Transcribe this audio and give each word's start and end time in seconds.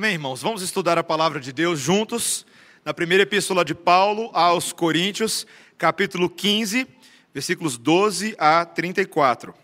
Amém, 0.00 0.14
irmãos? 0.14 0.40
Vamos 0.40 0.62
estudar 0.62 0.96
a 0.96 1.04
palavra 1.04 1.38
de 1.38 1.52
Deus 1.52 1.78
juntos, 1.78 2.46
na 2.82 2.94
primeira 2.94 3.22
epístola 3.22 3.62
de 3.62 3.74
Paulo 3.74 4.30
aos 4.32 4.72
Coríntios, 4.72 5.46
capítulo 5.76 6.30
15, 6.30 6.88
versículos 7.34 7.76
12 7.76 8.34
a 8.38 8.64
34. 8.64 9.54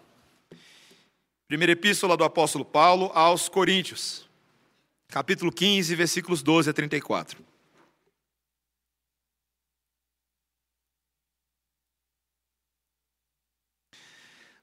Primeira 1.49 1.73
epístola 1.73 2.19
do 2.19 2.23
apóstolo 2.23 2.67
Paulo 2.67 3.11
aos 3.15 3.49
Coríntios, 3.49 4.29
capítulo 5.09 5.51
15, 5.51 5.95
versículos 5.95 6.43
12 6.43 6.69
a 6.69 6.73
34. 6.75 7.43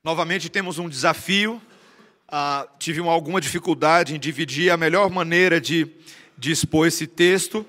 Novamente 0.04 0.52
temos 0.52 0.78
um 0.78 0.88
desafio 0.88 1.60
ah, 2.36 2.68
tive 2.80 3.00
alguma 3.00 3.40
dificuldade 3.40 4.16
em 4.16 4.20
dividir 4.20 4.72
a 4.72 4.76
melhor 4.76 5.08
maneira 5.08 5.62
de, 5.62 5.88
de 6.36 6.52
expor 6.52 6.88
esse 6.88 7.06
texto, 7.06 7.64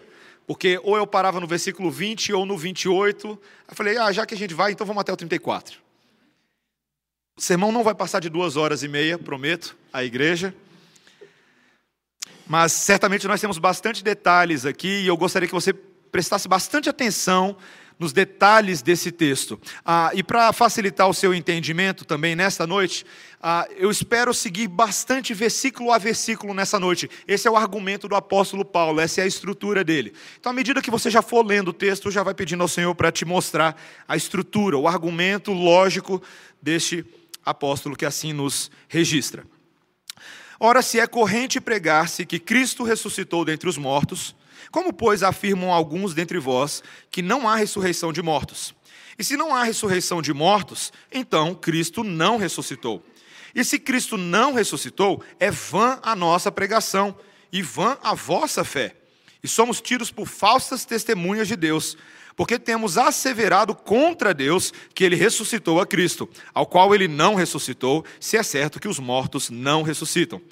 porque 0.46 0.80
ou 0.82 0.96
eu 0.96 1.06
parava 1.06 1.38
no 1.38 1.46
versículo 1.46 1.90
20 1.90 2.32
ou 2.32 2.46
no 2.46 2.56
28. 2.56 3.28
Eu 3.28 3.38
falei, 3.76 3.98
ah, 3.98 4.10
já 4.10 4.24
que 4.24 4.32
a 4.32 4.36
gente 4.38 4.54
vai, 4.54 4.72
então 4.72 4.86
vamos 4.86 5.02
até 5.02 5.12
o 5.12 5.18
34. 5.18 5.78
O 7.36 7.42
sermão 7.42 7.70
não 7.70 7.84
vai 7.84 7.94
passar 7.94 8.20
de 8.20 8.30
duas 8.30 8.56
horas 8.56 8.82
e 8.82 8.88
meia, 8.88 9.18
prometo, 9.18 9.76
à 9.92 10.02
igreja. 10.02 10.54
Mas 12.46 12.72
certamente 12.72 13.28
nós 13.28 13.42
temos 13.42 13.58
bastante 13.58 14.02
detalhes 14.02 14.64
aqui 14.64 15.02
e 15.02 15.06
eu 15.06 15.16
gostaria 15.18 15.46
que 15.46 15.54
você 15.54 15.74
prestasse 15.74 16.48
bastante 16.48 16.88
atenção 16.88 17.54
nos 17.98 18.12
detalhes 18.12 18.82
desse 18.82 19.12
texto. 19.12 19.60
Ah, 19.84 20.10
e 20.14 20.22
para 20.22 20.52
facilitar 20.52 21.08
o 21.08 21.14
seu 21.14 21.32
entendimento 21.32 22.04
também 22.04 22.34
nesta 22.34 22.66
noite, 22.66 23.04
ah, 23.42 23.66
eu 23.76 23.90
espero 23.90 24.32
seguir 24.32 24.68
bastante 24.68 25.34
versículo 25.34 25.92
a 25.92 25.98
versículo 25.98 26.54
nessa 26.54 26.80
noite. 26.80 27.08
Esse 27.26 27.46
é 27.46 27.50
o 27.50 27.56
argumento 27.56 28.08
do 28.08 28.16
apóstolo 28.16 28.64
Paulo, 28.64 29.00
essa 29.00 29.20
é 29.20 29.24
a 29.24 29.26
estrutura 29.26 29.84
dele. 29.84 30.12
Então, 30.38 30.50
à 30.50 30.54
medida 30.54 30.82
que 30.82 30.90
você 30.90 31.10
já 31.10 31.22
for 31.22 31.44
lendo 31.44 31.68
o 31.68 31.72
texto, 31.72 32.10
já 32.10 32.22
vai 32.22 32.34
pedindo 32.34 32.62
ao 32.62 32.68
Senhor 32.68 32.94
para 32.94 33.12
te 33.12 33.24
mostrar 33.24 33.80
a 34.08 34.16
estrutura, 34.16 34.76
o 34.76 34.88
argumento 34.88 35.52
lógico 35.52 36.22
deste 36.60 37.04
apóstolo 37.44 37.96
que 37.96 38.06
assim 38.06 38.32
nos 38.32 38.70
registra. 38.88 39.44
Ora, 40.58 40.80
se 40.80 40.98
é 40.98 41.06
corrente 41.06 41.60
pregar-se 41.60 42.24
que 42.24 42.38
Cristo 42.38 42.84
ressuscitou 42.84 43.44
dentre 43.44 43.68
os 43.68 43.76
mortos, 43.76 44.34
como, 44.74 44.92
pois, 44.92 45.22
afirmam 45.22 45.72
alguns 45.72 46.14
dentre 46.14 46.36
vós 46.36 46.82
que 47.08 47.22
não 47.22 47.48
há 47.48 47.54
ressurreição 47.54 48.12
de 48.12 48.20
mortos? 48.20 48.74
E 49.16 49.22
se 49.22 49.36
não 49.36 49.54
há 49.54 49.62
ressurreição 49.62 50.20
de 50.20 50.32
mortos, 50.34 50.92
então 51.12 51.54
Cristo 51.54 52.02
não 52.02 52.36
ressuscitou. 52.36 53.00
E 53.54 53.62
se 53.62 53.78
Cristo 53.78 54.16
não 54.16 54.52
ressuscitou, 54.52 55.22
é 55.38 55.48
vã 55.48 56.00
a 56.02 56.16
nossa 56.16 56.50
pregação 56.50 57.16
e 57.52 57.62
vã 57.62 57.96
a 58.02 58.14
vossa 58.14 58.64
fé. 58.64 58.96
E 59.44 59.46
somos 59.46 59.80
tidos 59.80 60.10
por 60.10 60.26
falsas 60.26 60.84
testemunhas 60.84 61.46
de 61.46 61.54
Deus, 61.54 61.96
porque 62.34 62.58
temos 62.58 62.98
asseverado 62.98 63.76
contra 63.76 64.34
Deus 64.34 64.72
que 64.92 65.04
ele 65.04 65.14
ressuscitou 65.14 65.80
a 65.80 65.86
Cristo, 65.86 66.28
ao 66.52 66.66
qual 66.66 66.92
ele 66.92 67.06
não 67.06 67.36
ressuscitou, 67.36 68.04
se 68.18 68.36
é 68.36 68.42
certo 68.42 68.80
que 68.80 68.88
os 68.88 68.98
mortos 68.98 69.50
não 69.50 69.84
ressuscitam. 69.84 70.42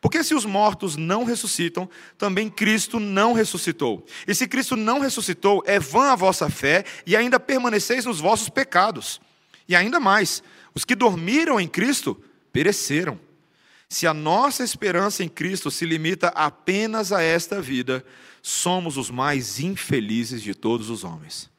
Porque 0.00 0.22
se 0.22 0.34
os 0.34 0.44
mortos 0.44 0.96
não 0.96 1.24
ressuscitam, 1.24 1.88
também 2.18 2.50
Cristo 2.50 3.00
não 3.00 3.32
ressuscitou. 3.32 4.04
E 4.26 4.34
se 4.34 4.46
Cristo 4.46 4.76
não 4.76 5.00
ressuscitou, 5.00 5.62
é 5.66 5.78
vã 5.78 6.12
a 6.12 6.16
vossa 6.16 6.50
fé 6.50 6.84
e 7.06 7.16
ainda 7.16 7.40
permaneceis 7.40 8.04
nos 8.04 8.20
vossos 8.20 8.48
pecados. 8.48 9.20
E 9.68 9.74
ainda 9.74 9.98
mais, 9.98 10.42
os 10.74 10.84
que 10.84 10.94
dormiram 10.94 11.58
em 11.58 11.66
Cristo 11.66 12.20
pereceram. 12.52 13.18
Se 13.88 14.06
a 14.06 14.12
nossa 14.12 14.64
esperança 14.64 15.22
em 15.22 15.28
Cristo 15.28 15.70
se 15.70 15.84
limita 15.86 16.28
apenas 16.28 17.12
a 17.12 17.22
esta 17.22 17.60
vida, 17.60 18.04
somos 18.42 18.96
os 18.96 19.10
mais 19.10 19.60
infelizes 19.60 20.42
de 20.42 20.54
todos 20.54 20.90
os 20.90 21.04
homens. 21.04 21.50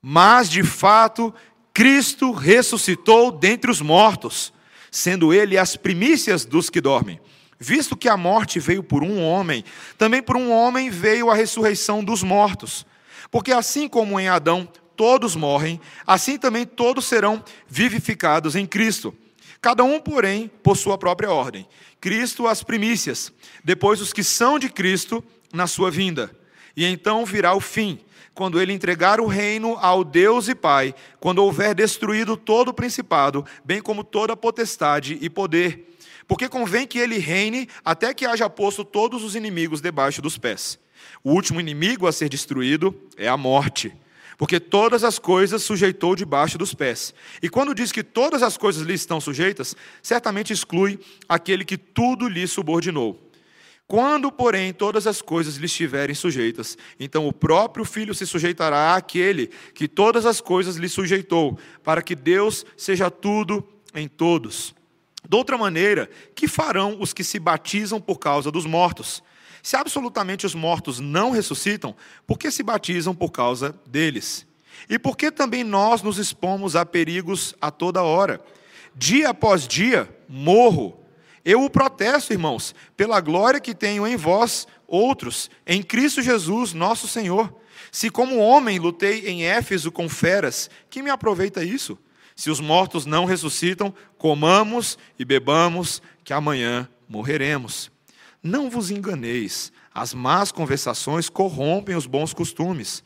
Mas, 0.00 0.50
de 0.50 0.62
fato, 0.62 1.32
Cristo 1.72 2.32
ressuscitou 2.32 3.30
dentre 3.30 3.70
os 3.70 3.80
mortos, 3.80 4.52
sendo 4.90 5.32
ele 5.32 5.56
as 5.56 5.76
primícias 5.76 6.44
dos 6.44 6.68
que 6.68 6.80
dormem. 6.80 7.20
Visto 7.62 7.96
que 7.96 8.08
a 8.08 8.16
morte 8.16 8.58
veio 8.58 8.82
por 8.82 9.04
um 9.04 9.22
homem, 9.22 9.64
também 9.96 10.20
por 10.20 10.36
um 10.36 10.50
homem 10.50 10.90
veio 10.90 11.30
a 11.30 11.34
ressurreição 11.34 12.02
dos 12.02 12.20
mortos. 12.20 12.84
Porque 13.30 13.52
assim 13.52 13.88
como 13.88 14.18
em 14.18 14.26
Adão 14.26 14.68
todos 14.96 15.36
morrem, 15.36 15.80
assim 16.04 16.36
também 16.36 16.66
todos 16.66 17.04
serão 17.04 17.40
vivificados 17.68 18.56
em 18.56 18.66
Cristo. 18.66 19.14
Cada 19.60 19.84
um, 19.84 20.00
porém, 20.00 20.50
por 20.60 20.76
sua 20.76 20.98
própria 20.98 21.30
ordem. 21.30 21.64
Cristo 22.00 22.48
as 22.48 22.64
primícias, 22.64 23.32
depois 23.62 24.00
os 24.00 24.12
que 24.12 24.24
são 24.24 24.58
de 24.58 24.68
Cristo 24.68 25.22
na 25.52 25.68
sua 25.68 25.88
vinda. 25.88 26.36
E 26.76 26.84
então 26.84 27.24
virá 27.24 27.54
o 27.54 27.60
fim, 27.60 28.00
quando 28.34 28.60
ele 28.60 28.72
entregar 28.72 29.20
o 29.20 29.26
reino 29.28 29.78
ao 29.80 30.02
Deus 30.02 30.48
e 30.48 30.54
Pai, 30.56 30.92
quando 31.20 31.38
houver 31.38 31.76
destruído 31.76 32.36
todo 32.36 32.70
o 32.70 32.74
principado, 32.74 33.46
bem 33.64 33.80
como 33.80 34.02
toda 34.02 34.36
potestade 34.36 35.16
e 35.20 35.30
poder 35.30 35.91
porque 36.26 36.48
convém 36.48 36.86
que 36.86 36.98
ele 36.98 37.18
reine 37.18 37.68
até 37.84 38.12
que 38.14 38.26
haja 38.26 38.48
posto 38.48 38.84
todos 38.84 39.22
os 39.22 39.34
inimigos 39.34 39.80
debaixo 39.80 40.22
dos 40.22 40.38
pés. 40.38 40.78
O 41.22 41.32
último 41.32 41.60
inimigo 41.60 42.06
a 42.06 42.12
ser 42.12 42.28
destruído 42.28 42.94
é 43.16 43.28
a 43.28 43.36
morte, 43.36 43.92
porque 44.36 44.58
todas 44.58 45.04
as 45.04 45.18
coisas 45.18 45.62
sujeitou 45.62 46.16
debaixo 46.16 46.58
dos 46.58 46.74
pés. 46.74 47.14
E 47.42 47.48
quando 47.48 47.74
diz 47.74 47.92
que 47.92 48.02
todas 48.02 48.42
as 48.42 48.56
coisas 48.56 48.82
lhe 48.82 48.94
estão 48.94 49.20
sujeitas, 49.20 49.76
certamente 50.02 50.52
exclui 50.52 50.98
aquele 51.28 51.64
que 51.64 51.76
tudo 51.76 52.28
lhe 52.28 52.46
subordinou. 52.46 53.30
Quando, 53.86 54.32
porém, 54.32 54.72
todas 54.72 55.06
as 55.06 55.20
coisas 55.20 55.56
lhe 55.56 55.66
estiverem 55.66 56.14
sujeitas, 56.14 56.78
então 56.98 57.28
o 57.28 57.32
próprio 57.32 57.84
Filho 57.84 58.14
se 58.14 58.26
sujeitará 58.26 58.94
àquele 58.94 59.48
que 59.74 59.86
todas 59.86 60.24
as 60.24 60.40
coisas 60.40 60.76
lhe 60.76 60.88
sujeitou, 60.88 61.58
para 61.84 62.00
que 62.00 62.14
Deus 62.14 62.64
seja 62.76 63.10
tudo 63.10 63.62
em 63.94 64.08
todos. 64.08 64.74
De 65.28 65.36
outra 65.36 65.56
maneira, 65.56 66.10
que 66.34 66.48
farão 66.48 66.96
os 67.00 67.12
que 67.12 67.22
se 67.22 67.38
batizam 67.38 68.00
por 68.00 68.18
causa 68.18 68.50
dos 68.50 68.66
mortos? 68.66 69.22
Se 69.62 69.76
absolutamente 69.76 70.44
os 70.44 70.54
mortos 70.54 70.98
não 70.98 71.30
ressuscitam, 71.30 71.94
por 72.26 72.38
que 72.38 72.50
se 72.50 72.62
batizam 72.62 73.14
por 73.14 73.30
causa 73.30 73.74
deles? 73.86 74.46
E 74.88 74.98
por 74.98 75.16
que 75.16 75.30
também 75.30 75.62
nós 75.62 76.02
nos 76.02 76.18
expomos 76.18 76.74
a 76.74 76.84
perigos 76.84 77.54
a 77.60 77.70
toda 77.70 78.02
hora? 78.02 78.40
Dia 78.94 79.30
após 79.30 79.66
dia, 79.66 80.08
morro. 80.28 80.98
Eu 81.44 81.64
o 81.64 81.70
protesto, 81.70 82.32
irmãos, 82.32 82.74
pela 82.96 83.20
glória 83.20 83.60
que 83.60 83.74
tenho 83.74 84.06
em 84.06 84.16
vós, 84.16 84.66
outros, 84.86 85.50
em 85.66 85.82
Cristo 85.82 86.22
Jesus, 86.22 86.72
nosso 86.72 87.06
Senhor. 87.08 87.52
Se 87.90 88.10
como 88.10 88.38
homem 88.38 88.78
lutei 88.78 89.28
em 89.28 89.44
Éfeso 89.44 89.90
com 89.90 90.08
feras, 90.08 90.68
que 90.90 91.02
me 91.02 91.10
aproveita 91.10 91.64
isso? 91.64 91.98
Se 92.34 92.50
os 92.50 92.60
mortos 92.60 93.06
não 93.06 93.24
ressuscitam, 93.24 93.94
comamos 94.18 94.98
e 95.18 95.24
bebamos, 95.24 96.02
que 96.24 96.32
amanhã 96.32 96.88
morreremos. 97.08 97.90
Não 98.42 98.70
vos 98.70 98.90
enganeis, 98.90 99.72
as 99.94 100.14
más 100.14 100.50
conversações 100.50 101.28
corrompem 101.28 101.94
os 101.94 102.06
bons 102.06 102.32
costumes. 102.32 103.04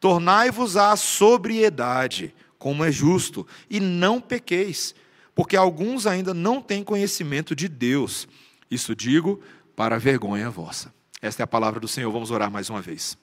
Tornai-vos 0.00 0.76
à 0.76 0.94
sobriedade, 0.96 2.34
como 2.58 2.84
é 2.84 2.92
justo, 2.92 3.46
e 3.68 3.80
não 3.80 4.20
pequeis, 4.20 4.94
porque 5.34 5.56
alguns 5.56 6.06
ainda 6.06 6.32
não 6.32 6.62
têm 6.62 6.84
conhecimento 6.84 7.54
de 7.54 7.68
Deus. 7.68 8.28
Isso 8.70 8.94
digo 8.94 9.40
para 9.74 9.96
a 9.96 9.98
vergonha 9.98 10.50
vossa. 10.50 10.92
Esta 11.20 11.42
é 11.42 11.44
a 11.44 11.48
palavra 11.48 11.80
do 11.80 11.88
Senhor. 11.88 12.10
Vamos 12.12 12.30
orar 12.30 12.50
mais 12.50 12.70
uma 12.70 12.80
vez. 12.80 13.16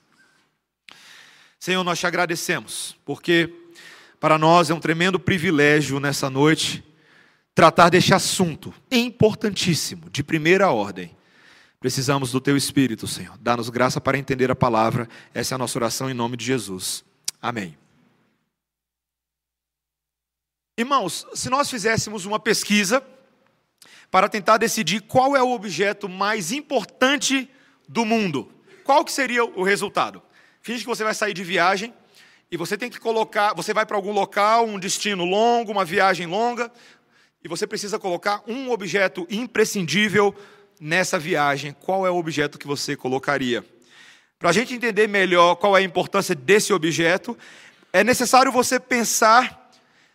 Senhor, 1.58 1.82
nós 1.82 1.98
te 1.98 2.06
agradecemos, 2.06 2.96
porque 3.04 3.52
para 4.20 4.38
nós 4.38 4.70
é 4.70 4.74
um 4.74 4.80
tremendo 4.80 5.18
privilégio 5.18 6.00
nessa 6.00 6.30
noite 6.30 6.84
tratar 7.54 7.88
deste 7.88 8.12
assunto 8.12 8.72
importantíssimo, 8.90 10.10
de 10.10 10.22
primeira 10.22 10.70
ordem. 10.70 11.16
Precisamos 11.80 12.30
do 12.30 12.40
Teu 12.40 12.56
Espírito, 12.56 13.06
Senhor. 13.06 13.36
Dá-nos 13.38 13.70
graça 13.70 14.00
para 14.00 14.18
entender 14.18 14.50
a 14.50 14.56
palavra. 14.56 15.08
Essa 15.32 15.54
é 15.54 15.56
a 15.56 15.58
nossa 15.58 15.78
oração 15.78 16.10
em 16.10 16.14
nome 16.14 16.36
de 16.36 16.44
Jesus. 16.44 17.04
Amém. 17.40 17.76
Irmãos, 20.78 21.26
se 21.34 21.48
nós 21.48 21.70
fizéssemos 21.70 22.26
uma 22.26 22.38
pesquisa 22.38 23.02
para 24.10 24.28
tentar 24.28 24.58
decidir 24.58 25.00
qual 25.02 25.34
é 25.34 25.42
o 25.42 25.52
objeto 25.52 26.08
mais 26.08 26.52
importante 26.52 27.50
do 27.88 28.04
mundo, 28.04 28.52
qual 28.84 29.04
que 29.04 29.12
seria 29.12 29.44
o 29.44 29.62
resultado? 29.62 30.22
Finge 30.60 30.80
que 30.80 30.86
você 30.86 31.04
vai 31.04 31.14
sair 31.14 31.32
de 31.32 31.44
viagem 31.44 31.94
e 32.50 32.56
você 32.56 32.76
tem 32.76 32.88
que 32.88 33.00
colocar, 33.00 33.54
você 33.54 33.74
vai 33.74 33.84
para 33.84 33.96
algum 33.96 34.12
local, 34.12 34.66
um 34.66 34.78
destino 34.78 35.24
longo, 35.24 35.72
uma 35.72 35.84
viagem 35.84 36.26
longa, 36.26 36.70
e 37.42 37.48
você 37.48 37.66
precisa 37.66 37.98
colocar 37.98 38.42
um 38.46 38.70
objeto 38.70 39.26
imprescindível 39.30 40.34
nessa 40.80 41.18
viagem. 41.18 41.72
Qual 41.72 42.06
é 42.06 42.10
o 42.10 42.16
objeto 42.16 42.58
que 42.58 42.66
você 42.66 42.96
colocaria? 42.96 43.64
Para 44.38 44.50
a 44.50 44.52
gente 44.52 44.74
entender 44.74 45.08
melhor 45.08 45.56
qual 45.56 45.76
é 45.76 45.80
a 45.80 45.84
importância 45.84 46.34
desse 46.34 46.72
objeto, 46.72 47.36
é 47.92 48.04
necessário 48.04 48.52
você 48.52 48.78
pensar 48.78 49.70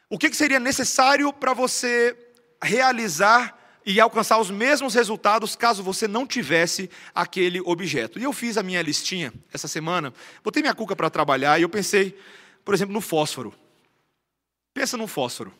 o 0.09 0.17
que 0.17 0.33
seria 0.33 0.59
necessário 0.59 1.31
para 1.33 1.53
você 1.53 2.15
realizar 2.61 3.57
e 3.85 3.99
alcançar 3.99 4.39
os 4.39 4.51
mesmos 4.51 4.93
resultados 4.93 5.55
caso 5.55 5.81
você 5.81 6.07
não 6.07 6.27
tivesse 6.27 6.89
aquele 7.13 7.59
objeto. 7.61 8.19
E 8.19 8.23
eu 8.23 8.33
fiz 8.33 8.57
a 8.57 8.63
minha 8.63 8.81
listinha 8.81 9.33
essa 9.51 9.67
semana, 9.67 10.13
botei 10.43 10.61
minha 10.61 10.73
cuca 10.73 10.95
para 10.95 11.09
trabalhar 11.09 11.59
e 11.59 11.63
eu 11.63 11.69
pensei, 11.69 12.17
por 12.63 12.73
exemplo, 12.73 12.93
no 12.93 13.01
fósforo. 13.01 13.53
Pensa 14.73 14.95
no 14.97 15.07
fósforo. 15.07 15.53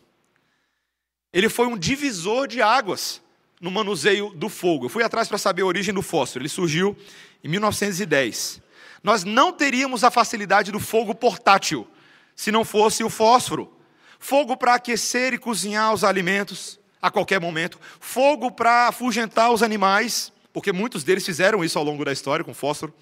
Ele 1.32 1.48
foi 1.48 1.66
um 1.66 1.76
divisor 1.76 2.46
de 2.46 2.62
águas 2.62 3.20
no 3.60 3.70
manuseio 3.70 4.30
do 4.30 4.48
fogo. 4.48 4.86
Eu 4.86 4.88
fui 4.88 5.02
atrás 5.02 5.28
para 5.28 5.38
saber 5.38 5.62
a 5.62 5.66
origem 5.66 5.94
do 5.94 6.02
fósforo. 6.02 6.42
Ele 6.42 6.48
surgiu 6.48 6.96
em 7.42 7.48
1910. 7.48 8.60
Nós 9.02 9.24
não 9.24 9.52
teríamos 9.52 10.04
a 10.04 10.10
facilidade 10.10 10.70
do 10.70 10.78
fogo 10.78 11.14
portátil 11.14 11.88
se 12.36 12.52
não 12.52 12.64
fosse 12.64 13.02
o 13.02 13.10
fósforo. 13.10 13.72
Fogo 14.18 14.56
para 14.56 14.74
aquecer 14.74 15.34
e 15.34 15.38
cozinhar 15.38 15.92
os 15.92 16.04
alimentos 16.04 16.78
a 17.02 17.10
qualquer 17.10 17.40
momento, 17.40 17.80
fogo 17.98 18.52
para 18.52 18.86
afugentar 18.86 19.50
os 19.50 19.60
animais, 19.60 20.32
porque 20.52 20.72
muitos 20.72 21.02
deles 21.02 21.26
fizeram 21.26 21.64
isso 21.64 21.76
ao 21.76 21.84
longo 21.84 22.04
da 22.04 22.12
história 22.12 22.44
com 22.44 22.54
fósforo, 22.54 22.94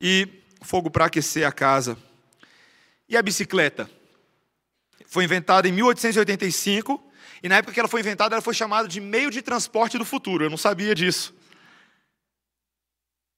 e 0.00 0.28
fogo 0.62 0.88
para 0.88 1.06
aquecer 1.06 1.44
a 1.44 1.50
casa. 1.50 1.98
E 3.08 3.16
a 3.16 3.22
bicicleta? 3.22 3.90
Foi 5.06 5.24
inventada 5.24 5.66
em 5.66 5.72
1885, 5.72 7.02
e 7.42 7.48
na 7.48 7.56
época 7.56 7.74
que 7.74 7.80
ela 7.80 7.88
foi 7.88 8.00
inventada, 8.00 8.36
ela 8.36 8.42
foi 8.42 8.54
chamada 8.54 8.86
de 8.86 9.00
meio 9.00 9.30
de 9.30 9.42
transporte 9.42 9.98
do 9.98 10.04
futuro. 10.04 10.44
Eu 10.44 10.50
não 10.50 10.56
sabia 10.56 10.94
disso. 10.94 11.34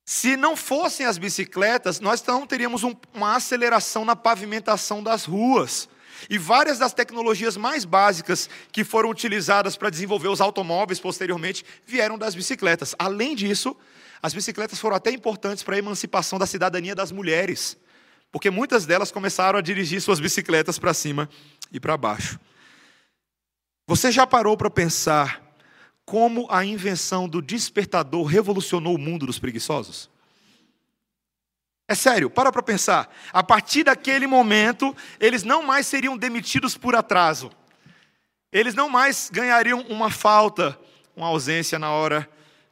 Se 0.04 0.36
não 0.36 0.54
fossem 0.56 1.06
as 1.06 1.16
bicicletas, 1.16 2.00
nós 2.00 2.22
não 2.24 2.46
teríamos 2.46 2.84
um, 2.84 2.94
uma 3.14 3.36
aceleração 3.36 4.04
na 4.04 4.14
pavimentação 4.14 5.02
das 5.02 5.24
ruas. 5.24 5.88
E 6.28 6.38
várias 6.38 6.78
das 6.78 6.92
tecnologias 6.92 7.56
mais 7.56 7.84
básicas 7.84 8.48
que 8.70 8.84
foram 8.84 9.10
utilizadas 9.10 9.76
para 9.76 9.90
desenvolver 9.90 10.28
os 10.28 10.40
automóveis 10.40 11.00
posteriormente 11.00 11.64
vieram 11.86 12.18
das 12.18 12.34
bicicletas. 12.34 12.94
Além 12.98 13.34
disso, 13.34 13.76
as 14.22 14.32
bicicletas 14.32 14.78
foram 14.78 14.96
até 14.96 15.10
importantes 15.10 15.62
para 15.62 15.74
a 15.74 15.78
emancipação 15.78 16.38
da 16.38 16.46
cidadania 16.46 16.94
das 16.94 17.10
mulheres, 17.10 17.76
porque 18.30 18.50
muitas 18.50 18.86
delas 18.86 19.10
começaram 19.10 19.58
a 19.58 19.62
dirigir 19.62 20.00
suas 20.00 20.20
bicicletas 20.20 20.78
para 20.78 20.94
cima 20.94 21.28
e 21.72 21.80
para 21.80 21.96
baixo. 21.96 22.38
Você 23.86 24.12
já 24.12 24.26
parou 24.26 24.56
para 24.56 24.70
pensar 24.70 25.42
como 26.04 26.46
a 26.50 26.64
invenção 26.64 27.28
do 27.28 27.42
despertador 27.42 28.24
revolucionou 28.24 28.94
o 28.94 28.98
mundo 28.98 29.26
dos 29.26 29.38
preguiçosos? 29.38 30.11
É 31.92 31.94
sério, 31.94 32.30
para 32.30 32.50
para 32.50 32.62
pensar. 32.62 33.14
A 33.34 33.42
partir 33.42 33.84
daquele 33.84 34.26
momento, 34.26 34.96
eles 35.20 35.42
não 35.42 35.62
mais 35.62 35.86
seriam 35.86 36.16
demitidos 36.16 36.74
por 36.74 36.96
atraso. 36.96 37.50
Eles 38.50 38.74
não 38.74 38.88
mais 38.88 39.28
ganhariam 39.30 39.82
uma 39.82 40.10
falta, 40.10 40.80
uma 41.14 41.26
ausência 41.26 41.78
na 41.78 41.90
hora 41.90 42.26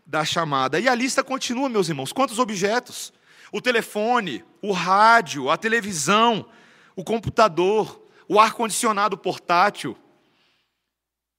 da 0.07 0.25
chamada. 0.25 0.81
E 0.81 0.89
a 0.89 0.95
lista 0.95 1.23
continua, 1.23 1.69
meus 1.69 1.91
irmãos. 1.91 2.15
Quantos 2.15 2.39
objetos? 2.39 3.13
O 3.53 3.61
telefone, 3.61 4.43
o 4.63 4.73
rádio, 4.73 5.51
a 5.51 5.59
televisão, 5.59 6.47
o 6.97 7.05
computador, 7.05 8.03
o 8.27 8.41
ar-condicionado 8.41 9.19
portátil. 9.19 9.99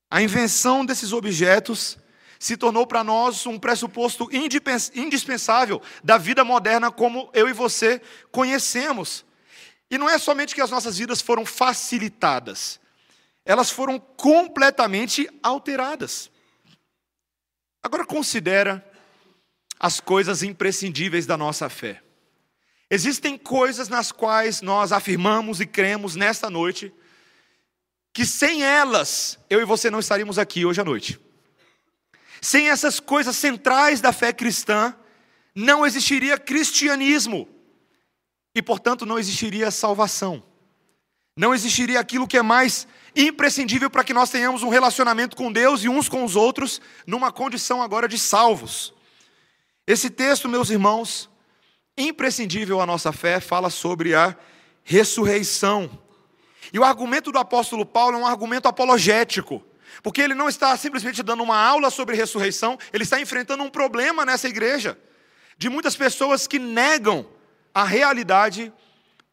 A 0.07 0.21
invenção 0.21 0.85
desses 0.85 1.13
objetos 1.13 1.97
se 2.41 2.57
tornou 2.57 2.87
para 2.87 3.03
nós 3.03 3.45
um 3.45 3.59
pressuposto 3.59 4.27
indispensável 4.31 5.79
da 6.03 6.17
vida 6.17 6.43
moderna 6.43 6.89
como 6.89 7.29
eu 7.35 7.47
e 7.47 7.53
você 7.53 8.01
conhecemos. 8.31 9.23
E 9.91 9.95
não 9.95 10.09
é 10.09 10.17
somente 10.17 10.55
que 10.55 10.61
as 10.61 10.71
nossas 10.71 10.97
vidas 10.97 11.21
foram 11.21 11.45
facilitadas, 11.45 12.79
elas 13.45 13.69
foram 13.69 13.99
completamente 13.99 15.29
alteradas. 15.43 16.31
Agora 17.83 18.07
considera 18.07 18.83
as 19.79 19.99
coisas 19.99 20.41
imprescindíveis 20.41 21.27
da 21.27 21.37
nossa 21.37 21.69
fé. 21.69 22.01
Existem 22.89 23.37
coisas 23.37 23.87
nas 23.87 24.11
quais 24.11 24.63
nós 24.63 24.91
afirmamos 24.91 25.61
e 25.61 25.67
cremos 25.67 26.15
nesta 26.15 26.49
noite 26.49 26.91
que 28.11 28.25
sem 28.25 28.63
elas 28.63 29.37
eu 29.47 29.61
e 29.61 29.65
você 29.65 29.91
não 29.91 29.99
estaríamos 29.99 30.39
aqui 30.39 30.65
hoje 30.65 30.81
à 30.81 30.83
noite. 30.83 31.19
Sem 32.41 32.69
essas 32.69 32.99
coisas 32.99 33.35
centrais 33.35 34.01
da 34.01 34.11
fé 34.11 34.33
cristã, 34.33 34.95
não 35.53 35.85
existiria 35.85 36.37
cristianismo. 36.37 37.47
E, 38.55 38.61
portanto, 38.61 39.05
não 39.05 39.19
existiria 39.19 39.69
salvação. 39.69 40.43
Não 41.37 41.53
existiria 41.53 41.99
aquilo 41.99 42.27
que 42.27 42.37
é 42.37 42.41
mais 42.41 42.87
imprescindível 43.15 43.89
para 43.89 44.03
que 44.03 44.13
nós 44.13 44.29
tenhamos 44.29 44.63
um 44.63 44.69
relacionamento 44.69 45.35
com 45.35 45.51
Deus 45.51 45.83
e 45.83 45.89
uns 45.89 46.09
com 46.09 46.25
os 46.25 46.35
outros, 46.35 46.81
numa 47.05 47.31
condição 47.31 47.81
agora 47.81 48.07
de 48.07 48.17
salvos. 48.17 48.93
Esse 49.85 50.09
texto, 50.09 50.49
meus 50.49 50.69
irmãos, 50.69 51.29
imprescindível 51.97 52.81
à 52.81 52.85
nossa 52.85 53.11
fé, 53.11 53.39
fala 53.39 53.69
sobre 53.69 54.15
a 54.15 54.35
ressurreição. 54.83 55.89
E 56.73 56.79
o 56.79 56.83
argumento 56.83 57.31
do 57.31 57.37
apóstolo 57.37 57.85
Paulo 57.85 58.17
é 58.17 58.21
um 58.21 58.25
argumento 58.25 58.67
apologético. 58.67 59.63
Porque 60.01 60.21
ele 60.21 60.33
não 60.33 60.49
está 60.49 60.75
simplesmente 60.77 61.21
dando 61.21 61.43
uma 61.43 61.57
aula 61.57 61.89
sobre 61.89 62.15
ressurreição, 62.15 62.77
ele 62.91 63.03
está 63.03 63.19
enfrentando 63.19 63.63
um 63.63 63.69
problema 63.69 64.25
nessa 64.25 64.47
igreja, 64.47 64.97
de 65.57 65.69
muitas 65.69 65.95
pessoas 65.95 66.47
que 66.47 66.59
negam 66.59 67.27
a 67.73 67.83
realidade 67.83 68.71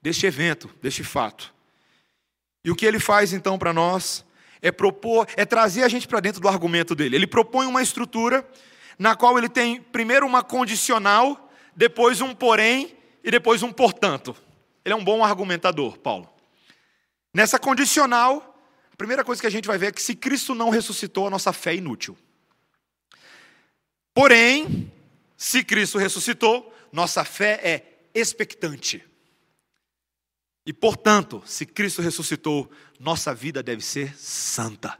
deste 0.00 0.26
evento, 0.26 0.70
deste 0.82 1.02
fato. 1.02 1.54
E 2.64 2.70
o 2.70 2.76
que 2.76 2.86
ele 2.86 2.98
faz 2.98 3.32
então 3.32 3.58
para 3.58 3.72
nós 3.72 4.24
é 4.60 4.70
propor, 4.70 5.26
é 5.36 5.44
trazer 5.44 5.84
a 5.84 5.88
gente 5.88 6.08
para 6.08 6.20
dentro 6.20 6.40
do 6.40 6.48
argumento 6.48 6.94
dele. 6.94 7.16
Ele 7.16 7.26
propõe 7.26 7.66
uma 7.66 7.82
estrutura 7.82 8.46
na 8.98 9.14
qual 9.14 9.38
ele 9.38 9.48
tem 9.48 9.80
primeiro 9.80 10.26
uma 10.26 10.42
condicional, 10.42 11.50
depois 11.74 12.20
um 12.20 12.34
porém 12.34 12.96
e 13.22 13.30
depois 13.30 13.62
um 13.62 13.72
portanto. 13.72 14.34
Ele 14.84 14.92
é 14.92 14.96
um 14.96 15.04
bom 15.04 15.24
argumentador, 15.24 15.98
Paulo. 15.98 16.28
Nessa 17.32 17.58
condicional, 17.58 18.47
primeira 18.98 19.24
coisa 19.24 19.40
que 19.40 19.46
a 19.46 19.50
gente 19.50 19.68
vai 19.68 19.78
ver 19.78 19.86
é 19.86 19.92
que 19.92 20.02
se 20.02 20.14
Cristo 20.14 20.54
não 20.54 20.70
ressuscitou, 20.70 21.28
a 21.28 21.30
nossa 21.30 21.52
fé 21.52 21.70
é 21.70 21.76
inútil. 21.76 22.18
Porém, 24.12 24.92
se 25.36 25.62
Cristo 25.62 25.98
ressuscitou, 25.98 26.74
nossa 26.92 27.24
fé 27.24 27.60
é 27.62 28.00
expectante. 28.12 29.04
E, 30.66 30.72
portanto, 30.72 31.40
se 31.46 31.64
Cristo 31.64 32.02
ressuscitou, 32.02 32.68
nossa 32.98 33.32
vida 33.32 33.62
deve 33.62 33.82
ser 33.82 34.14
santa. 34.18 34.98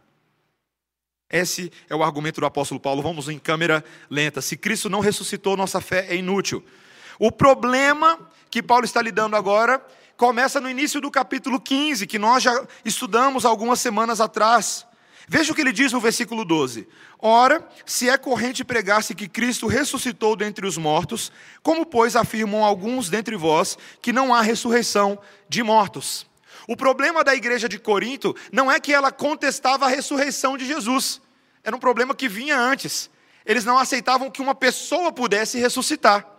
Esse 1.28 1.70
é 1.90 1.94
o 1.94 2.02
argumento 2.02 2.40
do 2.40 2.46
apóstolo 2.46 2.80
Paulo. 2.80 3.02
Vamos 3.02 3.28
em 3.28 3.38
câmera 3.38 3.84
lenta. 4.08 4.40
Se 4.40 4.56
Cristo 4.56 4.88
não 4.88 5.00
ressuscitou, 5.00 5.56
nossa 5.56 5.80
fé 5.80 6.06
é 6.08 6.14
inútil. 6.14 6.64
O 7.18 7.32
problema 7.32 8.30
que 8.48 8.62
Paulo 8.62 8.84
está 8.84 9.02
lidando 9.02 9.34
agora 9.34 9.84
começa 10.18 10.60
no 10.60 10.68
início 10.68 11.00
do 11.00 11.12
capítulo 11.12 11.60
15, 11.60 12.04
que 12.06 12.18
nós 12.18 12.42
já 12.42 12.66
estudamos 12.84 13.44
algumas 13.46 13.80
semanas 13.80 14.20
atrás. 14.20 14.84
Veja 15.28 15.52
o 15.52 15.54
que 15.54 15.60
ele 15.60 15.72
diz 15.72 15.92
no 15.92 16.00
versículo 16.00 16.44
12: 16.44 16.88
Ora, 17.20 17.66
se 17.86 18.10
é 18.10 18.18
corrente 18.18 18.64
pregar-se 18.64 19.14
que 19.14 19.28
Cristo 19.28 19.68
ressuscitou 19.68 20.34
dentre 20.34 20.66
os 20.66 20.76
mortos, 20.76 21.30
como, 21.62 21.86
pois, 21.86 22.16
afirmam 22.16 22.64
alguns 22.64 23.08
dentre 23.08 23.36
vós 23.36 23.78
que 24.02 24.12
não 24.12 24.34
há 24.34 24.42
ressurreição 24.42 25.18
de 25.48 25.62
mortos? 25.62 26.26
O 26.66 26.76
problema 26.76 27.22
da 27.22 27.34
igreja 27.34 27.68
de 27.68 27.78
Corinto 27.78 28.34
não 28.52 28.70
é 28.70 28.80
que 28.80 28.92
ela 28.92 29.12
contestava 29.12 29.86
a 29.86 29.88
ressurreição 29.88 30.56
de 30.56 30.66
Jesus, 30.66 31.20
era 31.62 31.76
um 31.76 31.78
problema 31.80 32.14
que 32.14 32.28
vinha 32.28 32.58
antes. 32.58 33.08
Eles 33.46 33.64
não 33.64 33.78
aceitavam 33.78 34.30
que 34.30 34.42
uma 34.42 34.54
pessoa 34.54 35.12
pudesse 35.12 35.58
ressuscitar. 35.58 36.37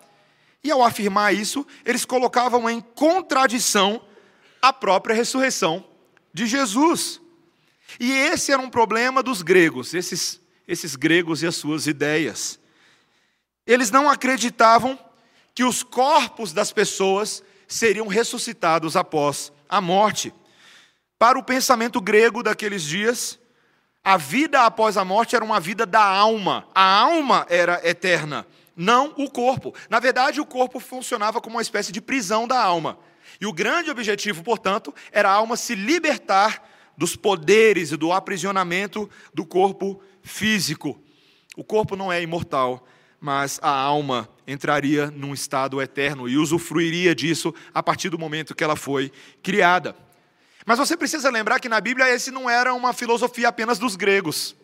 E 0.64 0.72
ao 0.72 0.84
afirmar 0.84 1.34
isso, 1.34 1.66
eles 1.86 2.04
colocavam 2.04 2.70
em 2.70 2.82
contradição 2.82 4.02
a 4.62 4.74
própria 4.74 5.16
ressurreição 5.16 5.86
de 6.34 6.46
Jesus. 6.46 7.22
E 8.00 8.12
esse 8.12 8.52
era 8.52 8.62
um 8.62 8.70
problema 8.70 9.24
dos 9.24 9.42
gregos, 9.42 9.94
esses, 9.94 10.42
esses 10.68 10.96
gregos 10.96 11.42
e 11.42 11.48
as 11.48 11.56
suas 11.56 11.88
ideias. 11.88 12.60
Eles 13.66 13.90
não 13.90 14.10
acreditavam 14.10 15.00
que 15.56 15.64
os 15.64 15.82
corpos 15.82 16.52
das 16.52 16.72
pessoas 16.72 17.42
seriam 17.68 18.08
ressuscitados 18.08 18.96
após 18.98 19.52
a 19.68 19.80
morte. 19.80 20.34
Para 21.18 21.40
o 21.40 21.44
pensamento 21.44 22.02
grego 22.02 22.44
daqueles 22.44 22.84
dias, 22.84 23.40
a 24.04 24.18
vida 24.18 24.66
após 24.66 24.98
a 24.98 25.06
morte 25.06 25.36
era 25.36 25.46
uma 25.46 25.60
vida 25.60 25.86
da 25.86 26.04
alma. 26.04 26.68
A 26.74 27.00
alma 27.00 27.46
era 27.50 27.80
eterna 27.88 28.46
não 28.80 29.14
o 29.18 29.30
corpo. 29.30 29.76
Na 29.90 30.00
verdade, 30.00 30.40
o 30.40 30.46
corpo 30.46 30.80
funcionava 30.80 31.42
como 31.42 31.58
uma 31.58 31.62
espécie 31.62 31.92
de 31.92 32.00
prisão 32.00 32.48
da 32.48 32.58
alma. 32.58 32.98
E 33.40 33.46
o 33.46 33.52
grande 33.52 33.92
objetivo, 33.92 34.42
portanto, 34.42 34.96
era 35.12 35.30
a 35.30 35.34
alma 35.34 35.58
se 35.58 35.76
libertar 35.76 36.66
dos 36.98 37.14
poderes 37.18 37.92
e 37.92 37.98
do 37.98 38.14
aprisionamento 38.14 39.10
do 39.34 39.46
corpo 39.46 40.02
físico. 40.24 40.98
O 41.58 41.64
corpo 41.64 41.98
não 41.98 42.10
é 42.10 42.22
imortal, 42.22 42.88
mas 43.20 43.60
a 43.62 43.70
alma 43.70 44.30
entraria 44.48 45.12
num 45.12 45.34
estado 45.34 45.82
eterno 45.82 46.30
e 46.30 46.38
usufruiria 46.38 47.14
disso 47.14 47.54
a 47.74 47.84
partir 47.84 48.08
do 48.08 48.18
momento 48.18 48.56
que 48.56 48.64
ela 48.64 48.78
foi 48.78 49.12
criada. 49.44 49.94
Mas 50.66 50.80
você 50.80 50.96
precisa 50.96 51.30
lembrar 51.30 51.60
que 51.60 51.68
na 51.68 51.82
Bíblia 51.82 52.10
esse 52.10 52.32
não 52.32 52.50
era 52.50 52.74
uma 52.74 52.94
filosofia 52.94 53.50
apenas 53.50 53.78
dos 53.78 53.98
gregos. 53.98 54.56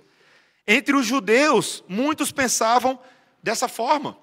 Entre 0.65 0.95
os 0.95 1.05
judeus, 1.05 1.84
muitos 1.86 2.31
pensavam 2.31 2.98
dessa 3.45 3.67
forma. 3.67 4.17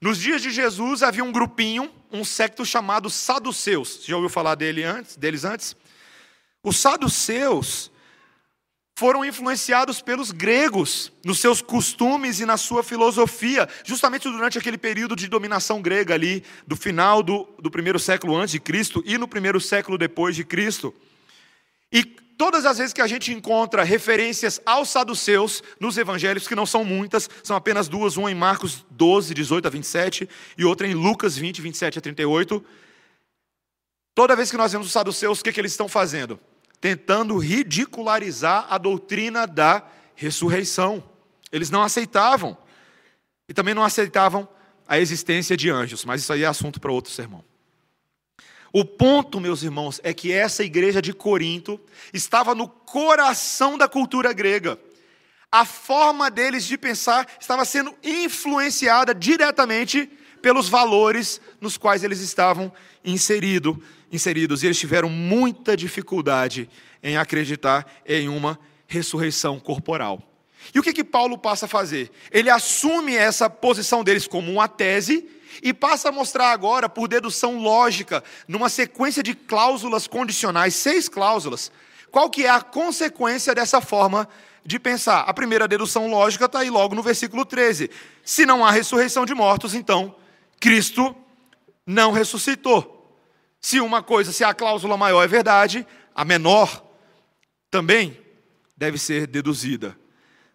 Nos 0.00 0.18
dias 0.18 0.40
de 0.40 0.50
Jesus 0.50 1.02
havia 1.02 1.22
um 1.22 1.30
grupinho, 1.30 1.92
um 2.10 2.24
secto 2.24 2.64
chamado 2.64 3.10
saduceus. 3.10 4.00
Você 4.00 4.10
já 4.10 4.16
ouviu 4.16 4.30
falar 4.30 4.54
dele 4.54 4.82
antes, 4.82 5.14
deles 5.14 5.44
antes? 5.44 5.76
Os 6.64 6.78
saduceus 6.78 7.92
foram 8.94 9.24
influenciados 9.26 10.00
pelos 10.00 10.30
gregos, 10.30 11.12
nos 11.22 11.38
seus 11.38 11.60
costumes 11.60 12.40
e 12.40 12.46
na 12.46 12.56
sua 12.56 12.82
filosofia, 12.82 13.68
justamente 13.84 14.22
durante 14.28 14.56
aquele 14.56 14.78
período 14.78 15.14
de 15.14 15.28
dominação 15.28 15.82
grega 15.82 16.14
ali, 16.14 16.42
do 16.66 16.74
final 16.74 17.22
do, 17.22 17.46
do 17.58 17.70
primeiro 17.70 17.98
século 17.98 18.34
antes 18.36 18.52
de 18.52 18.60
Cristo 18.60 19.02
e 19.04 19.18
no 19.18 19.28
primeiro 19.28 19.60
século 19.60 19.98
depois 19.98 20.34
de 20.34 20.44
Cristo. 20.44 20.94
E 21.92 22.04
todas 22.04 22.64
as 22.64 22.78
vezes 22.78 22.92
que 22.92 23.02
a 23.02 23.06
gente 23.06 23.32
encontra 23.32 23.84
referências 23.84 24.60
aos 24.64 24.88
saduceus 24.88 25.62
nos 25.78 25.98
evangelhos, 25.98 26.48
que 26.48 26.54
não 26.54 26.66
são 26.66 26.84
muitas, 26.84 27.28
são 27.42 27.56
apenas 27.56 27.88
duas, 27.88 28.16
uma 28.16 28.30
em 28.30 28.34
Marcos 28.34 28.84
12, 28.90 29.34
18 29.34 29.66
a 29.66 29.70
27, 29.70 30.28
e 30.56 30.64
outra 30.64 30.86
em 30.86 30.94
Lucas 30.94 31.36
20, 31.36 31.60
27 31.60 31.98
a 31.98 32.02
38. 32.02 32.64
Toda 34.14 34.36
vez 34.36 34.50
que 34.50 34.56
nós 34.56 34.72
vemos 34.72 34.86
os 34.86 34.92
saduceus, 34.92 35.40
o 35.40 35.44
que, 35.44 35.52
que 35.52 35.60
eles 35.60 35.72
estão 35.72 35.88
fazendo? 35.88 36.40
tentando 36.82 37.38
ridicularizar 37.38 38.66
a 38.68 38.76
doutrina 38.76 39.46
da 39.46 39.86
ressurreição. 40.16 41.02
Eles 41.52 41.70
não 41.70 41.80
aceitavam. 41.80 42.58
E 43.48 43.54
também 43.54 43.72
não 43.72 43.84
aceitavam 43.84 44.48
a 44.86 44.98
existência 44.98 45.56
de 45.56 45.70
anjos, 45.70 46.04
mas 46.04 46.22
isso 46.22 46.32
aí 46.32 46.42
é 46.42 46.46
assunto 46.46 46.80
para 46.80 46.90
outro 46.90 47.12
sermão. 47.12 47.44
O 48.72 48.84
ponto, 48.84 49.38
meus 49.38 49.62
irmãos, 49.62 50.00
é 50.02 50.14
que 50.14 50.32
essa 50.32 50.64
igreja 50.64 51.02
de 51.02 51.12
Corinto 51.12 51.78
estava 52.12 52.54
no 52.54 52.66
coração 52.66 53.76
da 53.76 53.86
cultura 53.86 54.32
grega. 54.32 54.78
A 55.50 55.66
forma 55.66 56.30
deles 56.30 56.64
de 56.64 56.78
pensar 56.78 57.26
estava 57.38 57.66
sendo 57.66 57.94
influenciada 58.02 59.14
diretamente 59.14 60.10
pelos 60.40 60.70
valores 60.70 61.38
nos 61.60 61.76
quais 61.76 62.02
eles 62.02 62.20
estavam 62.20 62.72
inserido, 63.04 63.82
inseridos. 64.10 64.62
E 64.62 64.66
eles 64.66 64.78
tiveram 64.78 65.10
muita 65.10 65.76
dificuldade 65.76 66.68
em 67.02 67.18
acreditar 67.18 67.86
em 68.06 68.28
uma 68.28 68.58
ressurreição 68.86 69.60
corporal. 69.60 70.22
E 70.74 70.78
o 70.78 70.82
que, 70.82 70.94
que 70.94 71.04
Paulo 71.04 71.36
passa 71.36 71.66
a 71.66 71.68
fazer? 71.68 72.10
Ele 72.30 72.48
assume 72.48 73.14
essa 73.14 73.50
posição 73.50 74.02
deles 74.02 74.26
como 74.26 74.50
uma 74.50 74.68
tese 74.68 75.28
e 75.62 75.72
passa 75.74 76.08
a 76.08 76.12
mostrar 76.12 76.52
agora, 76.52 76.88
por 76.88 77.08
dedução 77.08 77.58
lógica, 77.58 78.22
numa 78.46 78.68
sequência 78.68 79.22
de 79.22 79.34
cláusulas 79.34 80.06
condicionais, 80.06 80.74
seis 80.74 81.08
cláusulas, 81.08 81.72
qual 82.10 82.30
que 82.30 82.46
é 82.46 82.50
a 82.50 82.60
consequência 82.60 83.54
dessa 83.54 83.80
forma 83.80 84.28
de 84.64 84.78
pensar. 84.78 85.20
A 85.20 85.34
primeira 85.34 85.66
dedução 85.66 86.08
lógica 86.08 86.44
está 86.44 86.60
aí 86.60 86.70
logo 86.70 86.94
no 86.94 87.02
versículo 87.02 87.44
13. 87.44 87.90
Se 88.24 88.46
não 88.46 88.64
há 88.64 88.70
ressurreição 88.70 89.26
de 89.26 89.34
mortos, 89.34 89.74
então 89.74 90.14
Cristo 90.60 91.14
não 91.86 92.12
ressuscitou. 92.12 93.18
Se 93.60 93.80
uma 93.80 94.02
coisa, 94.02 94.32
se 94.32 94.44
a 94.44 94.54
cláusula 94.54 94.96
maior 94.96 95.22
é 95.22 95.26
verdade, 95.26 95.86
a 96.14 96.24
menor 96.24 96.84
também 97.70 98.20
deve 98.76 98.98
ser 98.98 99.26
deduzida. 99.26 99.96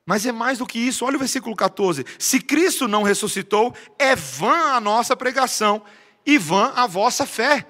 Mas 0.08 0.26
é 0.26 0.32
mais 0.32 0.58
do 0.60 0.66
que 0.66 0.80
isso, 0.80 1.04
olha 1.04 1.18
o 1.18 1.20
versículo 1.20 1.54
14. 1.54 2.06
Se 2.18 2.40
Cristo 2.40 2.88
não 2.88 3.04
ressuscitou, 3.04 3.76
é 4.00 4.16
vã 4.16 4.76
a 4.76 4.80
nossa 4.80 5.18
pregação 5.18 5.84
e 6.26 6.38
vã 6.38 6.72
a 6.78 6.88
vossa 6.88 7.26
fé. 7.26 7.68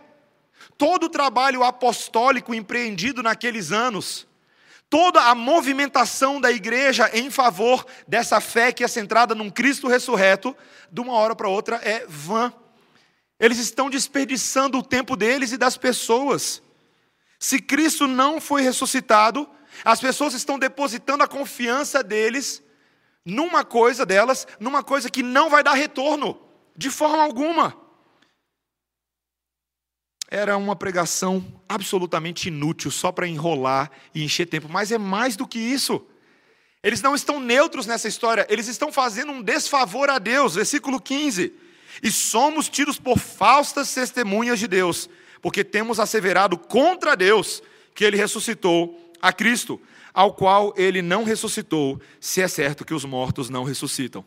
Todo 0.77 1.08
o 1.08 1.10
trabalho 1.10 1.63
apostólico 1.63 2.53
empreendido 2.53 3.24
naqueles 3.24 3.72
anos, 3.72 4.27
toda 4.88 5.20
a 5.20 5.34
movimentação 5.34 6.39
da 6.39 6.51
igreja 6.51 7.10
em 7.12 7.32
favor 7.32 7.84
dessa 8.08 8.39
fé 8.39 8.72
que 8.72 8.84
é 8.84 8.88
centrada 8.88 9.34
num 9.34 9.50
Cristo 9.50 9.88
ressurreto, 9.88 10.56
de 10.91 11.01
uma 11.01 11.13
hora 11.13 11.36
para 11.36 11.50
outra 11.50 11.77
é 11.77 12.06
vã. 12.08 12.53
Eles 13.39 13.58
estão 13.58 13.89
desperdiçando 13.89 14.77
o 14.77 14.84
tempo 14.84 15.15
deles 15.15 15.53
e 15.53 15.58
das 15.58 15.75
pessoas. 15.75 16.62
Se 17.39 17.60
Cristo 17.60 18.06
não 18.06 18.39
foi 18.39 18.62
ressuscitado, 18.62 19.50
as 19.84 20.00
pessoas 20.00 20.34
estão 20.34 20.58
depositando 20.58 21.24
a 21.24 21.28
confiança 21.28 22.04
deles 22.04 22.64
numa 23.26 23.66
coisa 23.66 24.06
delas, 24.06 24.48
numa 24.60 24.82
coisa 24.82 25.10
que 25.10 25.22
não 25.22 25.50
vai 25.50 25.64
dar 25.64 25.74
retorno, 25.74 26.40
de 26.76 26.90
forma 26.90 27.24
alguma. 27.24 27.78
Era 30.30 30.58
uma 30.58 30.76
pregação 30.76 31.46
absolutamente 31.68 32.50
inútil, 32.50 32.92
só 32.92 33.12
para 33.12 33.28
enrolar 33.28 33.92
e 34.14 34.24
encher 34.24 34.46
tempo, 34.46 34.68
mas 34.70 34.92
é 34.92 34.98
mais 34.98 35.36
do 35.36 35.48
que 35.48 35.60
isso. 35.60 36.06
Eles 36.84 37.02
não 37.02 37.16
estão 37.16 37.40
neutros 37.40 37.86
nessa 37.86 38.08
história, 38.08 38.46
eles 38.50 38.68
estão 38.68 38.92
fazendo 38.92 39.32
um 39.32 39.42
desfavor 39.42 40.10
a 40.10 40.20
Deus. 40.20 40.56
Versículo 40.56 41.02
15. 41.02 41.54
E 42.02 42.12
somos 42.12 42.70
tidos 42.70 43.00
por 43.00 43.18
falsas 43.18 43.94
testemunhas 43.94 44.60
de 44.60 44.68
Deus, 44.68 45.10
porque 45.42 45.64
temos 45.64 46.00
asseverado 46.00 46.58
contra 46.58 47.16
Deus 47.16 47.62
que 47.96 48.06
ele 48.06 48.16
ressuscitou 48.16 49.07
a 49.22 49.32
Cristo, 49.34 49.80
ao 50.14 50.34
qual 50.34 50.74
ele 50.76 51.02
não 51.02 51.24
ressuscitou, 51.24 52.02
se 52.20 52.42
é 52.42 52.48
certo 52.48 52.86
que 52.86 52.94
os 52.94 53.06
mortos 53.06 53.50
não 53.50 53.64
ressuscitam. 53.64 54.26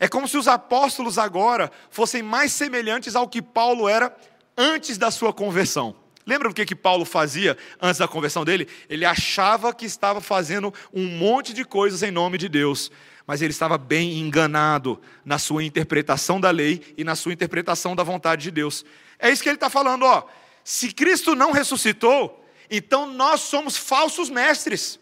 É 0.00 0.08
como 0.08 0.26
se 0.26 0.36
os 0.36 0.48
apóstolos 0.48 1.18
agora 1.18 1.70
fossem 1.90 2.22
mais 2.22 2.52
semelhantes 2.52 3.14
ao 3.14 3.28
que 3.28 3.42
Paulo 3.42 3.88
era 3.88 4.14
antes 4.56 4.98
da 4.98 5.10
sua 5.10 5.32
conversão. 5.32 5.94
Lembra 6.24 6.48
do 6.48 6.54
que, 6.54 6.64
que 6.64 6.74
Paulo 6.74 7.04
fazia 7.04 7.56
antes 7.80 7.98
da 7.98 8.06
conversão 8.06 8.44
dele? 8.44 8.68
Ele 8.88 9.04
achava 9.04 9.74
que 9.74 9.84
estava 9.84 10.20
fazendo 10.20 10.72
um 10.92 11.06
monte 11.06 11.52
de 11.52 11.64
coisas 11.64 12.02
em 12.02 12.10
nome 12.10 12.38
de 12.38 12.48
Deus, 12.48 12.90
mas 13.26 13.42
ele 13.42 13.50
estava 13.50 13.76
bem 13.76 14.18
enganado 14.18 15.00
na 15.24 15.38
sua 15.38 15.64
interpretação 15.64 16.40
da 16.40 16.50
lei 16.50 16.94
e 16.96 17.02
na 17.02 17.16
sua 17.16 17.32
interpretação 17.32 17.96
da 17.96 18.04
vontade 18.04 18.42
de 18.42 18.50
Deus. 18.50 18.84
É 19.18 19.30
isso 19.30 19.42
que 19.42 19.48
ele 19.48 19.56
está 19.56 19.68
falando, 19.68 20.04
ó. 20.04 20.24
Se 20.64 20.92
Cristo 20.92 21.34
não 21.34 21.50
ressuscitou, 21.50 22.41
então 22.74 23.06
nós 23.12 23.42
somos 23.42 23.76
falsos 23.76 24.30
mestres, 24.30 24.98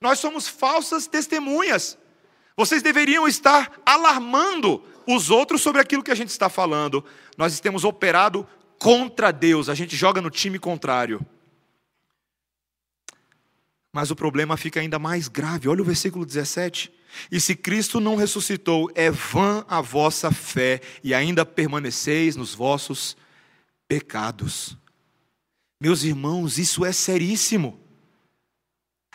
nós 0.00 0.20
somos 0.20 0.46
falsas 0.46 1.08
testemunhas. 1.08 1.98
Vocês 2.56 2.80
deveriam 2.80 3.26
estar 3.26 3.72
alarmando 3.84 4.84
os 5.04 5.28
outros 5.28 5.60
sobre 5.60 5.80
aquilo 5.80 6.02
que 6.02 6.12
a 6.12 6.14
gente 6.14 6.28
está 6.28 6.48
falando. 6.48 7.04
Nós 7.36 7.58
temos 7.58 7.82
operado 7.82 8.46
contra 8.78 9.32
Deus, 9.32 9.68
a 9.68 9.74
gente 9.74 9.96
joga 9.96 10.20
no 10.20 10.30
time 10.30 10.60
contrário. 10.60 11.24
Mas 13.92 14.12
o 14.12 14.16
problema 14.16 14.56
fica 14.56 14.78
ainda 14.78 14.98
mais 14.98 15.26
grave. 15.26 15.68
Olha 15.68 15.82
o 15.82 15.84
versículo 15.84 16.24
17. 16.24 16.92
E 17.30 17.40
se 17.40 17.56
Cristo 17.56 18.00
não 18.00 18.14
ressuscitou, 18.16 18.90
é 18.94 19.10
vã 19.10 19.64
a 19.68 19.80
vossa 19.80 20.30
fé, 20.30 20.80
e 21.02 21.12
ainda 21.12 21.44
permaneceis 21.44 22.36
nos 22.36 22.54
vossos 22.54 23.16
pecados. 23.86 24.76
Meus 25.82 26.04
irmãos, 26.04 26.56
isso 26.56 26.84
é 26.84 26.92
seríssimo. 26.92 27.78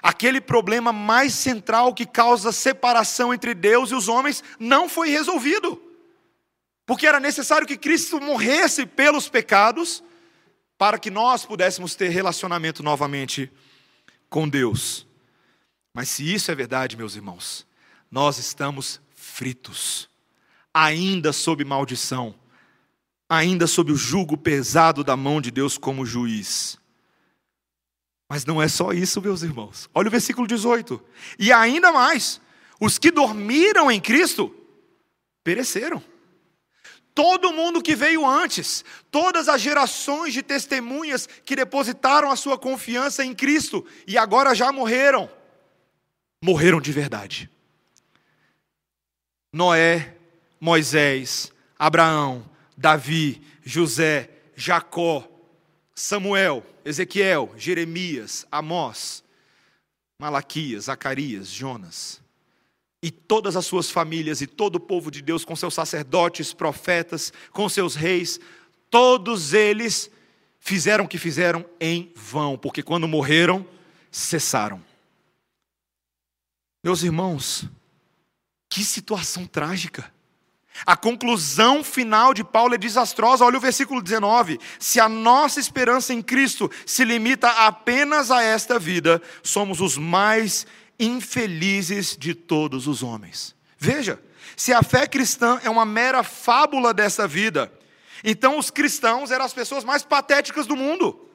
Aquele 0.03 0.39
problema 0.39 0.93
mais 0.93 1.33
central 1.33 1.93
que 1.93 2.05
causa 2.05 2.51
separação 2.51 3.33
entre 3.33 3.55
Deus 3.55 3.89
e 3.89 3.95
os 3.95 4.07
homens 4.07 4.43
não 4.59 4.87
foi 4.87 5.09
resolvido 5.09 5.87
porque 6.87 7.05
era 7.05 7.19
necessário 7.19 7.67
que 7.67 7.77
Cristo 7.77 8.19
morresse 8.21 8.85
pelos 8.85 9.27
pecados, 9.27 10.01
para 10.77 10.97
que 10.97 11.11
nós 11.11 11.45
pudéssemos 11.45 11.95
ter 11.95 12.07
relacionamento 12.07 12.81
novamente 12.81 13.51
com 14.29 14.47
Deus. 14.47 15.05
Mas 15.93 16.07
se 16.07 16.33
isso 16.33 16.49
é 16.49 16.55
verdade, 16.55 16.95
meus 16.95 17.17
irmãos, 17.17 17.67
nós 18.09 18.37
estamos 18.37 19.01
fritos, 19.13 20.09
ainda 20.73 21.33
sob 21.33 21.65
maldição, 21.65 22.33
ainda 23.29 23.67
sob 23.67 23.91
o 23.91 23.95
jugo 23.95 24.37
pesado 24.37 25.03
da 25.03 25.17
mão 25.17 25.41
de 25.41 25.51
Deus 25.51 25.77
como 25.77 26.05
juiz. 26.05 26.77
Mas 28.29 28.45
não 28.45 28.61
é 28.61 28.67
só 28.67 28.91
isso, 28.91 29.21
meus 29.21 29.41
irmãos. 29.41 29.89
Olha 29.93 30.07
o 30.07 30.11
versículo 30.11 30.47
18. 30.47 31.01
E 31.39 31.51
ainda 31.51 31.91
mais, 31.91 32.41
os 32.79 32.97
que 32.97 33.09
dormiram 33.09 33.89
em 33.89 33.99
Cristo 33.99 34.53
pereceram. 35.43 36.03
Todo 37.15 37.53
mundo 37.53 37.81
que 37.81 37.95
veio 37.95 38.25
antes, 38.27 38.85
todas 39.09 39.49
as 39.49 39.59
gerações 39.59 40.33
de 40.33 40.43
testemunhas 40.43 41.27
que 41.43 41.55
depositaram 41.55 42.29
a 42.29 42.35
sua 42.35 42.59
confiança 42.59 43.25
em 43.25 43.33
Cristo 43.33 43.83
e 44.05 44.17
agora 44.17 44.53
já 44.53 44.71
morreram, 44.71 45.27
morreram 46.43 46.79
de 46.79 46.91
verdade. 46.91 47.49
Noé, 49.51 50.15
Moisés, 50.59 51.51
Abraão, 51.79 52.47
Davi, 52.77 53.41
José, 53.63 54.29
Jacó, 54.55 55.27
Samuel, 55.95 56.63
Ezequiel, 56.85 57.51
Jeremias, 57.57 58.45
Amós, 58.51 59.23
Malaquias, 60.19 60.85
Zacarias, 60.85 61.49
Jonas 61.49 62.21
e 63.01 63.11
todas 63.11 63.55
as 63.55 63.65
suas 63.65 63.89
famílias 63.89 64.41
e 64.41 64.47
todo 64.47 64.75
o 64.75 64.79
povo 64.79 65.11
de 65.11 65.21
Deus, 65.21 65.45
com 65.45 65.55
seus 65.55 65.73
sacerdotes, 65.73 66.53
profetas, 66.53 67.31
com 67.51 67.69
seus 67.69 67.95
reis, 67.95 68.39
todos 68.89 69.53
eles 69.53 70.09
fizeram 70.59 71.05
o 71.05 71.07
que 71.07 71.17
fizeram 71.17 71.65
em 71.79 72.11
vão, 72.15 72.57
porque 72.57 72.81
quando 72.81 73.07
morreram, 73.07 73.65
cessaram. 74.11 74.83
Meus 76.83 77.03
irmãos, 77.03 77.65
Que 78.69 78.83
situação 78.83 79.47
trágica. 79.47 80.13
A 80.85 80.95
conclusão 80.95 81.83
final 81.83 82.33
de 82.33 82.43
Paulo 82.43 82.75
é 82.75 82.77
desastrosa. 82.77 83.45
Olha 83.45 83.57
o 83.57 83.61
versículo 83.61 84.01
19. 84.01 84.59
Se 84.79 84.99
a 84.99 85.09
nossa 85.09 85.59
esperança 85.59 86.13
em 86.13 86.21
Cristo 86.21 86.69
se 86.85 87.03
limita 87.03 87.49
apenas 87.49 88.31
a 88.31 88.43
esta 88.43 88.77
vida, 88.77 89.21
somos 89.41 89.81
os 89.81 89.97
mais 89.97 90.65
infelizes 90.99 92.15
de 92.17 92.33
todos 92.33 92.87
os 92.87 93.03
homens. 93.03 93.55
Veja, 93.77 94.19
se 94.55 94.73
a 94.73 94.81
fé 94.81 95.07
cristã 95.07 95.59
é 95.63 95.69
uma 95.69 95.85
mera 95.85 96.23
fábula 96.23 96.93
dessa 96.93 97.27
vida, 97.27 97.71
então 98.23 98.57
os 98.57 98.71
cristãos 98.71 99.31
eram 99.31 99.45
as 99.45 99.53
pessoas 99.53 99.83
mais 99.83 100.03
patéticas 100.03 100.65
do 100.65 100.75
mundo. 100.75 101.27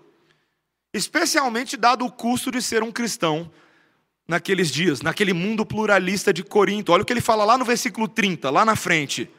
Especialmente 0.92 1.76
dado 1.76 2.04
o 2.04 2.12
custo 2.12 2.50
de 2.50 2.60
ser 2.60 2.82
um 2.82 2.92
cristão 2.92 3.50
naqueles 4.32 4.70
dias, 4.70 5.02
naquele 5.02 5.34
mundo 5.34 5.64
pluralista 5.64 6.32
de 6.32 6.42
Corinto. 6.42 6.90
Olha 6.90 7.02
o 7.02 7.04
que 7.04 7.12
ele 7.12 7.20
fala 7.20 7.44
lá 7.44 7.58
no 7.58 7.66
versículo 7.66 8.08
30, 8.08 8.48
lá 8.48 8.64
na 8.64 8.74
frente. 8.74 9.30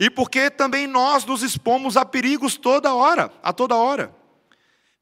E 0.00 0.08
porque 0.08 0.48
também 0.48 0.86
nós 0.86 1.26
nos 1.26 1.42
expomos 1.42 1.98
a 1.98 2.04
perigos 2.04 2.56
toda 2.56 2.94
hora, 2.94 3.30
a 3.42 3.52
toda 3.52 3.76
hora. 3.76 4.14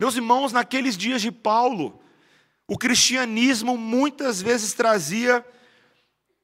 Meus 0.01 0.17
irmãos, 0.17 0.53
naqueles 0.53 0.97
dias 0.97 1.23
de 1.23 1.31
Paulo, 1.31 2.03
o 2.67 2.77
cristianismo 2.77 3.79
muitas 3.79 4.43
vezes 4.43 4.73
trazia 4.73 5.47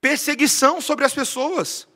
perseguição 0.00 0.80
sobre 0.80 1.04
as 1.04 1.12
pessoas. 1.12 1.88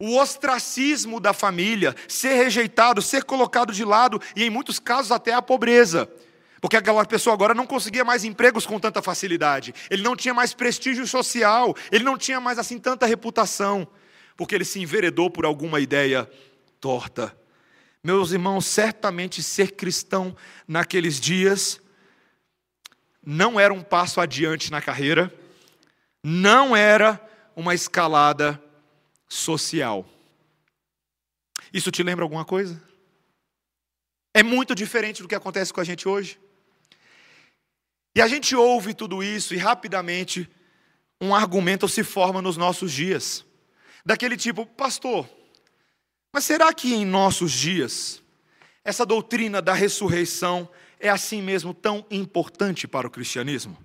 O 0.00 0.18
ostracismo 0.18 1.20
da 1.20 1.32
família, 1.32 1.94
ser 2.08 2.34
rejeitado, 2.34 3.00
ser 3.00 3.22
colocado 3.22 3.72
de 3.72 3.84
lado 3.84 4.20
e, 4.34 4.42
em 4.42 4.50
muitos 4.50 4.80
casos, 4.80 5.12
até 5.12 5.32
a 5.32 5.40
pobreza. 5.40 6.10
Porque 6.64 6.78
aquela 6.78 7.04
pessoa 7.04 7.34
agora 7.34 7.52
não 7.52 7.66
conseguia 7.66 8.06
mais 8.06 8.24
empregos 8.24 8.64
com 8.64 8.80
tanta 8.80 9.02
facilidade. 9.02 9.74
Ele 9.90 10.02
não 10.02 10.16
tinha 10.16 10.32
mais 10.32 10.54
prestígio 10.54 11.06
social. 11.06 11.76
Ele 11.92 12.02
não 12.02 12.16
tinha 12.16 12.40
mais 12.40 12.58
assim 12.58 12.78
tanta 12.78 13.04
reputação. 13.04 13.86
Porque 14.34 14.54
ele 14.54 14.64
se 14.64 14.80
enveredou 14.80 15.30
por 15.30 15.44
alguma 15.44 15.78
ideia 15.78 16.26
torta. 16.80 17.36
Meus 18.02 18.32
irmãos, 18.32 18.64
certamente 18.64 19.42
ser 19.42 19.72
cristão 19.72 20.34
naqueles 20.66 21.20
dias 21.20 21.82
não 23.22 23.60
era 23.60 23.74
um 23.74 23.82
passo 23.82 24.18
adiante 24.18 24.70
na 24.70 24.80
carreira, 24.80 25.30
não 26.22 26.74
era 26.74 27.20
uma 27.54 27.74
escalada 27.74 28.58
social. 29.28 30.08
Isso 31.70 31.90
te 31.90 32.02
lembra 32.02 32.24
alguma 32.24 32.46
coisa? 32.46 32.82
É 34.32 34.42
muito 34.42 34.74
diferente 34.74 35.20
do 35.20 35.28
que 35.28 35.34
acontece 35.34 35.70
com 35.70 35.82
a 35.82 35.84
gente 35.84 36.08
hoje. 36.08 36.42
E 38.14 38.22
a 38.22 38.28
gente 38.28 38.54
ouve 38.54 38.94
tudo 38.94 39.22
isso 39.22 39.54
e 39.54 39.56
rapidamente 39.56 40.48
um 41.20 41.34
argumento 41.34 41.88
se 41.88 42.04
forma 42.04 42.40
nos 42.40 42.56
nossos 42.56 42.92
dias. 42.92 43.44
Daquele 44.06 44.36
tipo, 44.36 44.64
pastor, 44.66 45.28
mas 46.32 46.44
será 46.44 46.72
que 46.72 46.94
em 46.94 47.04
nossos 47.04 47.52
dias 47.52 48.22
essa 48.84 49.06
doutrina 49.06 49.62
da 49.62 49.72
ressurreição 49.72 50.68
é 51.00 51.08
assim 51.08 51.40
mesmo 51.40 51.72
tão 51.72 52.04
importante 52.10 52.86
para 52.86 53.06
o 53.06 53.10
cristianismo? 53.10 53.76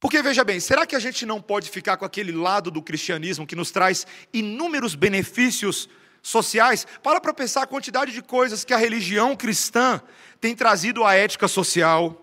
Porque 0.00 0.20
veja 0.20 0.42
bem, 0.42 0.58
será 0.58 0.84
que 0.84 0.96
a 0.96 0.98
gente 0.98 1.24
não 1.24 1.40
pode 1.40 1.70
ficar 1.70 1.96
com 1.96 2.04
aquele 2.04 2.32
lado 2.32 2.70
do 2.70 2.82
cristianismo 2.82 3.46
que 3.46 3.54
nos 3.54 3.70
traz 3.70 4.04
inúmeros 4.32 4.96
benefícios 4.96 5.88
sociais? 6.20 6.86
Para 7.02 7.20
para 7.20 7.32
pensar 7.32 7.62
a 7.62 7.66
quantidade 7.68 8.12
de 8.12 8.20
coisas 8.20 8.64
que 8.64 8.74
a 8.74 8.78
religião 8.78 9.36
cristã 9.36 10.00
tem 10.40 10.56
trazido 10.56 11.04
à 11.04 11.14
ética 11.14 11.46
social, 11.46 12.21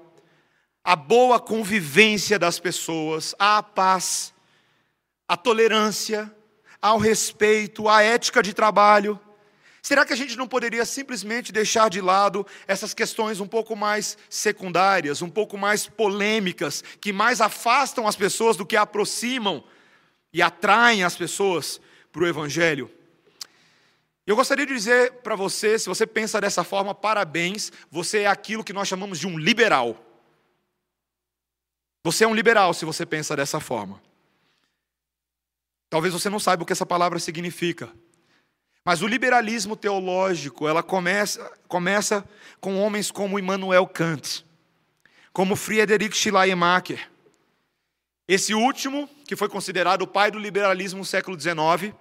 a 0.90 0.96
boa 0.96 1.40
convivência 1.40 2.40
das 2.40 2.60
pessoas, 2.60 3.36
a 3.38 3.62
paz, 3.62 4.34
a 5.28 5.38
tolerância, 5.38 6.36
ao 6.82 6.98
respeito, 6.98 7.88
a 7.88 8.02
ética 8.02 8.42
de 8.42 8.56
trabalho. 8.56 9.20
Será 9.84 10.04
que 10.04 10.14
a 10.14 10.16
gente 10.16 10.36
não 10.36 10.48
poderia 10.48 10.84
simplesmente 10.86 11.52
deixar 11.52 11.92
de 11.92 12.02
lado 12.02 12.44
essas 12.68 12.92
questões 12.92 13.40
um 13.40 13.46
pouco 13.46 13.76
mais 13.76 14.18
secundárias, 14.32 15.22
um 15.22 15.30
pouco 15.30 15.60
mais 15.60 15.86
polêmicas, 15.86 16.84
que 17.00 17.14
mais 17.14 17.40
afastam 17.40 18.08
as 18.08 18.16
pessoas 18.16 18.58
do 18.58 18.66
que 18.66 18.76
aproximam 18.76 19.64
e 20.34 20.42
atraem 20.42 21.04
as 21.04 21.16
pessoas 21.16 21.80
para 22.12 22.24
o 22.24 22.28
Evangelho? 22.28 22.90
Eu 24.26 24.36
gostaria 24.36 24.66
de 24.66 24.74
dizer 24.74 25.12
para 25.22 25.36
você, 25.36 25.78
se 25.78 25.88
você 25.88 26.08
pensa 26.08 26.42
dessa 26.42 26.64
forma, 26.64 26.96
parabéns, 26.96 27.72
você 27.92 28.22
é 28.22 28.28
aquilo 28.28 28.64
que 28.64 28.74
nós 28.74 28.88
chamamos 28.88 29.20
de 29.20 29.28
um 29.28 29.38
liberal. 29.38 30.09
Você 32.04 32.24
é 32.24 32.28
um 32.28 32.34
liberal 32.34 32.74
se 32.74 32.86
você 32.86 33.06
pensa 33.06 33.36
dessa 33.36 33.60
forma. 33.60 34.02
Talvez 35.90 36.14
você 36.14 36.30
não 36.30 36.40
saiba 36.40 36.64
o 36.64 36.66
que 36.66 36.74
essa 36.74 36.86
palavra 36.86 37.20
significa. 37.20 37.90
Mas 38.86 39.02
o 39.02 39.08
liberalismo 39.08 39.76
teológico, 39.76 40.68
ela 40.68 40.82
começa, 40.82 41.52
começa 41.68 42.28
com 42.62 42.80
homens 42.80 43.12
como 43.12 43.38
Immanuel 43.38 43.86
Kant, 43.88 44.46
como 45.34 45.56
Friedrich 45.56 46.16
Schleiermacher. 46.16 47.10
Esse 48.28 48.54
último, 48.54 49.10
que 49.26 49.36
foi 49.36 49.50
considerado 49.50 50.04
o 50.04 50.08
pai 50.08 50.32
do 50.32 50.40
liberalismo 50.40 51.00
no 51.00 51.06
século 51.06 51.40
XIX, 51.40 51.94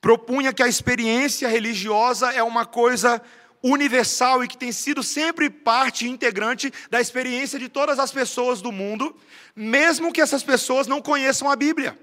propunha 0.00 0.52
que 0.52 0.62
a 0.62 0.68
experiência 0.68 1.48
religiosa 1.48 2.32
é 2.32 2.42
uma 2.42 2.64
coisa 2.64 3.22
universal 3.62 4.42
e 4.42 4.48
que 4.48 4.56
tem 4.56 4.72
sido 4.72 5.02
sempre 5.02 5.50
parte 5.50 6.08
integrante 6.08 6.72
da 6.90 7.00
experiência 7.00 7.58
de 7.58 7.68
todas 7.68 7.98
as 7.98 8.12
pessoas 8.12 8.60
do 8.60 8.70
mundo, 8.70 9.16
mesmo 9.54 10.12
que 10.12 10.20
essas 10.20 10.42
pessoas 10.42 10.86
não 10.86 11.02
conheçam 11.02 11.50
a 11.50 11.56
Bíblia. 11.56 11.98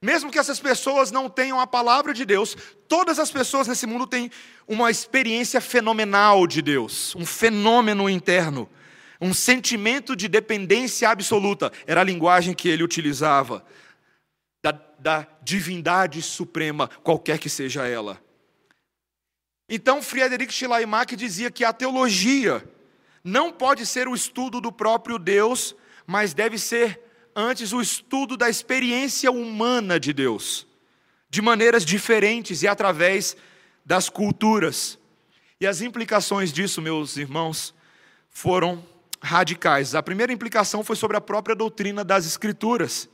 Mesmo 0.00 0.30
que 0.30 0.38
essas 0.38 0.60
pessoas 0.60 1.10
não 1.10 1.30
tenham 1.30 1.58
a 1.58 1.66
palavra 1.66 2.12
de 2.12 2.26
Deus, 2.26 2.54
todas 2.86 3.18
as 3.18 3.30
pessoas 3.30 3.66
nesse 3.66 3.86
mundo 3.86 4.06
têm 4.06 4.30
uma 4.68 4.90
experiência 4.90 5.62
fenomenal 5.62 6.46
de 6.46 6.60
Deus, 6.60 7.14
um 7.16 7.24
fenômeno 7.24 8.08
interno, 8.08 8.68
um 9.18 9.32
sentimento 9.32 10.14
de 10.14 10.28
dependência 10.28 11.08
absoluta. 11.08 11.72
Era 11.86 12.02
a 12.02 12.04
linguagem 12.04 12.52
que 12.52 12.68
ele 12.68 12.82
utilizava, 12.82 13.64
da, 14.62 14.72
da 14.98 15.26
divindade 15.42 16.20
suprema, 16.20 16.88
qualquer 17.02 17.38
que 17.38 17.48
seja 17.48 17.86
ela. 17.86 18.22
Então, 19.68 20.02
Friedrich 20.02 20.52
Schleiermacher 20.52 21.16
dizia 21.16 21.50
que 21.50 21.64
a 21.64 21.72
teologia 21.72 22.66
não 23.22 23.50
pode 23.50 23.86
ser 23.86 24.06
o 24.06 24.14
estudo 24.14 24.60
do 24.60 24.70
próprio 24.70 25.18
Deus, 25.18 25.74
mas 26.06 26.34
deve 26.34 26.58
ser 26.58 27.00
antes 27.34 27.72
o 27.72 27.80
estudo 27.80 28.36
da 28.36 28.48
experiência 28.48 29.30
humana 29.30 29.98
de 29.98 30.12
Deus, 30.12 30.66
de 31.30 31.40
maneiras 31.40 31.84
diferentes 31.84 32.62
e 32.62 32.68
através 32.68 33.36
das 33.84 34.08
culturas. 34.08 34.98
E 35.60 35.66
as 35.66 35.80
implicações 35.80 36.52
disso, 36.52 36.82
meus 36.82 37.16
irmãos, 37.16 37.74
foram 38.28 38.84
radicais. 39.22 39.94
A 39.94 40.02
primeira 40.02 40.32
implicação 40.32 40.84
foi 40.84 40.96
sobre 40.96 41.16
a 41.16 41.20
própria 41.20 41.56
doutrina 41.56 42.04
das 42.04 42.26
Escrituras. 42.26 43.08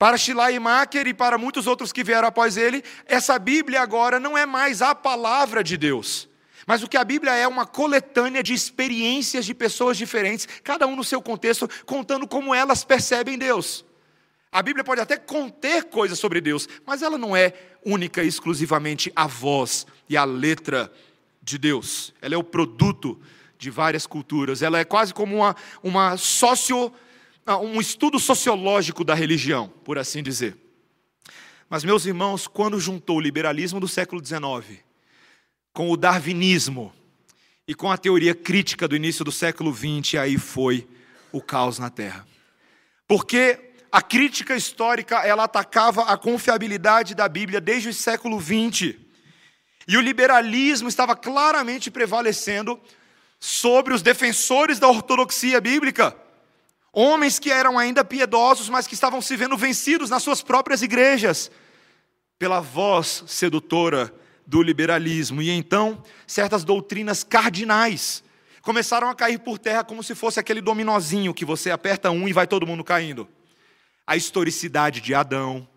Para 0.00 0.16
Schleiermacher 0.16 1.06
e 1.06 1.12
para 1.12 1.36
muitos 1.36 1.66
outros 1.66 1.92
que 1.92 2.02
vieram 2.02 2.26
após 2.26 2.56
ele, 2.56 2.82
essa 3.04 3.38
Bíblia 3.38 3.82
agora 3.82 4.18
não 4.18 4.36
é 4.36 4.46
mais 4.46 4.80
a 4.80 4.94
palavra 4.94 5.62
de 5.62 5.76
Deus. 5.76 6.26
Mas 6.66 6.82
o 6.82 6.88
que 6.88 6.96
a 6.96 7.04
Bíblia 7.04 7.34
é 7.34 7.46
uma 7.46 7.66
coletânea 7.66 8.42
de 8.42 8.54
experiências 8.54 9.44
de 9.44 9.52
pessoas 9.52 9.98
diferentes, 9.98 10.48
cada 10.64 10.86
um 10.86 10.96
no 10.96 11.04
seu 11.04 11.20
contexto, 11.20 11.68
contando 11.84 12.26
como 12.26 12.54
elas 12.54 12.82
percebem 12.82 13.36
Deus. 13.36 13.84
A 14.50 14.62
Bíblia 14.62 14.82
pode 14.82 15.02
até 15.02 15.18
conter 15.18 15.84
coisas 15.84 16.18
sobre 16.18 16.40
Deus, 16.40 16.66
mas 16.86 17.02
ela 17.02 17.18
não 17.18 17.36
é 17.36 17.52
única 17.84 18.24
e 18.24 18.26
exclusivamente 18.26 19.12
a 19.14 19.26
voz 19.26 19.86
e 20.08 20.16
a 20.16 20.24
letra 20.24 20.90
de 21.42 21.58
Deus. 21.58 22.14
Ela 22.22 22.36
é 22.36 22.38
o 22.38 22.42
produto 22.42 23.20
de 23.58 23.68
várias 23.68 24.06
culturas. 24.06 24.62
Ela 24.62 24.78
é 24.78 24.84
quase 24.86 25.12
como 25.12 25.36
uma, 25.36 25.54
uma 25.82 26.16
socio 26.16 26.90
um 27.58 27.80
estudo 27.80 28.18
sociológico 28.18 29.04
da 29.04 29.14
religião, 29.14 29.68
por 29.84 29.98
assim 29.98 30.22
dizer. 30.22 30.56
Mas, 31.68 31.84
meus 31.84 32.04
irmãos, 32.04 32.46
quando 32.46 32.80
juntou 32.80 33.18
o 33.18 33.20
liberalismo 33.20 33.78
do 33.78 33.86
século 33.86 34.24
XIX 34.24 34.80
com 35.72 35.90
o 35.90 35.96
darwinismo 35.96 36.92
e 37.66 37.74
com 37.74 37.90
a 37.90 37.96
teoria 37.96 38.34
crítica 38.34 38.88
do 38.88 38.96
início 38.96 39.24
do 39.24 39.30
século 39.30 39.72
XX, 39.72 40.16
aí 40.20 40.36
foi 40.36 40.88
o 41.30 41.40
caos 41.40 41.78
na 41.78 41.88
Terra. 41.88 42.26
Porque 43.06 43.70
a 43.92 44.02
crítica 44.02 44.56
histórica 44.56 45.16
ela 45.18 45.44
atacava 45.44 46.02
a 46.04 46.16
confiabilidade 46.16 47.14
da 47.14 47.28
Bíblia 47.28 47.60
desde 47.60 47.88
o 47.88 47.94
século 47.94 48.40
XX. 48.40 48.96
E 49.86 49.96
o 49.96 50.00
liberalismo 50.00 50.88
estava 50.88 51.16
claramente 51.16 51.90
prevalecendo 51.90 52.80
sobre 53.40 53.94
os 53.94 54.02
defensores 54.02 54.78
da 54.78 54.88
ortodoxia 54.88 55.60
bíblica. 55.60 56.16
Homens 56.92 57.38
que 57.38 57.50
eram 57.50 57.78
ainda 57.78 58.04
piedosos, 58.04 58.68
mas 58.68 58.86
que 58.86 58.94
estavam 58.94 59.20
se 59.20 59.36
vendo 59.36 59.56
vencidos 59.56 60.10
nas 60.10 60.22
suas 60.22 60.42
próprias 60.42 60.82
igrejas 60.82 61.50
pela 62.38 62.60
voz 62.60 63.24
sedutora 63.26 64.12
do 64.46 64.62
liberalismo. 64.62 65.40
E 65.40 65.50
então, 65.50 66.02
certas 66.26 66.64
doutrinas 66.64 67.22
cardinais 67.22 68.24
começaram 68.62 69.08
a 69.08 69.14
cair 69.14 69.38
por 69.38 69.58
terra 69.58 69.84
como 69.84 70.02
se 70.02 70.14
fosse 70.14 70.40
aquele 70.40 70.60
dominozinho 70.60 71.32
que 71.32 71.44
você 71.44 71.70
aperta 71.70 72.10
um 72.10 72.28
e 72.28 72.32
vai 72.32 72.46
todo 72.46 72.66
mundo 72.66 72.82
caindo. 72.82 73.28
A 74.06 74.16
historicidade 74.16 75.00
de 75.00 75.14
Adão, 75.14 75.68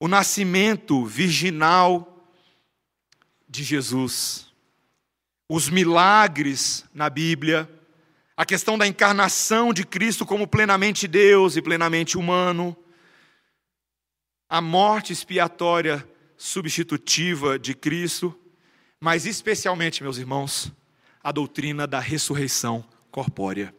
o 0.00 0.08
nascimento 0.08 1.04
virginal 1.04 2.24
de 3.46 3.62
Jesus, 3.62 4.46
os 5.48 5.68
milagres 5.68 6.84
na 6.94 7.10
Bíblia, 7.10 7.68
a 8.38 8.46
questão 8.46 8.78
da 8.78 8.86
encarnação 8.86 9.74
de 9.74 9.84
Cristo 9.84 10.24
como 10.24 10.46
plenamente 10.46 11.08
Deus 11.08 11.56
e 11.56 11.60
plenamente 11.60 12.16
humano, 12.16 12.76
a 14.48 14.60
morte 14.60 15.12
expiatória 15.12 16.08
substitutiva 16.36 17.58
de 17.58 17.74
Cristo, 17.74 18.32
mas 19.00 19.26
especialmente, 19.26 20.04
meus 20.04 20.18
irmãos, 20.18 20.70
a 21.20 21.32
doutrina 21.32 21.84
da 21.84 21.98
ressurreição 21.98 22.84
corpórea 23.10 23.74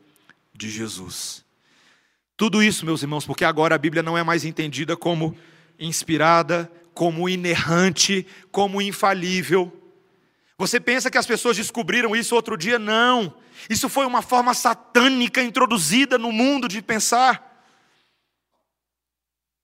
de 0.54 0.69
Jesus. 0.69 1.45
Tudo 2.36 2.62
isso, 2.62 2.86
meus 2.86 3.02
irmãos, 3.02 3.26
porque 3.26 3.45
agora 3.45 3.76
a 3.76 3.78
Bíblia 3.78 4.04
não 4.04 4.17
é 4.17 4.24
mais 4.26 4.43
entendida 4.43 4.98
como 4.98 5.38
inspirada, 5.80 6.69
como 6.93 7.30
inerrante, 7.30 8.28
como 8.52 8.82
infalível. 8.82 9.72
Você 10.60 10.78
pensa 10.78 11.10
que 11.10 11.17
as 11.17 11.26
pessoas 11.26 11.56
descobriram 11.56 12.13
isso 12.13 12.36
outro 12.36 12.58
dia? 12.58 12.78
Não. 12.78 13.34
Isso 13.69 13.88
foi 13.88 14.06
uma 14.06 14.22
forma 14.22 14.54
satânica 14.54 15.41
introduzida 15.41 16.17
no 16.17 16.34
mundo 16.34 16.67
de 16.67 16.82
pensar. 16.82 17.63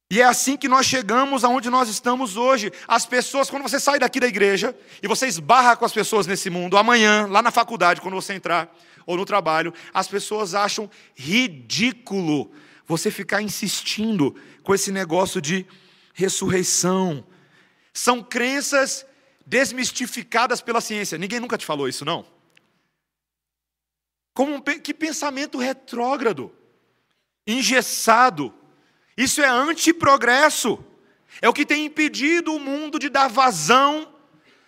E 0.09 0.21
é 0.21 0.23
assim 0.23 0.55
que 0.55 0.69
nós 0.69 0.85
chegamos 0.85 1.43
aonde 1.43 1.69
nós 1.69 1.89
estamos 1.89 2.37
hoje. 2.37 2.71
As 2.87 3.05
pessoas, 3.05 3.49
quando 3.49 3.63
você 3.63 3.77
sai 3.77 3.99
daqui 3.99 4.21
da 4.21 4.27
igreja 4.27 4.73
e 5.03 5.07
você 5.07 5.27
esbarra 5.27 5.75
com 5.75 5.83
as 5.83 5.91
pessoas 5.91 6.25
nesse 6.25 6.49
mundo, 6.49 6.77
amanhã, 6.77 7.27
lá 7.29 7.41
na 7.41 7.51
faculdade, 7.51 7.99
quando 7.99 8.15
você 8.15 8.33
entrar, 8.33 8.73
ou 9.05 9.17
no 9.17 9.25
trabalho, 9.25 9.73
as 9.93 10.07
pessoas 10.07 10.55
acham 10.55 10.89
ridículo 11.13 12.49
você 12.87 13.11
ficar 13.11 13.41
insistindo 13.41 14.33
com 14.63 14.73
esse 14.73 14.93
negócio 14.93 15.41
de 15.41 15.65
ressurreição. 16.13 17.21
São 17.93 18.23
crenças 18.23 19.05
desmistificadas 19.45 20.61
pela 20.61 20.81
ciência. 20.81 21.17
Ninguém 21.17 21.39
nunca 21.39 21.57
te 21.57 21.65
falou 21.65 21.87
isso, 21.87 22.03
não? 22.03 22.25
Como 24.33 24.55
um, 24.55 24.61
que 24.61 24.93
pensamento 24.93 25.57
retrógrado, 25.57 26.51
engessado. 27.47 28.53
Isso 29.15 29.41
é 29.41 29.47
antiprogresso. 29.47 30.83
É 31.41 31.47
o 31.47 31.53
que 31.53 31.65
tem 31.65 31.85
impedido 31.85 32.53
o 32.53 32.59
mundo 32.59 32.97
de 32.99 33.09
dar 33.09 33.27
vazão 33.27 34.13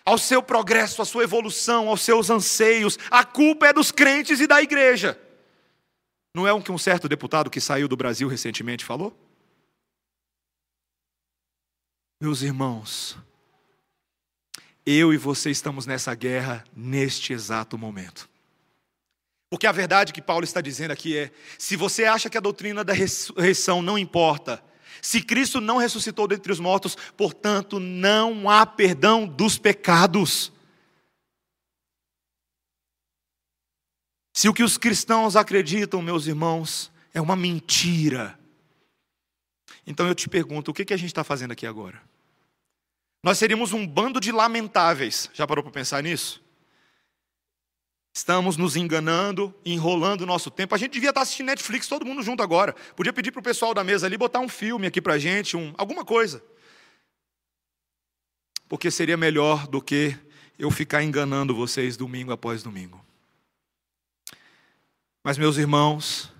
ao 0.04 0.16
seu 0.16 0.42
progresso, 0.42 1.02
à 1.02 1.04
sua 1.04 1.24
evolução, 1.24 1.88
aos 1.88 2.00
seus 2.00 2.30
anseios. 2.30 2.98
A 3.10 3.24
culpa 3.24 3.66
é 3.66 3.72
dos 3.72 3.92
crentes 3.92 4.40
e 4.40 4.46
da 4.46 4.62
igreja. 4.62 5.20
Não 6.34 6.46
é 6.46 6.52
o 6.52 6.62
que 6.62 6.72
um 6.72 6.78
certo 6.78 7.08
deputado 7.08 7.50
que 7.50 7.60
saiu 7.60 7.88
do 7.88 7.96
Brasil 7.96 8.28
recentemente 8.28 8.84
falou? 8.84 9.14
Meus 12.20 12.42
irmãos, 12.42 13.16
eu 14.90 15.12
e 15.12 15.18
você 15.18 15.50
estamos 15.50 15.84
nessa 15.84 16.14
guerra 16.14 16.64
neste 16.74 17.32
exato 17.32 17.76
momento. 17.76 18.28
Porque 19.50 19.66
a 19.66 19.72
verdade 19.72 20.12
que 20.12 20.22
Paulo 20.22 20.44
está 20.44 20.60
dizendo 20.60 20.92
aqui 20.92 21.16
é: 21.16 21.30
se 21.58 21.76
você 21.76 22.04
acha 22.04 22.30
que 22.30 22.38
a 22.38 22.40
doutrina 22.40 22.82
da 22.82 22.92
ressurreição 22.92 23.82
não 23.82 23.98
importa, 23.98 24.62
se 25.02 25.20
Cristo 25.20 25.60
não 25.60 25.76
ressuscitou 25.76 26.26
dentre 26.26 26.50
os 26.50 26.60
mortos, 26.60 26.96
portanto, 27.16 27.78
não 27.78 28.48
há 28.48 28.64
perdão 28.64 29.26
dos 29.26 29.58
pecados. 29.58 30.52
Se 34.34 34.48
o 34.48 34.54
que 34.54 34.62
os 34.62 34.78
cristãos 34.78 35.36
acreditam, 35.36 36.00
meus 36.00 36.26
irmãos, 36.26 36.90
é 37.12 37.20
uma 37.20 37.34
mentira, 37.34 38.38
então 39.86 40.06
eu 40.06 40.14
te 40.14 40.28
pergunto: 40.28 40.70
o 40.70 40.74
que, 40.74 40.92
a 40.92 40.96
gente 40.96 41.08
está 41.08 41.24
fazendo 41.24 41.52
aqui 41.52 41.66
agora? 41.66 42.00
Nós 43.22 43.38
seríamos 43.38 43.72
um 43.72 43.86
bando 43.86 44.20
de 44.20 44.30
lamentáveis, 44.30 45.28
já 45.34 45.46
parou 45.46 45.62
para 45.62 45.72
pensar 45.72 46.02
nisso? 46.02 46.42
Estamos 48.14 48.56
nos 48.56 48.74
enganando, 48.74 49.54
enrolando 49.64 50.22
o 50.22 50.26
nosso 50.26 50.50
tempo. 50.50 50.74
A 50.74 50.78
gente 50.78 50.92
devia 50.92 51.10
estar 51.10 51.20
assistindo 51.20 51.46
Netflix 51.46 51.86
todo 51.86 52.04
mundo 52.04 52.22
junto 52.22 52.42
agora. 52.42 52.74
Podia 52.96 53.12
pedir 53.12 53.30
para 53.30 53.40
o 53.40 53.44
pessoal 53.44 53.72
da 53.72 53.84
mesa 53.84 54.06
ali 54.06 54.16
botar 54.16 54.40
um 54.40 54.48
filme 54.48 54.86
aqui 54.86 55.00
para 55.00 55.14
a 55.14 55.18
gente, 55.18 55.56
um, 55.56 55.72
alguma 55.78 56.04
coisa. 56.04 56.42
Porque 58.68 58.90
seria 58.90 59.16
melhor 59.16 59.68
do 59.68 59.80
que 59.80 60.16
eu 60.58 60.70
ficar 60.70 61.02
enganando 61.02 61.54
vocês 61.54 61.96
domingo 61.96 62.32
após 62.32 62.62
domingo. 62.62 63.04
Mas, 65.22 65.38
meus 65.38 65.56
irmãos, 65.56 66.32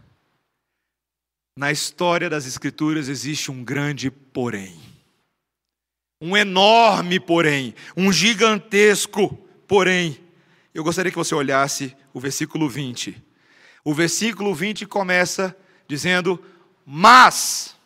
na 1.56 1.70
história 1.70 2.28
das 2.28 2.46
Escrituras 2.46 3.08
existe 3.08 3.50
um 3.50 3.62
grande 3.62 4.10
porém. 4.10 4.87
Um 6.20 6.36
enorme 6.36 7.20
porém. 7.20 7.74
Um 7.96 8.12
gigantesco 8.12 9.36
porém. 9.66 10.18
Eu 10.74 10.84
gostaria 10.84 11.10
que 11.10 11.18
você 11.18 11.34
olhasse 11.34 11.96
o 12.12 12.20
versículo 12.20 12.68
20. 12.68 13.22
O 13.84 13.94
versículo 13.94 14.54
20 14.54 14.86
começa 14.86 15.56
dizendo: 15.86 16.42
Mas. 16.84 17.76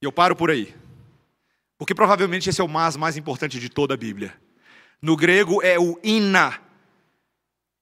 E 0.00 0.04
eu 0.04 0.12
paro 0.12 0.36
por 0.36 0.50
aí. 0.50 0.74
Porque 1.78 1.94
provavelmente 1.94 2.48
esse 2.48 2.60
é 2.60 2.64
o 2.64 2.68
mas 2.68 2.96
mais 2.96 3.16
importante 3.16 3.60
de 3.60 3.68
toda 3.68 3.94
a 3.94 3.96
Bíblia. 3.96 4.34
No 5.02 5.16
grego 5.16 5.62
é 5.62 5.78
o 5.78 5.98
ina 6.02 6.66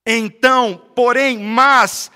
então, 0.06 0.76
porém, 0.94 1.38
mas, 1.38 2.10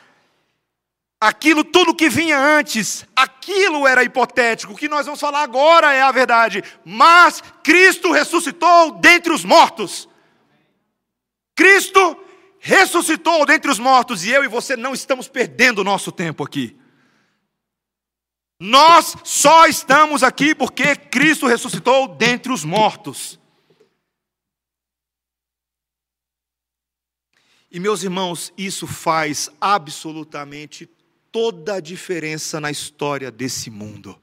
aquilo 1.21 1.65
tudo 1.65 1.95
que 1.95 2.09
vinha 2.09 2.39
antes, 2.39 3.07
aquilo 3.15 3.87
era 3.87 4.05
hipotético. 4.05 4.73
O 4.73 4.77
que 4.77 4.89
nós 4.89 5.07
vamos 5.07 5.21
falar 5.21 5.43
agora 5.43 5.93
é 5.93 6.03
a 6.03 6.13
verdade. 6.13 6.63
Mas 6.85 7.43
Cristo 7.63 8.13
ressuscitou 8.13 8.93
dentre 8.93 9.33
os 9.33 9.45
mortos. 9.45 10.09
Cristo 11.57 12.17
ressuscitou 12.61 13.45
dentre 13.45 13.71
os 13.71 13.79
mortos 13.79 14.25
e 14.25 14.31
eu 14.31 14.45
e 14.45 14.49
você 14.49 14.77
não 14.77 14.95
estamos 14.95 15.29
perdendo 15.29 15.81
o 15.81 15.85
nosso 15.85 16.13
tempo 16.13 16.45
aqui. 16.45 16.77
Nós 18.61 19.17
só 19.25 19.67
estamos 19.67 20.23
aqui 20.23 20.55
porque 20.55 20.97
Cristo 20.97 21.47
ressuscitou 21.47 22.09
dentre 22.09 22.53
os 22.53 22.65
mortos. 22.65 23.39
E 27.71 27.79
meus 27.79 28.03
irmãos, 28.03 28.53
isso 28.57 28.87
faz 28.87 29.51
absolutamente 29.61 30.89
toda 31.31 31.75
a 31.75 31.81
diferença 31.81 32.61
na 32.61 32.71
história 32.71 33.31
desse 33.31 33.71
mundo. 33.71 34.21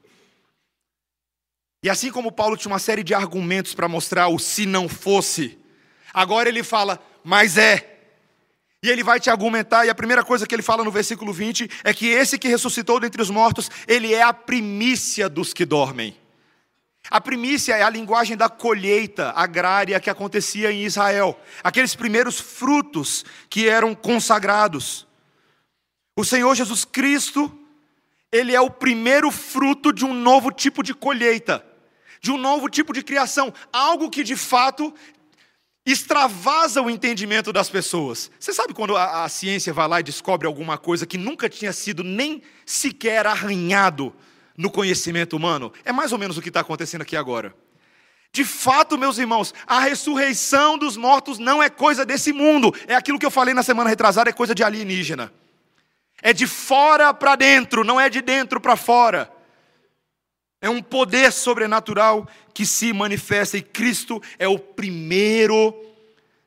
E 1.82 1.90
assim 1.90 2.10
como 2.10 2.32
Paulo 2.32 2.56
tinha 2.56 2.72
uma 2.72 2.78
série 2.78 3.04
de 3.04 3.14
argumentos 3.14 3.74
para 3.74 3.88
mostrar 3.88 4.28
o 4.28 4.38
se 4.38 4.66
não 4.66 4.88
fosse, 4.88 5.58
agora 6.12 6.48
ele 6.48 6.62
fala, 6.62 7.00
mas 7.22 7.56
é. 7.56 7.96
E 8.82 8.90
ele 8.90 9.02
vai 9.02 9.18
te 9.18 9.30
argumentar, 9.30 9.86
e 9.86 9.90
a 9.90 9.94
primeira 9.94 10.24
coisa 10.24 10.46
que 10.46 10.54
ele 10.54 10.62
fala 10.62 10.84
no 10.84 10.90
versículo 10.90 11.32
20 11.32 11.68
é 11.84 11.94
que 11.94 12.06
esse 12.06 12.38
que 12.38 12.48
ressuscitou 12.48 13.00
dentre 13.00 13.22
os 13.22 13.30
mortos, 13.30 13.70
ele 13.86 14.12
é 14.12 14.22
a 14.22 14.32
primícia 14.32 15.28
dos 15.28 15.52
que 15.52 15.64
dormem. 15.64 16.16
A 17.10 17.20
primícia 17.20 17.74
é 17.74 17.82
a 17.82 17.90
linguagem 17.90 18.36
da 18.36 18.48
colheita 18.48 19.30
agrária 19.30 20.00
que 20.00 20.10
acontecia 20.10 20.72
em 20.72 20.84
Israel, 20.84 21.38
aqueles 21.62 21.94
primeiros 21.94 22.40
frutos 22.40 23.24
que 23.48 23.68
eram 23.68 23.94
consagrados. 23.94 25.06
O 26.16 26.24
Senhor 26.24 26.54
Jesus 26.54 26.84
Cristo, 26.86 27.52
ele 28.32 28.54
é 28.54 28.60
o 28.60 28.70
primeiro 28.70 29.30
fruto 29.30 29.92
de 29.92 30.02
um 30.02 30.14
novo 30.14 30.50
tipo 30.50 30.82
de 30.82 30.94
colheita, 30.94 31.64
de 32.22 32.30
um 32.32 32.38
novo 32.38 32.70
tipo 32.70 32.94
de 32.94 33.02
criação, 33.02 33.52
algo 33.70 34.08
que 34.08 34.24
de 34.24 34.34
fato 34.34 34.94
extravasa 35.84 36.80
o 36.80 36.88
entendimento 36.88 37.52
das 37.52 37.68
pessoas. 37.68 38.30
Você 38.40 38.52
sabe 38.54 38.72
quando 38.72 38.96
a, 38.96 39.24
a 39.24 39.28
ciência 39.28 39.74
vai 39.74 39.86
lá 39.86 40.00
e 40.00 40.02
descobre 40.02 40.46
alguma 40.46 40.78
coisa 40.78 41.06
que 41.06 41.18
nunca 41.18 41.50
tinha 41.50 41.72
sido 41.72 42.02
nem 42.02 42.42
sequer 42.64 43.26
arranhado 43.26 44.12
no 44.56 44.70
conhecimento 44.70 45.36
humano. 45.36 45.70
É 45.84 45.92
mais 45.92 46.12
ou 46.12 46.18
menos 46.18 46.38
o 46.38 46.42
que 46.42 46.48
está 46.48 46.60
acontecendo 46.60 47.02
aqui 47.02 47.14
agora. 47.14 47.54
De 48.32 48.42
fato, 48.42 48.98
meus 48.98 49.18
irmãos, 49.18 49.54
a 49.66 49.80
ressurreição 49.80 50.76
dos 50.78 50.96
mortos 50.96 51.38
não 51.38 51.62
é 51.62 51.68
coisa 51.68 52.06
desse 52.06 52.32
mundo. 52.32 52.74
É 52.86 52.94
aquilo 52.94 53.18
que 53.18 53.26
eu 53.26 53.30
falei 53.30 53.54
na 53.54 53.62
semana 53.62 53.90
retrasada, 53.90 54.30
é 54.30 54.32
coisa 54.32 54.54
de 54.54 54.64
alienígena. 54.64 55.30
É 56.22 56.32
de 56.32 56.46
fora 56.46 57.12
para 57.12 57.36
dentro, 57.36 57.84
não 57.84 58.00
é 58.00 58.08
de 58.08 58.20
dentro 58.20 58.60
para 58.60 58.76
fora. 58.76 59.30
É 60.60 60.68
um 60.68 60.82
poder 60.82 61.30
sobrenatural 61.32 62.28
que 62.54 62.64
se 62.64 62.92
manifesta 62.92 63.58
e 63.58 63.62
Cristo 63.62 64.22
é 64.38 64.48
o 64.48 64.58
primeiro 64.58 65.74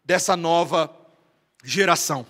dessa 0.03 0.36
nova 0.36 0.93
geração. 1.63 2.25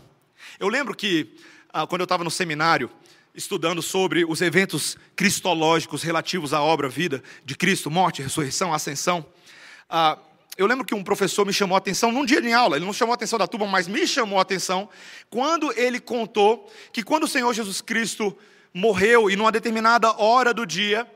Eu 0.59 0.67
lembro 0.67 0.93
que, 0.93 1.35
ah, 1.71 1.87
quando 1.87 2.01
eu 2.01 2.05
estava 2.05 2.23
no 2.23 2.31
seminário, 2.31 2.91
estudando 3.33 3.81
sobre 3.81 4.25
os 4.25 4.41
eventos 4.41 4.97
cristológicos 5.15 6.03
relativos 6.03 6.53
à 6.53 6.61
obra, 6.61 6.89
vida 6.89 7.23
de 7.45 7.55
Cristo, 7.55 7.89
morte, 7.89 8.21
ressurreição, 8.21 8.73
ascensão. 8.73 9.25
Eu 10.59 10.67
lembro 10.67 10.83
que 10.83 10.93
um 10.93 11.01
professor 11.01 11.45
me 11.45 11.53
chamou 11.53 11.75
a 11.75 11.77
atenção 11.77 12.11
num 12.11 12.25
dia 12.25 12.41
de 12.41 12.51
aula, 12.51 12.75
ele 12.75 12.85
não 12.85 12.91
chamou 12.91 13.13
a 13.13 13.15
atenção 13.15 13.39
da 13.39 13.47
turma, 13.47 13.65
mas 13.65 13.87
me 13.87 14.05
chamou 14.05 14.39
a 14.39 14.41
atenção, 14.41 14.89
quando 15.29 15.71
ele 15.79 16.01
contou 16.01 16.69
que 16.91 17.01
quando 17.01 17.23
o 17.23 17.27
Senhor 17.29 17.53
Jesus 17.53 17.79
Cristo 17.79 18.37
morreu 18.73 19.31
e 19.31 19.37
numa 19.37 19.53
determinada 19.53 20.11
hora 20.21 20.53
do 20.53 20.65
dia, 20.65 21.07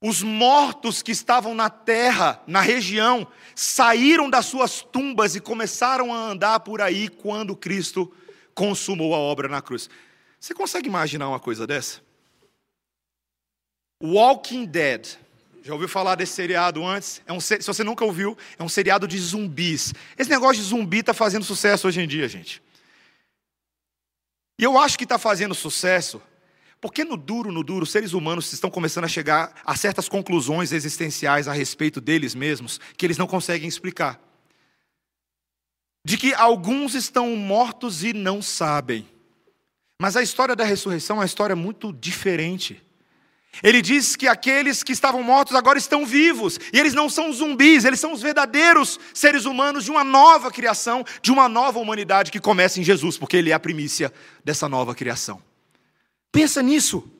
Os 0.00 0.22
mortos 0.22 1.02
que 1.02 1.10
estavam 1.10 1.54
na 1.54 1.70
terra, 1.70 2.42
na 2.46 2.60
região, 2.60 3.26
saíram 3.54 4.28
das 4.28 4.46
suas 4.46 4.82
tumbas 4.82 5.34
e 5.34 5.40
começaram 5.40 6.12
a 6.12 6.18
andar 6.18 6.60
por 6.60 6.82
aí 6.82 7.08
quando 7.08 7.56
Cristo 7.56 8.12
consumou 8.54 9.14
a 9.14 9.18
obra 9.18 9.48
na 9.48 9.62
cruz. 9.62 9.88
Você 10.38 10.54
consegue 10.54 10.86
imaginar 10.86 11.28
uma 11.28 11.40
coisa 11.40 11.66
dessa? 11.66 12.02
Walking 14.02 14.66
Dead. 14.66 15.16
Já 15.66 15.72
ouviu 15.72 15.88
falar 15.88 16.14
desse 16.14 16.32
seriado 16.32 16.86
antes? 16.86 17.20
É 17.26 17.32
um, 17.32 17.40
se 17.40 17.58
você 17.58 17.82
nunca 17.82 18.04
ouviu, 18.04 18.38
é 18.56 18.62
um 18.62 18.68
seriado 18.68 19.08
de 19.08 19.18
zumbis. 19.18 19.92
Esse 20.16 20.30
negócio 20.30 20.62
de 20.62 20.68
zumbi 20.68 20.98
está 20.98 21.12
fazendo 21.12 21.44
sucesso 21.44 21.88
hoje 21.88 22.00
em 22.00 22.06
dia, 22.06 22.28
gente. 22.28 22.62
E 24.60 24.62
eu 24.62 24.78
acho 24.78 24.96
que 24.96 25.02
está 25.02 25.18
fazendo 25.18 25.56
sucesso 25.56 26.22
porque 26.80 27.02
no 27.02 27.16
duro, 27.16 27.50
no 27.50 27.64
duro, 27.64 27.84
seres 27.84 28.12
humanos 28.12 28.52
estão 28.52 28.70
começando 28.70 29.06
a 29.06 29.08
chegar 29.08 29.60
a 29.64 29.74
certas 29.74 30.08
conclusões 30.08 30.70
existenciais 30.70 31.48
a 31.48 31.52
respeito 31.52 32.00
deles 32.00 32.32
mesmos 32.32 32.78
que 32.96 33.04
eles 33.04 33.18
não 33.18 33.26
conseguem 33.26 33.68
explicar. 33.68 34.20
De 36.04 36.16
que 36.16 36.32
alguns 36.32 36.94
estão 36.94 37.34
mortos 37.34 38.04
e 38.04 38.12
não 38.12 38.40
sabem. 38.40 39.04
Mas 40.00 40.16
a 40.16 40.22
história 40.22 40.54
da 40.54 40.62
ressurreição 40.62 41.16
é 41.16 41.18
uma 41.18 41.26
história 41.26 41.56
muito 41.56 41.92
diferente. 41.92 42.85
Ele 43.62 43.80
diz 43.80 44.16
que 44.16 44.28
aqueles 44.28 44.82
que 44.82 44.92
estavam 44.92 45.22
mortos 45.22 45.54
agora 45.54 45.78
estão 45.78 46.04
vivos, 46.04 46.58
e 46.72 46.78
eles 46.78 46.94
não 46.94 47.08
são 47.08 47.32
zumbis, 47.32 47.84
eles 47.84 48.00
são 48.00 48.12
os 48.12 48.22
verdadeiros 48.22 48.98
seres 49.14 49.44
humanos 49.44 49.84
de 49.84 49.90
uma 49.90 50.04
nova 50.04 50.50
criação, 50.50 51.04
de 51.22 51.30
uma 51.30 51.48
nova 51.48 51.78
humanidade 51.78 52.30
que 52.30 52.40
começa 52.40 52.80
em 52.80 52.84
Jesus, 52.84 53.16
porque 53.16 53.36
Ele 53.36 53.50
é 53.50 53.54
a 53.54 53.60
primícia 53.60 54.12
dessa 54.44 54.68
nova 54.68 54.94
criação. 54.94 55.42
Pensa 56.30 56.62
nisso. 56.62 57.10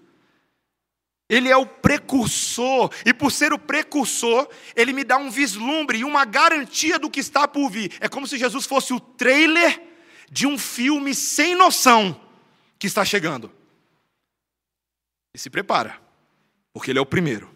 Ele 1.28 1.48
é 1.48 1.56
o 1.56 1.66
precursor, 1.66 2.90
e 3.04 3.12
por 3.12 3.32
ser 3.32 3.52
o 3.52 3.58
precursor, 3.58 4.48
ele 4.76 4.92
me 4.92 5.02
dá 5.02 5.16
um 5.16 5.28
vislumbre 5.28 5.98
e 5.98 6.04
uma 6.04 6.24
garantia 6.24 7.00
do 7.00 7.10
que 7.10 7.18
está 7.18 7.48
por 7.48 7.68
vir. 7.68 7.92
É 7.98 8.08
como 8.08 8.28
se 8.28 8.38
Jesus 8.38 8.64
fosse 8.64 8.92
o 8.92 9.00
trailer 9.00 9.82
de 10.30 10.46
um 10.46 10.56
filme 10.56 11.14
sem 11.14 11.56
noção 11.56 12.20
que 12.78 12.86
está 12.86 13.04
chegando. 13.04 13.50
E 15.34 15.38
se 15.38 15.50
prepara, 15.50 16.00
porque 16.76 16.90
ele 16.90 16.98
é 16.98 17.02
o 17.02 17.06
primeiro, 17.06 17.48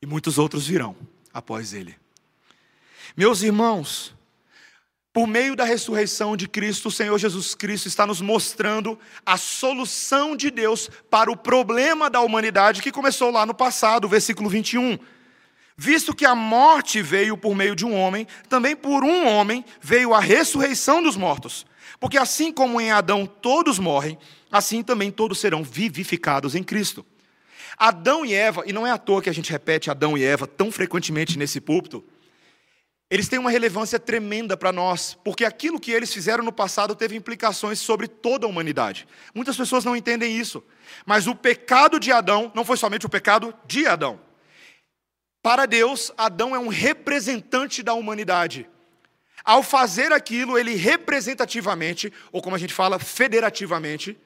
e 0.00 0.06
muitos 0.06 0.38
outros 0.38 0.64
virão 0.64 0.94
após 1.32 1.72
ele. 1.72 1.96
Meus 3.16 3.42
irmãos, 3.42 4.14
por 5.12 5.26
meio 5.26 5.56
da 5.56 5.64
ressurreição 5.64 6.36
de 6.36 6.46
Cristo, 6.46 6.86
o 6.86 6.92
Senhor 6.92 7.18
Jesus 7.18 7.52
Cristo 7.56 7.88
está 7.88 8.06
nos 8.06 8.20
mostrando 8.20 8.96
a 9.26 9.36
solução 9.36 10.36
de 10.36 10.52
Deus 10.52 10.88
para 11.10 11.32
o 11.32 11.36
problema 11.36 12.08
da 12.08 12.20
humanidade 12.20 12.80
que 12.80 12.92
começou 12.92 13.32
lá 13.32 13.44
no 13.44 13.56
passado, 13.56 14.08
versículo 14.08 14.48
21. 14.48 15.00
Visto 15.76 16.14
que 16.14 16.24
a 16.24 16.36
morte 16.36 17.02
veio 17.02 17.36
por 17.36 17.56
meio 17.56 17.74
de 17.74 17.84
um 17.84 17.92
homem, 17.92 18.24
também 18.48 18.76
por 18.76 19.02
um 19.02 19.26
homem 19.26 19.64
veio 19.80 20.14
a 20.14 20.20
ressurreição 20.20 21.02
dos 21.02 21.16
mortos. 21.16 21.66
Porque 21.98 22.16
assim 22.16 22.52
como 22.52 22.80
em 22.80 22.92
Adão 22.92 23.26
todos 23.26 23.80
morrem, 23.80 24.16
assim 24.48 24.80
também 24.80 25.10
todos 25.10 25.40
serão 25.40 25.64
vivificados 25.64 26.54
em 26.54 26.62
Cristo. 26.62 27.04
Adão 27.76 28.24
e 28.24 28.34
Eva, 28.34 28.62
e 28.66 28.72
não 28.72 28.86
é 28.86 28.90
à 28.90 28.98
toa 28.98 29.22
que 29.22 29.30
a 29.30 29.34
gente 29.34 29.50
repete 29.50 29.90
Adão 29.90 30.16
e 30.16 30.24
Eva 30.24 30.46
tão 30.46 30.70
frequentemente 30.70 31.38
nesse 31.38 31.60
púlpito, 31.60 32.04
eles 33.10 33.28
têm 33.28 33.38
uma 33.38 33.50
relevância 33.50 33.98
tremenda 33.98 34.56
para 34.56 34.72
nós, 34.72 35.16
porque 35.24 35.44
aquilo 35.44 35.78
que 35.78 35.92
eles 35.92 36.12
fizeram 36.12 36.42
no 36.42 36.52
passado 36.52 36.94
teve 36.94 37.14
implicações 37.14 37.78
sobre 37.78 38.08
toda 38.08 38.46
a 38.46 38.48
humanidade. 38.48 39.06
Muitas 39.34 39.56
pessoas 39.56 39.84
não 39.84 39.94
entendem 39.94 40.36
isso, 40.36 40.64
mas 41.04 41.26
o 41.26 41.34
pecado 41.34 42.00
de 42.00 42.10
Adão 42.10 42.50
não 42.54 42.64
foi 42.64 42.76
somente 42.76 43.06
o 43.06 43.10
pecado 43.10 43.54
de 43.66 43.86
Adão. 43.86 44.18
Para 45.42 45.66
Deus, 45.66 46.10
Adão 46.16 46.56
é 46.56 46.58
um 46.58 46.68
representante 46.68 47.82
da 47.82 47.92
humanidade. 47.92 48.66
Ao 49.44 49.62
fazer 49.62 50.10
aquilo, 50.10 50.58
ele 50.58 50.74
representativamente, 50.74 52.10
ou 52.32 52.40
como 52.40 52.56
a 52.56 52.58
gente 52.58 52.72
fala, 52.72 52.98
federativamente, 52.98 54.16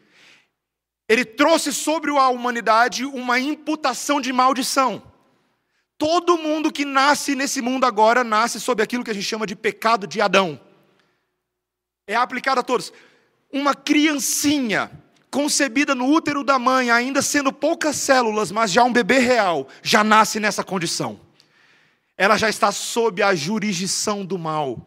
ele 1.09 1.25
trouxe 1.25 1.73
sobre 1.73 2.11
a 2.11 2.29
humanidade 2.29 3.05
uma 3.05 3.41
imputação 3.41 4.21
de 4.21 4.33
maldição. 4.33 5.03
Todo 5.97 6.37
mundo 6.37 6.71
que 6.71 6.85
nasce 6.85 7.35
nesse 7.35 7.63
mundo 7.63 7.85
agora 7.85 8.23
nasce 8.23 8.61
sob 8.61 8.83
aquilo 8.83 9.03
que 9.03 9.11
a 9.11 9.15
gente 9.15 9.27
chama 9.27 9.47
de 9.47 9.57
pecado 9.57 10.07
de 10.07 10.21
Adão. 10.21 10.61
É 12.07 12.15
aplicado 12.15 12.61
a 12.61 12.63
todos. 12.63 12.93
Uma 13.53 13.75
criancinha 13.75 14.91
concebida 15.31 15.95
no 15.95 16.07
útero 16.07 16.45
da 16.45 16.59
mãe, 16.59 16.91
ainda 16.91 17.21
sendo 17.21 17.53
poucas 17.53 17.97
células, 17.97 18.53
mas 18.53 18.71
já 18.71 18.85
um 18.85 18.93
bebê 18.93 19.19
real, 19.19 19.67
já 19.83 20.05
nasce 20.05 20.39
nessa 20.39 20.63
condição. 20.63 21.21
Ela 22.17 22.37
já 22.37 22.49
está 22.49 22.71
sob 22.71 23.23
a 23.23 23.35
jurisdição 23.35 24.25
do 24.25 24.39
mal. 24.39 24.87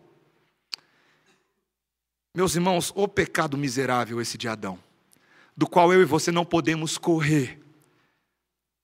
Meus 2.36 2.56
irmãos, 2.56 2.92
o 2.96 3.08
pecado 3.08 3.58
miserável 3.58 4.22
esse 4.22 4.38
de 4.38 4.48
Adão, 4.48 4.80
do 5.62 5.68
qual 5.68 5.94
eu 5.94 6.02
e 6.02 6.06
você 6.06 6.32
não 6.32 6.44
podemos 6.44 6.98
correr. 6.98 7.62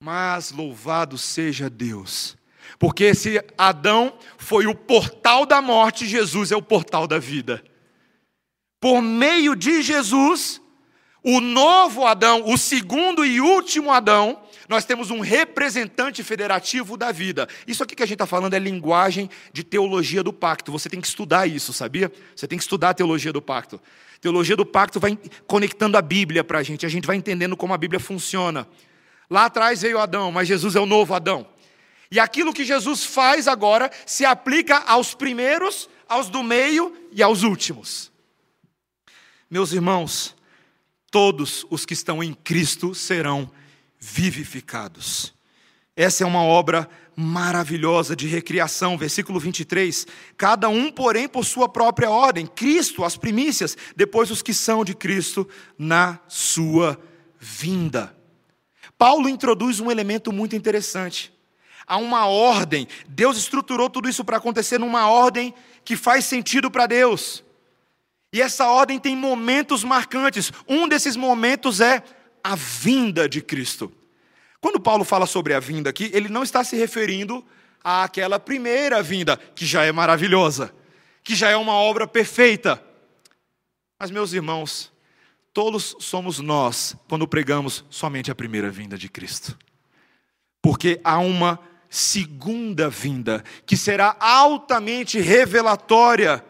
Mas 0.00 0.52
louvado 0.52 1.18
seja 1.18 1.68
Deus, 1.68 2.38
porque 2.78 3.16
se 3.16 3.44
Adão 3.58 4.16
foi 4.36 4.68
o 4.68 4.76
portal 4.76 5.44
da 5.44 5.60
morte, 5.60 6.06
Jesus 6.06 6.52
é 6.52 6.56
o 6.56 6.62
portal 6.62 7.08
da 7.08 7.18
vida. 7.18 7.64
Por 8.80 9.02
meio 9.02 9.56
de 9.56 9.82
Jesus, 9.82 10.60
o 11.20 11.40
novo 11.40 12.06
Adão, 12.06 12.44
o 12.46 12.56
segundo 12.56 13.26
e 13.26 13.40
último 13.40 13.90
Adão, 13.90 14.40
nós 14.68 14.84
temos 14.84 15.10
um 15.10 15.18
representante 15.18 16.22
federativo 16.22 16.96
da 16.96 17.10
vida. 17.10 17.48
Isso 17.66 17.82
aqui 17.82 17.96
que 17.96 18.04
a 18.04 18.06
gente 18.06 18.14
está 18.14 18.26
falando 18.26 18.54
é 18.54 18.58
linguagem 18.60 19.28
de 19.52 19.64
teologia 19.64 20.22
do 20.22 20.32
pacto. 20.32 20.70
Você 20.70 20.88
tem 20.88 21.00
que 21.00 21.08
estudar 21.08 21.48
isso, 21.48 21.72
sabia? 21.72 22.12
Você 22.36 22.46
tem 22.46 22.56
que 22.56 22.62
estudar 22.62 22.90
a 22.90 22.94
teologia 22.94 23.32
do 23.32 23.42
pacto. 23.42 23.80
Teologia 24.20 24.56
do 24.56 24.66
pacto 24.66 24.98
vai 25.00 25.18
conectando 25.46 25.96
a 25.96 26.02
Bíblia 26.02 26.42
para 26.42 26.58
a 26.58 26.62
gente, 26.62 26.84
a 26.84 26.88
gente 26.88 27.06
vai 27.06 27.16
entendendo 27.16 27.56
como 27.56 27.74
a 27.74 27.78
Bíblia 27.78 28.00
funciona. 28.00 28.66
Lá 29.30 29.44
atrás 29.46 29.82
veio 29.82 29.98
Adão, 29.98 30.32
mas 30.32 30.48
Jesus 30.48 30.74
é 30.74 30.80
o 30.80 30.86
novo 30.86 31.14
Adão. 31.14 31.46
E 32.10 32.18
aquilo 32.18 32.52
que 32.52 32.64
Jesus 32.64 33.04
faz 33.04 33.46
agora 33.46 33.90
se 34.06 34.24
aplica 34.24 34.78
aos 34.78 35.14
primeiros, 35.14 35.88
aos 36.08 36.28
do 36.28 36.42
meio 36.42 36.96
e 37.12 37.22
aos 37.22 37.42
últimos. 37.42 38.10
Meus 39.50 39.72
irmãos, 39.72 40.34
todos 41.10 41.66
os 41.70 41.84
que 41.84 41.92
estão 41.92 42.22
em 42.22 42.32
Cristo 42.32 42.94
serão 42.94 43.50
vivificados. 43.98 45.34
Essa 45.94 46.24
é 46.24 46.26
uma 46.26 46.42
obra 46.42 46.88
maravilhosa 47.20 48.14
de 48.14 48.28
recriação, 48.28 48.96
versículo 48.96 49.40
23. 49.40 50.06
Cada 50.36 50.68
um, 50.68 50.88
porém, 50.88 51.28
por 51.28 51.44
sua 51.44 51.68
própria 51.68 52.08
ordem. 52.08 52.46
Cristo, 52.46 53.02
as 53.02 53.16
primícias, 53.16 53.76
depois 53.96 54.30
os 54.30 54.40
que 54.40 54.54
são 54.54 54.84
de 54.84 54.94
Cristo 54.94 55.48
na 55.76 56.20
sua 56.28 56.96
vinda. 57.40 58.16
Paulo 58.96 59.28
introduz 59.28 59.80
um 59.80 59.90
elemento 59.90 60.32
muito 60.32 60.54
interessante. 60.54 61.32
Há 61.88 61.96
uma 61.96 62.26
ordem. 62.26 62.86
Deus 63.08 63.36
estruturou 63.36 63.90
tudo 63.90 64.08
isso 64.08 64.24
para 64.24 64.36
acontecer 64.36 64.78
numa 64.78 65.08
ordem 65.08 65.52
que 65.84 65.96
faz 65.96 66.24
sentido 66.24 66.70
para 66.70 66.86
Deus. 66.86 67.42
E 68.32 68.40
essa 68.40 68.68
ordem 68.68 68.96
tem 69.00 69.16
momentos 69.16 69.82
marcantes. 69.82 70.52
Um 70.68 70.86
desses 70.86 71.16
momentos 71.16 71.80
é 71.80 72.00
a 72.44 72.54
vinda 72.54 73.28
de 73.28 73.42
Cristo. 73.42 73.92
Quando 74.60 74.80
Paulo 74.80 75.04
fala 75.04 75.26
sobre 75.26 75.54
a 75.54 75.60
vinda 75.60 75.90
aqui, 75.90 76.10
ele 76.12 76.28
não 76.28 76.42
está 76.42 76.64
se 76.64 76.76
referindo 76.76 77.44
àquela 77.82 78.40
primeira 78.40 79.02
vinda, 79.02 79.36
que 79.36 79.64
já 79.64 79.84
é 79.84 79.92
maravilhosa, 79.92 80.74
que 81.22 81.34
já 81.34 81.48
é 81.48 81.56
uma 81.56 81.74
obra 81.74 82.06
perfeita. 82.06 82.82
Mas, 83.98 84.10
meus 84.10 84.32
irmãos, 84.32 84.92
tolos 85.52 85.96
somos 86.00 86.38
nós 86.40 86.96
quando 87.08 87.26
pregamos 87.26 87.84
somente 87.88 88.30
a 88.30 88.34
primeira 88.34 88.70
vinda 88.70 88.98
de 88.98 89.08
Cristo. 89.08 89.56
Porque 90.60 91.00
há 91.04 91.18
uma 91.18 91.60
segunda 91.88 92.90
vinda 92.90 93.44
que 93.64 93.76
será 93.76 94.16
altamente 94.18 95.20
revelatória. 95.20 96.44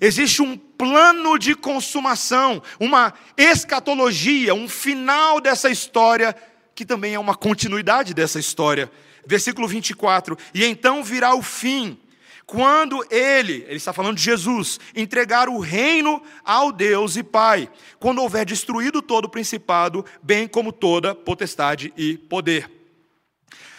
Existe 0.00 0.40
um 0.40 0.56
plano 0.56 1.38
de 1.38 1.54
consumação, 1.54 2.62
uma 2.78 3.12
escatologia, 3.36 4.54
um 4.54 4.68
final 4.68 5.40
dessa 5.40 5.68
história 5.68 6.34
que 6.80 6.86
também 6.86 7.12
é 7.12 7.18
uma 7.18 7.34
continuidade 7.34 8.14
dessa 8.14 8.40
história. 8.40 8.90
Versículo 9.26 9.68
24: 9.68 10.34
E 10.54 10.64
então 10.64 11.04
virá 11.04 11.34
o 11.34 11.42
fim 11.42 12.00
quando 12.46 13.04
ele, 13.10 13.64
ele 13.68 13.76
está 13.76 13.92
falando 13.92 14.16
de 14.16 14.22
Jesus, 14.22 14.80
entregar 14.96 15.50
o 15.50 15.58
reino 15.60 16.22
ao 16.42 16.72
Deus 16.72 17.16
e 17.16 17.22
Pai, 17.22 17.70
quando 17.98 18.22
houver 18.22 18.46
destruído 18.46 19.02
todo 19.02 19.26
o 19.26 19.28
principado, 19.28 20.04
bem 20.22 20.48
como 20.48 20.72
toda 20.72 21.14
potestade 21.14 21.92
e 21.98 22.16
poder. 22.16 22.68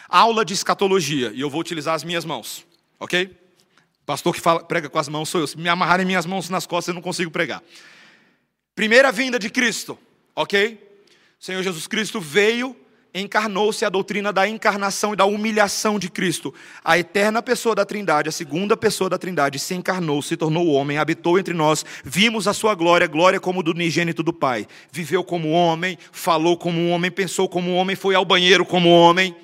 Aula 0.07 0.45
de 0.45 0.53
escatologia, 0.53 1.31
e 1.33 1.41
eu 1.41 1.49
vou 1.49 1.59
utilizar 1.59 1.95
as 1.95 2.03
minhas 2.03 2.23
mãos, 2.23 2.65
ok? 2.99 3.35
Pastor 4.05 4.33
que 4.33 4.39
fala, 4.39 4.63
prega 4.63 4.87
com 4.87 4.99
as 4.99 5.09
mãos 5.09 5.27
sou 5.27 5.41
eu. 5.41 5.47
Se 5.47 5.57
me 5.57 5.67
amarrarem 5.67 6.05
minhas 6.05 6.27
mãos 6.27 6.49
nas 6.49 6.67
costas, 6.67 6.89
eu 6.89 6.93
não 6.93 7.01
consigo 7.01 7.31
pregar. 7.31 7.63
Primeira 8.75 9.11
vinda 9.11 9.39
de 9.39 9.49
Cristo, 9.49 9.97
ok? 10.35 10.91
Senhor 11.39 11.63
Jesus 11.63 11.87
Cristo 11.87 12.21
veio 12.21 12.75
encarnou-se 13.13 13.83
a 13.83 13.89
doutrina 13.89 14.31
da 14.31 14.47
encarnação 14.47 15.13
e 15.13 15.15
da 15.15 15.25
humilhação 15.25 15.99
de 15.99 16.09
Cristo. 16.09 16.53
A 16.83 16.97
eterna 16.97 17.41
pessoa 17.41 17.75
da 17.75 17.85
Trindade, 17.85 18.29
a 18.29 18.31
segunda 18.31 18.77
pessoa 18.77 19.09
da 19.09 19.17
Trindade, 19.17 19.59
se 19.59 19.73
encarnou, 19.73 20.21
se 20.21 20.37
tornou 20.37 20.67
homem, 20.67 20.97
habitou 20.97 21.37
entre 21.37 21.53
nós, 21.53 21.85
vimos 22.03 22.47
a 22.47 22.53
sua 22.53 22.73
glória, 22.73 23.07
glória 23.07 23.39
como 23.39 23.61
do 23.61 23.71
unigênito 23.71 24.23
do 24.23 24.31
Pai. 24.31 24.67
Viveu 24.91 25.23
como 25.23 25.51
homem, 25.51 25.97
falou 26.11 26.57
como 26.57 26.89
homem, 26.89 27.11
pensou 27.11 27.49
como 27.49 27.73
homem, 27.75 27.95
foi 27.95 28.15
ao 28.15 28.25
banheiro 28.25 28.65
como 28.65 28.89
homem. 28.89 29.35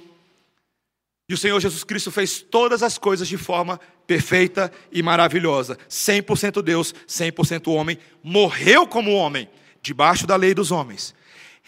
E 1.30 1.34
o 1.34 1.38
Senhor 1.38 1.60
Jesus 1.60 1.84
Cristo 1.84 2.10
fez 2.10 2.42
todas 2.42 2.82
as 2.82 2.98
coisas 2.98 3.28
de 3.28 3.38
forma 3.38 3.78
perfeita 4.06 4.72
e 4.90 5.04
maravilhosa. 5.04 5.78
100% 5.90 6.62
Deus, 6.62 6.96
100% 7.06 7.68
homem, 7.68 7.98
morreu 8.24 8.88
como 8.88 9.14
homem, 9.14 9.50
debaixo 9.82 10.26
da 10.26 10.38
lei 10.38 10.54
dos 10.54 10.72
homens 10.72 11.14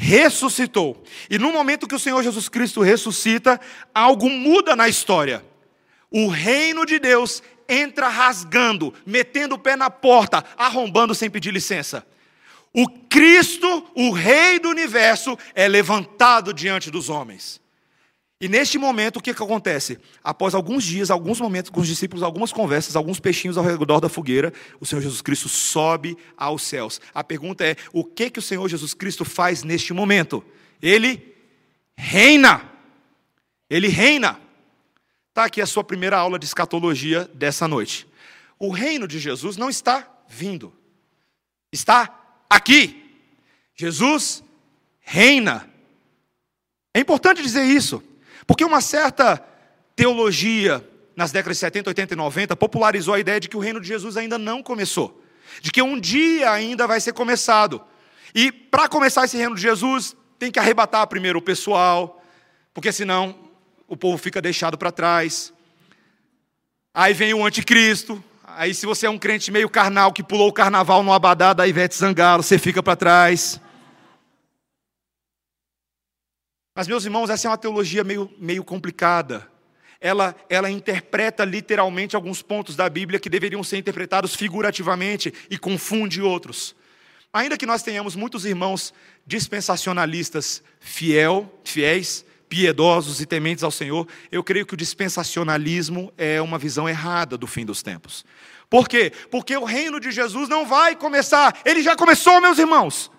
ressuscitou. 0.02 1.04
E 1.30 1.38
no 1.38 1.52
momento 1.52 1.86
que 1.86 1.94
o 1.94 2.00
Senhor 2.00 2.24
Jesus 2.24 2.48
Cristo 2.48 2.82
ressuscita, 2.82 3.60
algo 3.94 4.30
muda 4.30 4.74
na 4.74 4.88
história. 4.88 5.46
O 6.10 6.30
reino 6.30 6.86
de 6.86 6.98
Deus 7.00 7.44
entra 7.68 8.08
rasgando, 8.08 8.94
metendo 9.06 9.56
o 9.56 9.60
pé 9.60 9.76
na 9.76 9.90
porta, 9.90 10.44
arrombando 10.58 11.14
sem 11.14 11.30
pedir 11.30 11.52
licença. 11.52 12.08
O 12.74 12.88
Cristo, 12.88 13.92
o 13.94 14.12
Rei 14.12 14.58
do 14.58 14.70
universo, 14.70 15.38
é 15.54 15.68
levantado 15.68 16.54
diante 16.54 16.90
dos 16.90 17.10
homens. 17.10 17.60
E 18.41 18.47
neste 18.47 18.78
momento, 18.78 19.17
o 19.17 19.21
que, 19.21 19.34
que 19.34 19.43
acontece? 19.43 19.99
Após 20.23 20.56
alguns 20.56 20.86
dias, 20.86 21.12
alguns 21.12 21.41
momentos 21.41 21.69
com 21.69 21.82
os 21.82 21.88
discípulos, 21.88 22.23
algumas 22.23 22.54
conversas, 22.54 22.95
alguns 22.95 23.19
peixinhos 23.19 23.58
ao 23.58 23.65
redor 23.65 23.99
da 23.99 24.08
fogueira, 24.08 24.54
o 24.80 24.86
Senhor 24.86 25.02
Jesus 25.02 25.21
Cristo 25.21 25.49
sobe 25.49 26.17
aos 26.38 26.62
céus. 26.62 27.02
A 27.13 27.21
pergunta 27.21 27.65
é: 27.65 27.75
o 27.91 28.06
que, 28.06 28.30
que 28.30 28.39
o 28.39 28.41
Senhor 28.41 28.65
Jesus 28.69 28.93
Cristo 28.93 29.25
faz 29.25 29.63
neste 29.63 29.91
momento? 29.91 30.41
Ele 30.82 31.36
reina. 31.97 32.63
Ele 33.69 33.89
reina. 33.89 34.39
Está 35.28 35.43
aqui 35.43 35.62
a 35.62 35.65
sua 35.65 35.84
primeira 35.84 36.17
aula 36.17 36.39
de 36.39 36.45
escatologia 36.45 37.30
dessa 37.34 37.67
noite. 37.67 38.08
O 38.58 38.71
reino 38.71 39.06
de 39.06 39.19
Jesus 39.19 39.58
não 39.58 39.69
está 39.69 40.10
vindo, 40.30 40.73
está 41.71 42.43
aqui. 42.49 43.06
Jesus 43.75 44.43
reina. 45.02 45.69
É 46.93 46.99
importante 47.02 47.41
dizer 47.41 47.63
isso. 47.65 48.04
Porque 48.50 48.66
uma 48.66 48.82
certa 48.82 49.40
teologia 49.96 50.84
nas 51.16 51.32
décadas 51.32 51.58
de 51.58 51.62
70, 51.62 51.92
80 51.92 52.16
e 52.16 52.18
90 52.18 52.56
popularizou 52.56 53.14
a 53.14 53.20
ideia 53.20 53.40
de 53.40 53.48
que 53.48 53.56
o 53.56 53.60
reino 53.60 53.80
de 53.80 53.88
Jesus 53.88 54.18
ainda 54.18 54.40
não 54.40 54.64
começou, 54.64 55.24
de 55.62 55.70
que 55.70 55.84
um 55.84 56.00
dia 56.00 56.50
ainda 56.50 56.88
vai 56.88 57.00
ser 57.00 57.14
começado. 57.14 57.80
E 58.34 58.52
para 58.52 58.90
começar 58.90 59.24
esse 59.24 59.38
reino 59.38 59.54
de 59.54 59.62
Jesus, 59.62 60.16
tem 60.40 60.52
que 60.52 60.58
arrebatar 60.58 61.06
primeiro 61.06 61.38
o 61.38 61.42
pessoal, 61.44 62.24
porque 62.74 62.92
senão 62.92 63.38
o 63.88 63.96
povo 63.96 64.18
fica 64.18 64.42
deixado 64.42 64.80
para 64.80 64.92
trás. 64.92 65.54
Aí 66.92 67.14
vem 67.14 67.36
o 67.36 67.46
anticristo. 67.46 68.24
Aí, 68.48 68.74
se 68.74 68.88
você 68.88 69.06
é 69.06 69.10
um 69.12 69.20
crente 69.20 69.52
meio 69.52 69.70
carnal 69.70 70.12
que 70.12 70.24
pulou 70.24 70.50
o 70.50 70.54
carnaval 70.54 71.04
no 71.04 71.14
abadá 71.14 71.54
da 71.54 71.68
Ivete 71.68 71.96
Zangalo, 71.96 72.42
você 72.42 72.58
fica 72.58 72.82
para 72.82 72.96
trás. 72.96 73.62
Mas, 76.80 76.88
meus 76.88 77.04
irmãos, 77.04 77.30
essa 77.30 77.46
é 77.46 77.52
uma 77.52 77.58
teologia 77.58 78.06
meio, 78.06 78.34
meio 78.39 78.63
complicada. 78.63 79.46
Ela, 80.00 80.34
ela 80.50 80.72
interpreta 80.72 81.44
literalmente 81.44 82.15
alguns 82.15 82.42
pontos 82.42 82.74
da 82.74 82.88
Bíblia 82.89 83.20
que 83.20 83.30
deveriam 83.30 83.62
ser 83.65 83.76
interpretados 83.76 84.34
figurativamente 84.34 85.34
e 85.50 85.58
confunde 85.58 86.22
outros. 86.22 86.74
Ainda 87.34 87.58
que 87.58 87.65
nós 87.65 87.84
tenhamos 87.84 88.15
muitos 88.15 88.46
irmãos 88.46 88.94
dispensacionalistas 89.28 90.63
fiel, 90.80 91.54
fiéis, 91.65 92.24
piedosos 92.48 93.20
e 93.20 93.26
tementes 93.26 93.65
ao 93.65 93.72
Senhor, 93.72 94.08
eu 94.32 94.42
creio 94.42 94.65
que 94.65 94.74
o 94.74 94.78
dispensacionalismo 94.78 96.13
é 96.18 96.42
uma 96.42 96.58
visão 96.58 96.88
errada 96.88 97.38
do 97.38 97.46
fim 97.46 97.65
dos 97.65 97.84
tempos. 97.84 98.24
Por 98.70 98.88
quê? 98.88 99.12
Porque 99.30 99.58
o 99.58 99.65
reino 99.65 100.00
de 100.00 100.12
Jesus 100.12 100.48
não 100.48 100.65
vai 100.65 100.96
começar, 100.96 101.60
ele 101.65 101.84
já 101.84 101.98
começou, 101.98 102.39
meus 102.39 102.58
irmãos. 102.58 103.12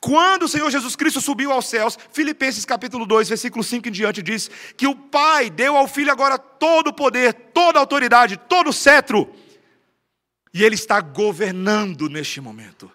Quando 0.00 0.44
o 0.44 0.48
Senhor 0.48 0.70
Jesus 0.70 0.96
Cristo 0.96 1.20
subiu 1.20 1.52
aos 1.52 1.66
céus, 1.66 1.98
Filipenses 2.12 2.64
capítulo 2.64 3.06
2, 3.06 3.28
versículo 3.28 3.62
5 3.62 3.88
em 3.88 3.92
diante 3.92 4.22
diz 4.22 4.50
que 4.76 4.86
o 4.86 4.94
Pai 4.94 5.50
deu 5.50 5.76
ao 5.76 5.88
Filho 5.88 6.10
agora 6.10 6.38
todo 6.38 6.88
o 6.88 6.92
poder, 6.92 7.32
toda 7.32 7.78
a 7.78 7.82
autoridade, 7.82 8.36
todo 8.36 8.70
o 8.70 8.72
cetro. 8.72 9.30
E 10.54 10.62
ele 10.62 10.74
está 10.74 11.00
governando 11.00 12.08
neste 12.08 12.40
momento. 12.40 12.90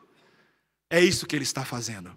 É 0.89 1.01
isso 1.01 1.25
que 1.25 1.36
ele 1.36 1.43
está 1.43 1.65
fazendo. 1.65 2.15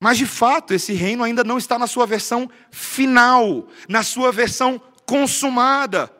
Mas 0.00 0.18
de 0.18 0.26
fato, 0.26 0.74
esse 0.74 0.92
reino 0.92 1.24
ainda 1.24 1.42
não 1.42 1.56
está 1.56 1.78
na 1.78 1.86
sua 1.86 2.06
versão 2.06 2.50
final, 2.70 3.66
na 3.88 4.02
sua 4.02 4.30
versão 4.30 4.80
consumada. 5.06 6.12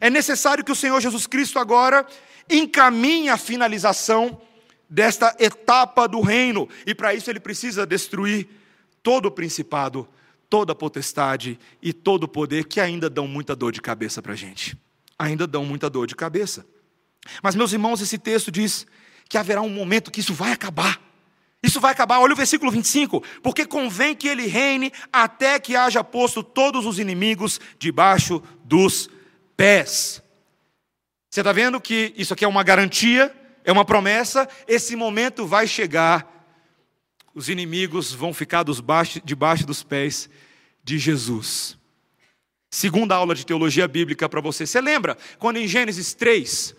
É 0.00 0.08
necessário 0.08 0.64
que 0.64 0.72
o 0.72 0.76
Senhor 0.76 1.00
Jesus 1.00 1.26
Cristo 1.26 1.58
agora 1.58 2.06
encaminhe 2.48 3.28
a 3.28 3.36
finalização 3.36 4.40
desta 4.88 5.36
etapa 5.38 6.06
do 6.06 6.20
reino, 6.20 6.68
e 6.86 6.94
para 6.94 7.14
isso 7.14 7.30
ele 7.30 7.40
precisa 7.40 7.86
destruir 7.86 8.48
todo 9.02 9.26
o 9.26 9.30
principado, 9.30 10.08
toda 10.48 10.72
a 10.72 10.76
potestade 10.76 11.58
e 11.82 11.92
todo 11.92 12.24
o 12.24 12.28
poder 12.28 12.64
que 12.64 12.80
ainda 12.80 13.10
dão 13.10 13.26
muita 13.26 13.54
dor 13.54 13.72
de 13.72 13.80
cabeça 13.80 14.22
para 14.22 14.32
a 14.32 14.36
gente. 14.36 14.76
Ainda 15.18 15.46
dão 15.46 15.64
muita 15.64 15.90
dor 15.90 16.06
de 16.06 16.16
cabeça. 16.16 16.64
Mas, 17.42 17.54
meus 17.54 17.72
irmãos, 17.72 18.00
esse 18.00 18.16
texto 18.16 18.50
diz 18.50 18.86
que 19.28 19.36
haverá 19.36 19.60
um 19.60 19.68
momento 19.68 20.10
que 20.10 20.20
isso 20.20 20.32
vai 20.32 20.52
acabar. 20.52 21.00
Isso 21.62 21.80
vai 21.80 21.92
acabar, 21.92 22.20
olha 22.20 22.32
o 22.32 22.36
versículo 22.36 22.70
25: 22.70 23.22
porque 23.42 23.66
convém 23.66 24.14
que 24.14 24.28
ele 24.28 24.46
reine 24.46 24.92
até 25.12 25.58
que 25.58 25.74
haja 25.74 26.04
posto 26.04 26.42
todos 26.42 26.86
os 26.86 26.98
inimigos 26.98 27.60
debaixo 27.78 28.42
dos 28.64 29.10
pés. 29.56 30.22
Você 31.28 31.40
está 31.40 31.52
vendo 31.52 31.80
que 31.80 32.14
isso 32.16 32.32
aqui 32.32 32.44
é 32.44 32.48
uma 32.48 32.62
garantia 32.62 33.34
é 33.68 33.72
uma 33.72 33.84
promessa, 33.84 34.48
esse 34.66 34.96
momento 34.96 35.46
vai 35.46 35.66
chegar, 35.66 36.26
os 37.34 37.50
inimigos 37.50 38.14
vão 38.14 38.32
ficar 38.32 38.64
debaixo 38.64 39.66
dos 39.66 39.82
pés 39.82 40.30
de 40.82 40.98
Jesus. 40.98 41.76
Segunda 42.70 43.14
aula 43.14 43.34
de 43.34 43.44
teologia 43.44 43.86
bíblica 43.86 44.26
para 44.26 44.40
você. 44.40 44.64
Você 44.64 44.80
lembra 44.80 45.18
quando 45.38 45.58
em 45.58 45.68
Gênesis 45.68 46.14
3 46.14 46.74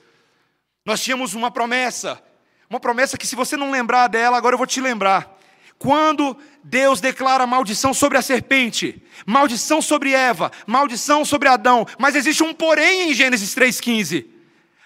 nós 0.84 1.04
tínhamos 1.04 1.36
uma 1.36 1.52
promessa, 1.52 2.20
uma 2.68 2.80
promessa 2.80 3.20
que 3.20 3.28
se 3.28 3.36
você 3.36 3.56
não 3.56 3.70
lembrar 3.70 4.08
dela, 4.08 4.36
agora 4.36 4.56
eu 4.56 4.58
vou 4.58 4.66
te 4.66 4.82
lembrar. 4.82 5.40
Quando 5.78 6.36
Deus 6.64 7.00
declara 7.00 7.46
maldição 7.46 7.94
sobre 7.94 8.18
a 8.18 8.24
serpente, 8.24 9.00
maldição 9.28 9.80
sobre 9.80 10.14
Eva, 10.14 10.52
maldição 10.66 11.24
sobre 11.24 11.50
Adão, 11.50 11.86
mas 12.00 12.16
existe 12.16 12.42
um 12.42 12.52
porém 12.52 13.12
em 13.12 13.14
Gênesis 13.14 13.54
3,15. 13.54 14.26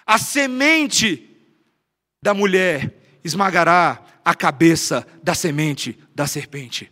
A 0.04 0.18
semente 0.18 1.30
da 2.24 2.32
mulher 2.32 2.90
esmagará 3.22 4.02
a 4.24 4.34
cabeça 4.34 5.06
da 5.22 5.34
semente 5.34 5.98
da 6.14 6.26
serpente. 6.26 6.90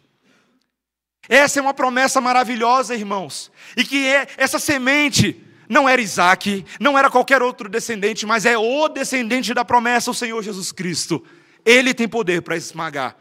Essa 1.27 1.59
é 1.59 1.63
uma 1.63 1.73
promessa 1.73 2.21
maravilhosa, 2.21 2.95
irmãos. 2.95 3.51
E 3.75 3.83
que 3.83 4.07
é 4.07 4.27
essa 4.37 4.59
semente 4.59 5.43
não 5.71 5.89
era 5.89 6.03
Isaac, 6.03 6.67
não 6.79 6.99
era 6.99 7.11
qualquer 7.11 7.41
outro 7.41 7.67
descendente, 7.67 8.27
mas 8.27 8.45
é 8.45 8.59
o 8.59 8.89
descendente 8.89 9.55
da 9.55 9.65
promessa, 9.65 10.11
o 10.11 10.15
Senhor 10.15 10.43
Jesus 10.43 10.71
Cristo. 10.71 11.25
Ele 11.65 11.95
tem 11.95 12.07
poder 12.07 12.43
para 12.43 12.55
esmagar 12.55 13.17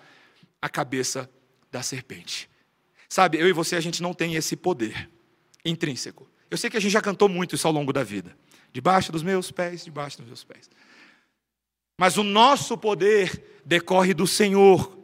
a 0.62 0.68
cabeça 0.68 1.30
da 1.72 1.82
serpente. 1.82 2.50
Sabe, 3.08 3.40
eu 3.40 3.48
e 3.48 3.54
você, 3.54 3.78
a 3.78 3.82
gente 3.82 4.04
não 4.04 4.14
tem 4.14 4.36
esse 4.36 4.58
poder 4.58 5.10
intrínseco. 5.64 6.30
Eu 6.50 6.58
sei 6.58 6.70
que 6.70 6.76
a 6.76 6.82
gente 6.82 6.92
já 6.92 7.02
cantou 7.02 7.30
muito 7.30 7.56
isso 7.56 7.66
ao 7.66 7.74
longo 7.74 7.94
da 7.94 8.04
vida. 8.04 8.36
Debaixo 8.74 9.14
dos 9.14 9.24
meus 9.24 9.50
pés, 9.50 9.86
debaixo 9.86 10.18
dos 10.18 10.28
meus 10.28 10.44
pés. 10.44 10.70
Mas 12.02 12.18
o 12.18 12.24
nosso 12.24 12.76
poder 12.76 13.62
decorre 13.64 14.12
do 14.12 14.26
Senhor. 14.26 14.98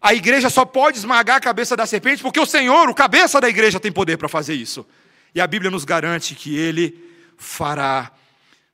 A 0.00 0.12
igreja 0.12 0.50
só 0.50 0.64
pode 0.64 0.98
esmagar 0.98 1.36
a 1.36 1.40
cabeça 1.40 1.76
da 1.76 1.86
serpente 1.86 2.20
porque 2.20 2.40
o 2.40 2.44
Senhor, 2.44 2.88
o 2.88 2.94
cabeça 2.96 3.40
da 3.40 3.48
igreja, 3.48 3.78
tem 3.78 3.92
poder 3.92 4.16
para 4.16 4.28
fazer 4.28 4.54
isso. 4.54 4.84
E 5.32 5.40
a 5.40 5.46
Bíblia 5.46 5.70
nos 5.70 5.84
garante 5.84 6.34
que 6.34 6.56
Ele 6.56 7.00
fará, 7.36 8.10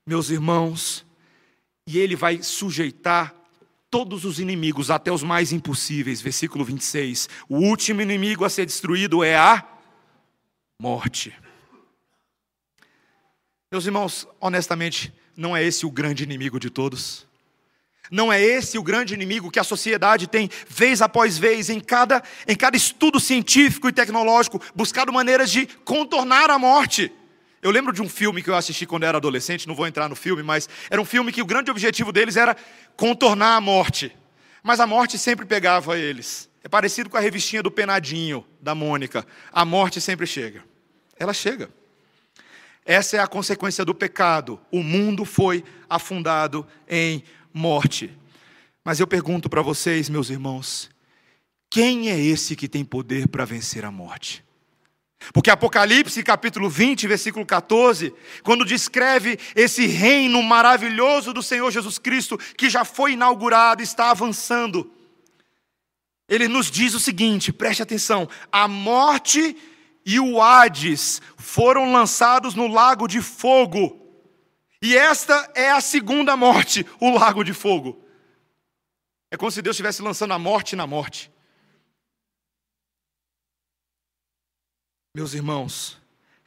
meus 0.06 0.30
irmãos, 0.30 1.04
e 1.86 1.98
Ele 1.98 2.16
vai 2.16 2.42
sujeitar 2.42 3.34
todos 3.90 4.24
os 4.24 4.40
inimigos, 4.40 4.90
até 4.90 5.12
os 5.12 5.22
mais 5.22 5.52
impossíveis. 5.52 6.22
Versículo 6.22 6.64
26. 6.64 7.28
O 7.50 7.58
último 7.58 8.00
inimigo 8.00 8.46
a 8.46 8.48
ser 8.48 8.64
destruído 8.64 9.22
é 9.22 9.36
a 9.36 9.62
morte. 10.80 11.36
Meus 13.70 13.84
irmãos, 13.84 14.26
honestamente, 14.40 15.12
não 15.36 15.54
é 15.54 15.62
esse 15.62 15.84
o 15.84 15.90
grande 15.90 16.24
inimigo 16.24 16.58
de 16.58 16.70
todos? 16.70 17.27
Não 18.10 18.32
é 18.32 18.40
esse 18.42 18.78
o 18.78 18.82
grande 18.82 19.14
inimigo 19.14 19.50
que 19.50 19.58
a 19.58 19.64
sociedade 19.64 20.26
tem, 20.26 20.50
vez 20.68 21.02
após 21.02 21.36
vez, 21.36 21.68
em 21.68 21.80
cada, 21.80 22.22
em 22.46 22.56
cada 22.56 22.76
estudo 22.76 23.20
científico 23.20 23.88
e 23.88 23.92
tecnológico, 23.92 24.60
buscado 24.74 25.12
maneiras 25.12 25.50
de 25.50 25.66
contornar 25.84 26.50
a 26.50 26.58
morte. 26.58 27.12
Eu 27.60 27.70
lembro 27.70 27.92
de 27.92 28.00
um 28.00 28.08
filme 28.08 28.42
que 28.42 28.48
eu 28.48 28.54
assisti 28.54 28.86
quando 28.86 29.02
eu 29.02 29.08
era 29.08 29.18
adolescente, 29.18 29.66
não 29.66 29.74
vou 29.74 29.86
entrar 29.86 30.08
no 30.08 30.14
filme, 30.14 30.42
mas 30.42 30.68
era 30.88 31.00
um 31.00 31.04
filme 31.04 31.32
que 31.32 31.42
o 31.42 31.46
grande 31.46 31.70
objetivo 31.70 32.12
deles 32.12 32.36
era 32.36 32.56
contornar 32.96 33.56
a 33.56 33.60
morte. 33.60 34.16
Mas 34.62 34.80
a 34.80 34.86
morte 34.86 35.18
sempre 35.18 35.44
pegava 35.44 35.98
eles. 35.98 36.48
É 36.62 36.68
parecido 36.68 37.10
com 37.10 37.16
a 37.16 37.20
revistinha 37.20 37.62
do 37.62 37.70
Penadinho, 37.70 38.44
da 38.60 38.74
Mônica. 38.74 39.26
A 39.52 39.64
morte 39.64 40.00
sempre 40.00 40.26
chega. 40.26 40.62
Ela 41.18 41.32
chega. 41.32 41.70
Essa 42.84 43.16
é 43.18 43.20
a 43.20 43.26
consequência 43.26 43.84
do 43.84 43.94
pecado. 43.94 44.60
O 44.70 44.82
mundo 44.82 45.24
foi 45.24 45.64
afundado 45.90 46.66
em 46.88 47.22
morte. 47.58 48.16
Mas 48.84 49.00
eu 49.00 49.06
pergunto 49.06 49.50
para 49.50 49.60
vocês, 49.60 50.08
meus 50.08 50.30
irmãos, 50.30 50.88
quem 51.68 52.08
é 52.08 52.18
esse 52.18 52.56
que 52.56 52.68
tem 52.68 52.84
poder 52.84 53.28
para 53.28 53.44
vencer 53.44 53.84
a 53.84 53.90
morte? 53.90 54.44
Porque 55.34 55.50
Apocalipse, 55.50 56.22
capítulo 56.22 56.70
20, 56.70 57.08
versículo 57.08 57.44
14, 57.44 58.14
quando 58.44 58.64
descreve 58.64 59.36
esse 59.54 59.86
reino 59.86 60.40
maravilhoso 60.42 61.34
do 61.34 61.42
Senhor 61.42 61.70
Jesus 61.72 61.98
Cristo, 61.98 62.38
que 62.56 62.70
já 62.70 62.84
foi 62.84 63.12
inaugurado, 63.12 63.82
está 63.82 64.12
avançando, 64.12 64.90
ele 66.28 66.46
nos 66.46 66.70
diz 66.70 66.94
o 66.94 67.00
seguinte: 67.00 67.52
preste 67.52 67.82
atenção, 67.82 68.28
a 68.52 68.68
morte 68.68 69.56
e 70.06 70.20
o 70.20 70.40
Hades 70.40 71.20
foram 71.36 71.92
lançados 71.92 72.54
no 72.54 72.68
lago 72.68 73.08
de 73.08 73.20
fogo, 73.20 74.07
e 74.82 74.96
esta 74.96 75.50
é 75.54 75.70
a 75.70 75.80
segunda 75.80 76.36
morte, 76.36 76.86
o 77.00 77.10
lago 77.10 77.42
de 77.42 77.52
fogo. 77.52 78.04
É 79.30 79.36
como 79.36 79.50
se 79.50 79.60
Deus 79.60 79.74
estivesse 79.74 80.02
lançando 80.02 80.32
a 80.32 80.38
morte 80.38 80.76
na 80.76 80.86
morte. 80.86 81.30
Meus 85.14 85.34
irmãos, 85.34 85.98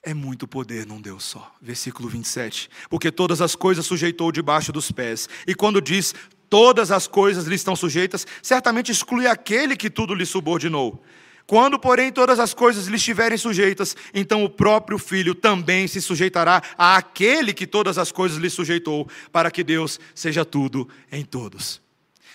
é 0.04 0.14
muito 0.14 0.48
poder 0.48 0.86
num 0.86 1.02
Deus 1.02 1.24
só. 1.24 1.54
Versículo 1.62 2.10
27. 2.10 2.70
Porque 2.90 3.12
todas 3.12 3.42
as 3.42 3.56
coisas 3.56 3.86
sujeitou 3.86 4.32
debaixo 4.32 4.72
dos 4.72 4.92
pés. 4.92 5.30
E 5.46 5.54
quando 5.54 5.82
diz 5.82 6.16
todas 6.50 6.92
as 6.92 7.08
coisas 7.08 7.46
lhe 7.46 7.56
estão 7.56 7.76
sujeitas, 7.76 8.26
certamente 8.42 8.92
exclui 8.92 9.28
aquele 9.28 9.76
que 9.76 9.90
tudo 9.90 10.16
lhe 10.16 10.26
subordinou. 10.26 11.04
Quando, 11.52 11.78
porém, 11.78 12.14
todas 12.14 12.40
as 12.40 12.54
coisas 12.54 12.88
lhe 12.88 12.96
estiverem 12.96 13.38
sujeitas, 13.38 13.94
então 14.14 14.42
o 14.42 14.50
próprio 14.50 14.98
Filho 14.98 15.36
também 15.36 15.86
se 15.86 16.02
sujeitará 16.02 16.64
àquele 16.78 17.54
que 17.54 17.68
todas 17.68 17.98
as 17.98 18.10
coisas 18.10 18.38
lhe 18.38 18.50
sujeitou, 18.50 19.06
para 19.34 19.52
que 19.52 19.62
Deus 19.62 20.00
seja 20.16 20.46
tudo 20.46 20.88
em 21.12 21.26
todos. 21.26 21.82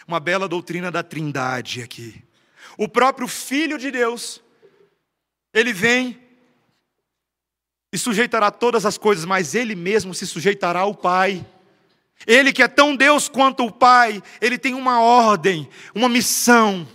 Uma 0.06 0.20
bela 0.20 0.46
doutrina 0.46 0.90
da 0.90 1.02
Trindade 1.02 1.80
aqui. 1.80 2.22
O 2.76 2.86
próprio 2.86 3.26
Filho 3.26 3.78
de 3.78 3.90
Deus, 3.90 4.42
ele 5.54 5.72
vem 5.72 6.20
e 7.90 7.96
sujeitará 7.96 8.50
todas 8.50 8.84
as 8.84 8.98
coisas, 8.98 9.24
mas 9.24 9.54
ele 9.54 9.74
mesmo 9.74 10.12
se 10.12 10.26
sujeitará 10.26 10.80
ao 10.80 10.94
Pai. 10.94 11.42
Ele 12.26 12.52
que 12.52 12.62
é 12.62 12.68
tão 12.68 12.94
Deus 12.94 13.30
quanto 13.30 13.64
o 13.64 13.72
Pai, 13.72 14.22
ele 14.42 14.58
tem 14.58 14.74
uma 14.74 15.00
ordem, 15.00 15.66
uma 15.94 16.06
missão. 16.06 16.86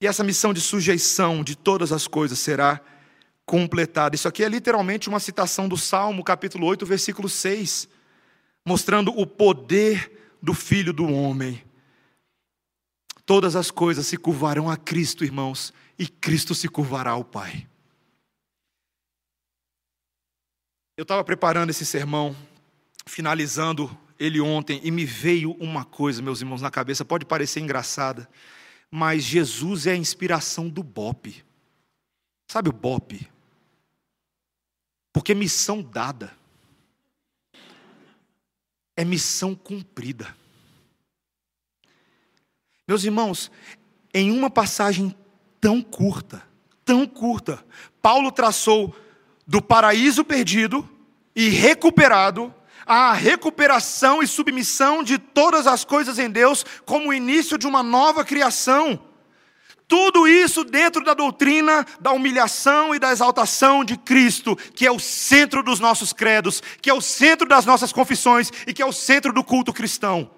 E 0.00 0.06
essa 0.06 0.22
missão 0.22 0.52
de 0.52 0.60
sujeição 0.60 1.42
de 1.42 1.56
todas 1.56 1.92
as 1.92 2.06
coisas 2.06 2.38
será 2.38 2.80
completada. 3.46 4.14
Isso 4.14 4.28
aqui 4.28 4.42
é 4.42 4.48
literalmente 4.48 5.08
uma 5.08 5.20
citação 5.20 5.68
do 5.68 5.76
Salmo, 5.76 6.24
capítulo 6.24 6.66
8, 6.66 6.84
versículo 6.84 7.28
6, 7.28 7.88
mostrando 8.66 9.10
o 9.16 9.26
poder 9.26 10.36
do 10.42 10.52
Filho 10.52 10.92
do 10.92 11.06
homem. 11.10 11.64
Todas 13.24 13.56
as 13.56 13.70
coisas 13.70 14.06
se 14.06 14.16
curvarão 14.16 14.70
a 14.70 14.76
Cristo, 14.76 15.24
irmãos, 15.24 15.72
e 15.98 16.06
Cristo 16.06 16.54
se 16.54 16.68
curvará 16.68 17.12
ao 17.12 17.24
Pai. 17.24 17.66
Eu 20.96 21.02
estava 21.02 21.24
preparando 21.24 21.70
esse 21.70 21.84
sermão, 21.84 22.36
finalizando 23.06 23.96
ele 24.18 24.40
ontem, 24.40 24.80
e 24.82 24.90
me 24.90 25.04
veio 25.04 25.52
uma 25.52 25.84
coisa, 25.84 26.22
meus 26.22 26.40
irmãos, 26.40 26.62
na 26.62 26.70
cabeça, 26.70 27.04
pode 27.04 27.24
parecer 27.24 27.60
engraçada, 27.60 28.28
mas 28.90 29.22
Jesus 29.22 29.86
é 29.86 29.92
a 29.92 29.96
inspiração 29.96 30.68
do 30.68 30.82
BOP. 30.82 31.44
Sabe 32.50 32.68
o 32.68 32.72
BOP? 32.72 33.28
Porque 35.12 35.34
missão 35.34 35.82
dada 35.82 36.32
é 38.96 39.04
missão 39.04 39.54
cumprida. 39.54 40.34
Meus 42.88 43.04
irmãos, 43.04 43.50
em 44.14 44.30
uma 44.30 44.48
passagem 44.48 45.14
tão 45.60 45.82
curta, 45.82 46.42
tão 46.84 47.06
curta, 47.06 47.64
Paulo 48.00 48.30
traçou 48.30 48.96
do 49.46 49.60
paraíso 49.60 50.24
perdido 50.24 50.88
e 51.34 51.48
recuperado, 51.48 52.54
a 52.86 53.12
recuperação 53.12 54.22
e 54.22 54.26
submissão 54.26 55.02
de 55.02 55.18
todas 55.18 55.66
as 55.66 55.84
coisas 55.84 56.18
em 56.18 56.30
Deus, 56.30 56.64
como 56.84 57.08
o 57.08 57.14
início 57.14 57.58
de 57.58 57.66
uma 57.66 57.82
nova 57.82 58.24
criação. 58.24 59.00
Tudo 59.88 60.26
isso 60.26 60.64
dentro 60.64 61.04
da 61.04 61.14
doutrina 61.14 61.86
da 62.00 62.12
humilhação 62.12 62.94
e 62.94 62.98
da 62.98 63.12
exaltação 63.12 63.84
de 63.84 63.96
Cristo, 63.96 64.56
que 64.56 64.86
é 64.86 64.90
o 64.90 64.98
centro 64.98 65.62
dos 65.62 65.78
nossos 65.78 66.12
credos, 66.12 66.62
que 66.80 66.90
é 66.90 66.94
o 66.94 67.00
centro 67.00 67.48
das 67.48 67.64
nossas 67.64 67.92
confissões 67.92 68.50
e 68.66 68.72
que 68.72 68.82
é 68.82 68.86
o 68.86 68.92
centro 68.92 69.32
do 69.32 69.44
culto 69.44 69.72
cristão. 69.72 70.30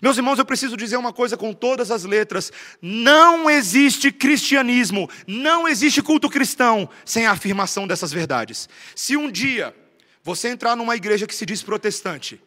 Meus 0.00 0.16
irmãos, 0.16 0.38
eu 0.38 0.44
preciso 0.44 0.76
dizer 0.76 0.96
uma 0.96 1.12
coisa 1.12 1.36
com 1.36 1.52
todas 1.52 1.90
as 1.90 2.04
letras: 2.04 2.52
não 2.80 3.50
existe 3.50 4.12
cristianismo, 4.12 5.10
não 5.26 5.66
existe 5.66 6.00
culto 6.00 6.30
cristão 6.30 6.88
sem 7.04 7.26
a 7.26 7.32
afirmação 7.32 7.86
dessas 7.86 8.12
verdades. 8.12 8.68
Se 8.94 9.16
um 9.16 9.28
dia 9.28 9.74
você 10.22 10.48
entrar 10.48 10.76
numa 10.76 10.96
igreja 10.96 11.26
que 11.26 11.34
se 11.34 11.46
diz 11.46 11.62
protestante, 11.62 12.40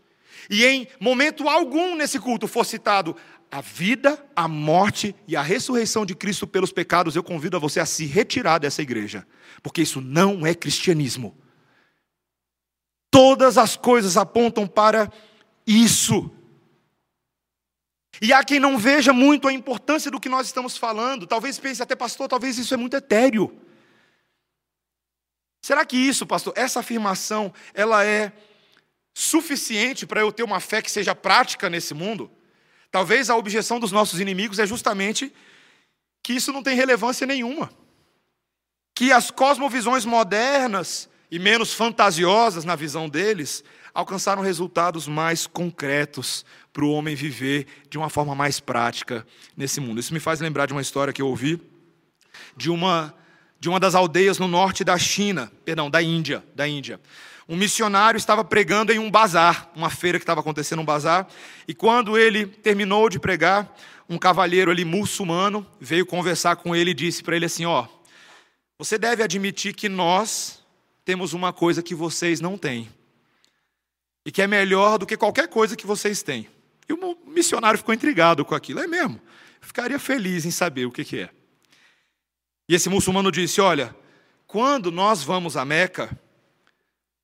e 0.50 0.66
em 0.66 0.88
momento 1.00 1.48
algum 1.48 1.96
nesse 1.96 2.20
culto 2.20 2.48
for 2.48 2.66
citado 2.66 3.16
a 3.50 3.62
vida, 3.62 4.24
a 4.36 4.48
morte 4.48 5.16
e 5.28 5.36
a 5.36 5.42
ressurreição 5.42 6.06
de 6.06 6.16
Cristo 6.16 6.48
pelos 6.48 6.72
pecados, 6.72 7.16
eu 7.16 7.24
convido 7.24 7.56
a 7.56 7.60
você 7.60 7.80
a 7.80 7.86
se 7.86 8.06
retirar 8.06 8.58
dessa 8.58 8.82
igreja, 8.82 9.28
porque 9.62 9.84
isso 9.84 10.02
não 10.02 10.46
é 10.46 10.56
cristianismo. 10.56 11.38
Todas 13.12 13.60
as 13.60 13.78
coisas 13.78 14.18
apontam 14.18 14.68
para 14.68 15.12
isso. 15.68 16.32
E 18.20 18.34
há 18.34 18.44
quem 18.44 18.60
não 18.60 18.76
veja 18.76 19.14
muito 19.14 19.48
a 19.48 19.54
importância 19.54 20.10
do 20.10 20.20
que 20.20 20.30
nós 20.30 20.48
estamos 20.48 20.76
falando. 20.76 21.28
Talvez 21.28 21.60
pense 21.60 21.82
até, 21.84 21.96
pastor, 21.96 22.28
talvez 22.28 22.58
isso 22.58 22.74
é 22.74 22.78
muito 22.78 22.96
etéreo. 22.96 23.56
Será 25.64 25.86
que 25.86 25.96
isso, 25.96 26.28
pastor, 26.28 26.52
essa 26.58 26.82
afirmação, 26.82 27.54
ela 27.74 28.06
é 28.06 28.34
suficiente 29.14 30.06
para 30.06 30.20
eu 30.20 30.30
ter 30.30 30.44
uma 30.44 30.60
fé 30.60 30.82
que 30.82 30.92
seja 30.92 31.16
prática 31.16 31.70
nesse 31.70 31.94
mundo? 31.94 32.30
Talvez 32.92 33.30
a 33.30 33.38
objeção 33.38 33.80
dos 33.80 33.90
nossos 33.90 34.20
inimigos 34.20 34.60
é 34.60 34.68
justamente 34.68 35.34
que 36.22 36.34
isso 36.34 36.52
não 36.52 36.62
tem 36.62 36.76
relevância 36.76 37.26
nenhuma. 37.26 37.72
Que 38.94 39.14
as 39.14 39.32
cosmovisões 39.32 40.04
modernas 40.04 41.10
e 41.32 41.40
menos 41.40 41.74
fantasiosas 41.74 42.66
na 42.66 42.76
visão 42.76 43.08
deles 43.08 43.64
alcançaram 43.94 44.42
resultados 44.42 45.08
mais 45.08 45.48
concretos 45.48 46.46
para 46.74 46.84
o 46.84 46.92
homem 46.92 47.16
viver 47.16 47.68
de 47.90 47.98
uma 47.98 48.10
forma 48.10 48.36
mais 48.36 48.60
prática 48.60 49.26
nesse 49.56 49.80
mundo. 49.80 50.02
Isso 50.02 50.14
me 50.14 50.20
faz 50.20 50.42
lembrar 50.42 50.66
de 50.66 50.74
uma 50.74 50.82
história 50.82 51.14
que 51.14 51.22
eu 51.22 51.28
ouvi 51.28 51.62
de 52.58 52.70
uma 52.70 53.16
de 53.64 53.70
uma 53.70 53.80
das 53.80 53.96
aldeias 53.96 54.38
no 54.40 54.48
norte 54.50 54.84
da 54.84 54.98
China, 54.98 55.50
perdão, 55.64 55.90
da 55.90 56.02
Índia, 56.02 56.44
da 56.54 56.68
Índia. 56.68 57.00
Um 57.48 57.56
missionário 57.56 58.18
estava 58.18 58.44
pregando 58.44 58.92
em 58.92 59.00
um 59.00 59.10
bazar, 59.10 59.72
uma 59.74 59.90
feira 59.90 60.20
que 60.20 60.24
estava 60.24 60.42
acontecendo 60.42 60.82
um 60.82 60.86
bazar, 60.86 61.26
e 61.66 61.74
quando 61.74 62.18
ele 62.18 62.46
terminou 62.46 63.08
de 63.08 63.18
pregar, 63.20 63.74
um 64.10 64.18
cavalheiro 64.18 64.70
ali 64.70 64.84
muçulmano 64.84 65.66
veio 65.80 66.06
conversar 66.06 66.58
com 66.58 66.76
ele 66.76 66.92
e 66.92 66.94
disse 66.94 67.24
para 67.24 67.38
ele 67.38 67.46
assim: 67.46 67.64
"Ó, 67.64 67.88
você 68.78 68.98
deve 68.98 69.24
admitir 69.24 69.74
que 69.74 69.88
nós 69.88 70.62
temos 71.06 71.32
uma 71.32 71.54
coisa 71.54 71.82
que 71.82 71.96
vocês 71.96 72.42
não 72.42 72.58
têm 72.58 72.90
e 74.26 74.32
que 74.32 74.42
é 74.42 74.48
melhor 74.48 74.98
do 74.98 75.06
que 75.06 75.16
qualquer 75.16 75.48
coisa 75.48 75.78
que 75.78 75.88
vocês 75.88 76.22
têm. 76.22 76.50
E 76.90 76.92
o 76.92 77.18
missionário 77.26 77.78
ficou 77.78 77.96
intrigado 77.96 78.44
com 78.44 78.56
aquilo. 78.56 78.82
É 78.82 78.88
mesmo? 78.88 79.22
Eu 79.62 79.68
ficaria 79.68 79.98
feliz 79.98 80.44
em 80.44 80.52
saber 80.52 80.86
o 80.86 80.92
que, 80.92 81.06
que 81.06 81.20
é. 81.20 81.30
E 82.74 82.76
esse 82.76 82.90
muçulmano 82.90 83.32
disse: 83.32 83.62
Olha, 83.62 83.96
quando 84.48 84.92
nós 84.92 85.22
vamos 85.22 85.56
a 85.56 85.64
Meca, 85.64 86.20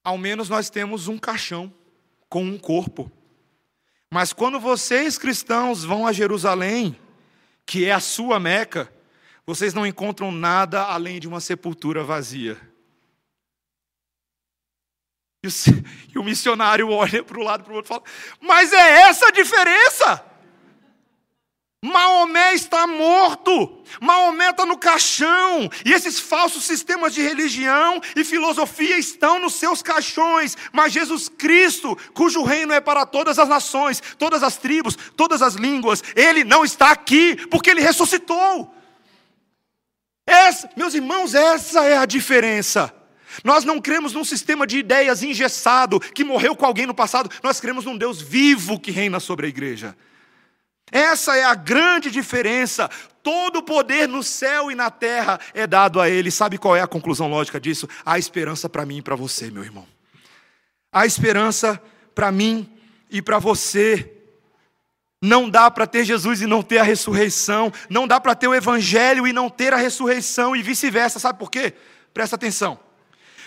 ao 0.04 0.16
menos 0.16 0.48
nós 0.48 0.70
temos 0.70 1.08
um 1.08 1.18
caixão 1.18 1.74
com 2.30 2.44
um 2.44 2.56
corpo. 2.56 3.12
Mas 4.12 4.32
quando 4.32 4.60
vocês 4.60 5.18
cristãos 5.18 5.84
vão 5.84 6.06
a 6.06 6.14
Jerusalém, 6.14 6.96
que 7.66 7.84
é 7.84 7.92
a 7.92 8.00
sua 8.00 8.40
Meca, 8.40 8.94
vocês 9.44 9.74
não 9.74 9.88
encontram 9.88 10.32
nada 10.32 10.84
além 10.84 11.20
de 11.20 11.28
uma 11.28 11.42
sepultura 11.42 12.04
vazia. 12.04 12.56
E 16.14 16.20
o, 16.20 16.24
missionário 16.24 16.92
olha 16.92 17.24
para 17.24 17.40
o 17.40 17.44
lado 17.44 17.64
para 17.64 17.74
o 17.74 17.76
outro 17.78 17.88
e 17.88 17.96
fala: 17.96 18.04
Mas 18.40 18.72
é 18.72 19.02
essa 19.02 19.30
a 19.30 19.32
diferença? 19.32 20.29
Maomé 21.82 22.56
está 22.56 22.86
morto, 22.86 23.82
Maomé 24.02 24.50
está 24.50 24.66
no 24.66 24.78
caixão, 24.78 25.70
e 25.86 25.94
esses 25.94 26.20
falsos 26.20 26.66
sistemas 26.66 27.14
de 27.14 27.22
religião 27.22 28.02
e 28.18 28.26
filosofia 28.26 28.98
estão 28.98 29.40
nos 29.40 29.54
seus 29.54 29.82
caixões, 29.82 30.58
mas 30.74 30.92
Jesus 30.92 31.30
Cristo, 31.30 31.98
cujo 32.14 32.44
reino 32.44 32.74
é 32.74 32.82
para 32.82 33.06
todas 33.06 33.40
as 33.40 33.48
nações, 33.48 34.04
todas 34.18 34.44
as 34.44 34.58
tribos, 34.58 34.98
todas 35.16 35.42
as 35.42 35.56
línguas, 35.56 36.04
ele 36.18 36.44
não 36.44 36.66
está 36.66 36.92
aqui, 36.92 37.38
porque 37.48 37.70
ele 37.70 37.82
ressuscitou. 37.82 38.76
Essa, 40.28 40.70
meus 40.76 40.94
irmãos, 40.94 41.34
essa 41.34 41.86
é 41.86 41.98
a 41.98 42.06
diferença. 42.06 42.94
Nós 43.42 43.64
não 43.64 43.80
cremos 43.80 44.12
num 44.12 44.26
sistema 44.26 44.68
de 44.68 44.80
ideias 44.80 45.24
engessado 45.24 45.98
que 45.98 46.26
morreu 46.26 46.58
com 46.58 46.66
alguém 46.66 46.86
no 46.86 46.94
passado, 46.94 47.30
nós 47.42 47.62
cremos 47.62 47.86
num 47.86 47.98
Deus 47.98 48.22
vivo 48.22 48.78
que 48.78 48.92
reina 48.92 49.18
sobre 49.22 49.46
a 49.46 49.50
igreja. 49.50 49.96
Essa 50.92 51.36
é 51.36 51.44
a 51.44 51.56
grande 51.56 52.10
diferença. 52.10 52.90
Todo 53.22 53.58
o 53.60 53.64
poder 53.64 54.08
no 54.08 54.24
céu 54.24 54.72
e 54.72 54.76
na 54.76 54.90
terra 54.90 55.40
é 55.54 55.68
dado 55.68 56.00
a 56.00 56.10
Ele. 56.10 56.32
Sabe 56.32 56.58
qual 56.58 56.76
é 56.76 56.82
a 56.82 56.88
conclusão 56.88 57.28
lógica 57.28 57.60
disso? 57.60 57.88
Há 58.06 58.18
esperança 58.18 58.70
para 58.70 58.86
mim 58.86 58.98
e 58.98 59.02
para 59.02 59.16
você, 59.16 59.52
meu 59.52 59.64
irmão. 59.64 59.88
Há 60.92 61.06
esperança 61.06 61.82
para 62.16 62.32
mim 62.32 62.70
e 63.10 63.22
para 63.22 63.40
você. 63.40 64.14
Não 65.22 65.50
dá 65.50 65.70
para 65.70 65.86
ter 65.86 66.06
Jesus 66.06 66.42
e 66.42 66.48
não 66.48 66.62
ter 66.62 66.78
a 66.78 66.84
ressurreição. 66.84 67.72
Não 67.90 68.08
dá 68.08 68.20
para 68.20 68.36
ter 68.36 68.48
o 68.48 68.56
Evangelho 68.56 69.28
e 69.28 69.34
não 69.34 69.50
ter 69.50 69.74
a 69.74 69.78
ressurreição 69.78 70.56
e 70.56 70.64
vice-versa. 70.64 71.20
Sabe 71.20 71.38
por 71.38 71.52
quê? 71.52 71.74
Presta 72.14 72.36
atenção. 72.36 72.80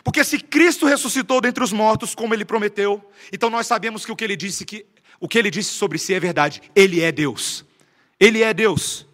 Porque 0.05 0.25
se 0.25 0.39
Cristo 0.39 0.87
ressuscitou 0.87 1.41
dentre 1.41 1.63
os 1.63 1.73
mortos, 1.73 2.15
como 2.15 2.35
ele 2.35 2.45
prometeu, 2.45 3.03
então 3.33 3.49
nós 3.49 3.67
sabemos 3.67 4.05
que 4.05 4.11
o 4.11 4.17
que 4.17 4.25
ele 4.25 4.37
disse 4.37 4.65
que 4.65 4.85
o 5.23 5.29
que 5.29 5.39
ele 5.39 5.53
disse 5.53 5.71
sobre 5.71 6.01
si 6.01 6.13
é 6.13 6.19
verdade. 6.19 6.61
Ele 6.75 7.01
é 7.01 7.13
Deus. 7.13 7.65
Ele 8.19 8.43
é 8.43 8.53
Deus. 8.53 9.07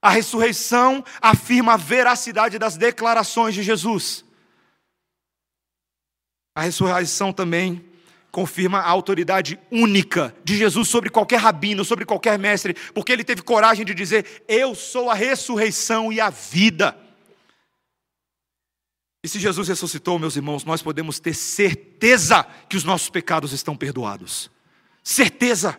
A 0.00 0.08
ressurreição 0.08 1.04
afirma 1.20 1.74
a 1.74 1.76
veracidade 1.76 2.60
das 2.60 2.76
declarações 2.76 3.52
de 3.52 3.60
Jesus. 3.60 4.24
A 6.54 6.62
ressurreição 6.62 7.32
também 7.32 7.84
confirma 8.30 8.78
a 8.78 8.88
autoridade 8.88 9.58
única 9.68 10.32
de 10.44 10.56
Jesus 10.56 10.86
sobre 10.88 11.10
qualquer 11.10 11.40
rabino, 11.40 11.84
sobre 11.84 12.04
qualquer 12.04 12.38
mestre, 12.38 12.74
porque 12.94 13.10
ele 13.10 13.24
teve 13.24 13.42
coragem 13.42 13.84
de 13.84 13.94
dizer: 13.94 14.44
Eu 14.46 14.76
sou 14.76 15.10
a 15.10 15.14
ressurreição 15.14 16.12
e 16.12 16.20
a 16.20 16.30
vida. 16.30 16.96
E 19.24 19.28
se 19.28 19.40
Jesus 19.40 19.66
ressuscitou, 19.66 20.20
meus 20.20 20.36
irmãos, 20.36 20.64
nós 20.64 20.82
podemos 20.82 21.18
ter 21.18 21.34
certeza 21.34 22.44
que 22.68 22.76
os 22.76 22.84
nossos 22.84 23.10
pecados 23.10 23.52
estão 23.52 23.76
perdoados 23.76 24.54
certeza. 25.06 25.78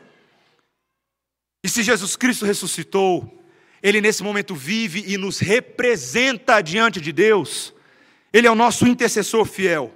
E 1.61 1.67
se 1.67 1.83
Jesus 1.83 2.15
Cristo 2.15 2.45
ressuscitou, 2.45 3.43
Ele 3.83 3.99
nesse 3.99 4.23
momento 4.23 4.55
vive 4.55 5.03
e 5.05 5.17
nos 5.17 5.39
representa 5.39 6.61
diante 6.61 7.01
de 7.01 7.11
Deus, 7.11 7.73
Ele 8.31 8.47
é 8.47 8.51
o 8.51 8.55
nosso 8.55 8.87
intercessor 8.87 9.43
fiel. 9.45 9.93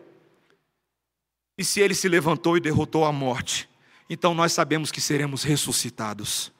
E 1.57 1.63
se 1.63 1.79
Ele 1.79 1.95
se 1.95 2.09
levantou 2.09 2.57
e 2.57 2.59
derrotou 2.59 3.05
a 3.05 3.11
morte, 3.13 3.69
então 4.09 4.34
nós 4.34 4.51
sabemos 4.51 4.91
que 4.91 4.99
seremos 4.99 5.43
ressuscitados. 5.43 6.51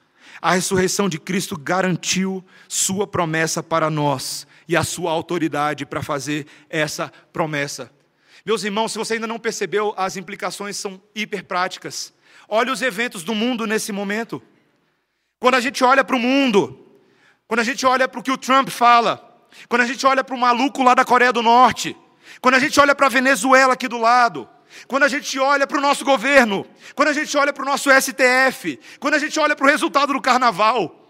A 0.42 0.54
ressurreição 0.54 1.10
de 1.10 1.20
Cristo 1.20 1.58
garantiu 1.58 2.44
Sua 2.70 3.06
promessa 3.06 3.62
para 3.62 3.90
nós 3.90 4.48
e 4.66 4.78
a 4.78 4.84
Sua 4.86 5.12
autoridade 5.12 5.86
para 5.86 6.02
fazer 6.02 6.48
essa 6.70 7.12
promessa. 7.34 7.92
Meus 8.46 8.64
irmãos, 8.64 8.94
se 8.94 8.98
você 8.98 9.16
ainda 9.16 9.28
não 9.28 9.38
percebeu, 9.38 9.94
as 9.98 10.16
implicações 10.16 10.78
são 10.78 11.02
hiper 11.14 11.44
práticas. 11.44 12.14
Olha 12.54 12.74
os 12.74 12.82
eventos 12.82 13.24
do 13.24 13.34
mundo 13.34 13.66
nesse 13.66 13.94
momento. 13.94 14.44
Quando 15.40 15.56
a 15.56 15.62
gente 15.62 15.86
olha 15.86 16.04
para 16.04 16.18
o 16.18 16.20
mundo, 16.20 16.86
quando 17.48 17.62
a 17.62 17.64
gente 17.64 17.86
olha 17.86 18.10
para 18.10 18.20
o 18.20 18.24
que 18.24 18.30
o 18.30 18.38
Trump 18.38 18.68
fala, 18.68 19.48
quando 19.70 19.84
a 19.84 19.86
gente 19.86 20.06
olha 20.06 20.22
para 20.22 20.36
o 20.36 20.38
maluco 20.38 20.84
lá 20.84 20.94
da 20.94 21.06
Coreia 21.06 21.32
do 21.32 21.42
Norte, 21.42 21.96
quando 22.42 22.56
a 22.56 22.60
gente 22.60 22.78
olha 22.78 22.94
para 22.94 23.08
a 23.08 23.10
Venezuela 23.10 23.74
aqui 23.74 23.88
do 23.88 23.98
lado, 23.98 24.50
quando 24.86 25.04
a 25.04 25.08
gente 25.08 25.40
olha 25.40 25.66
para 25.66 25.78
o 25.78 25.82
nosso 25.82 26.04
governo, 26.04 26.66
quando 26.94 27.08
a 27.08 27.14
gente 27.14 27.38
olha 27.38 27.54
para 27.54 27.64
o 27.64 27.66
nosso 27.66 27.90
STF, 27.90 28.78
quando 29.00 29.14
a 29.14 29.20
gente 29.20 29.40
olha 29.40 29.56
para 29.56 29.66
o 29.66 29.70
resultado 29.70 30.12
do 30.12 30.22
carnaval. 30.22 31.10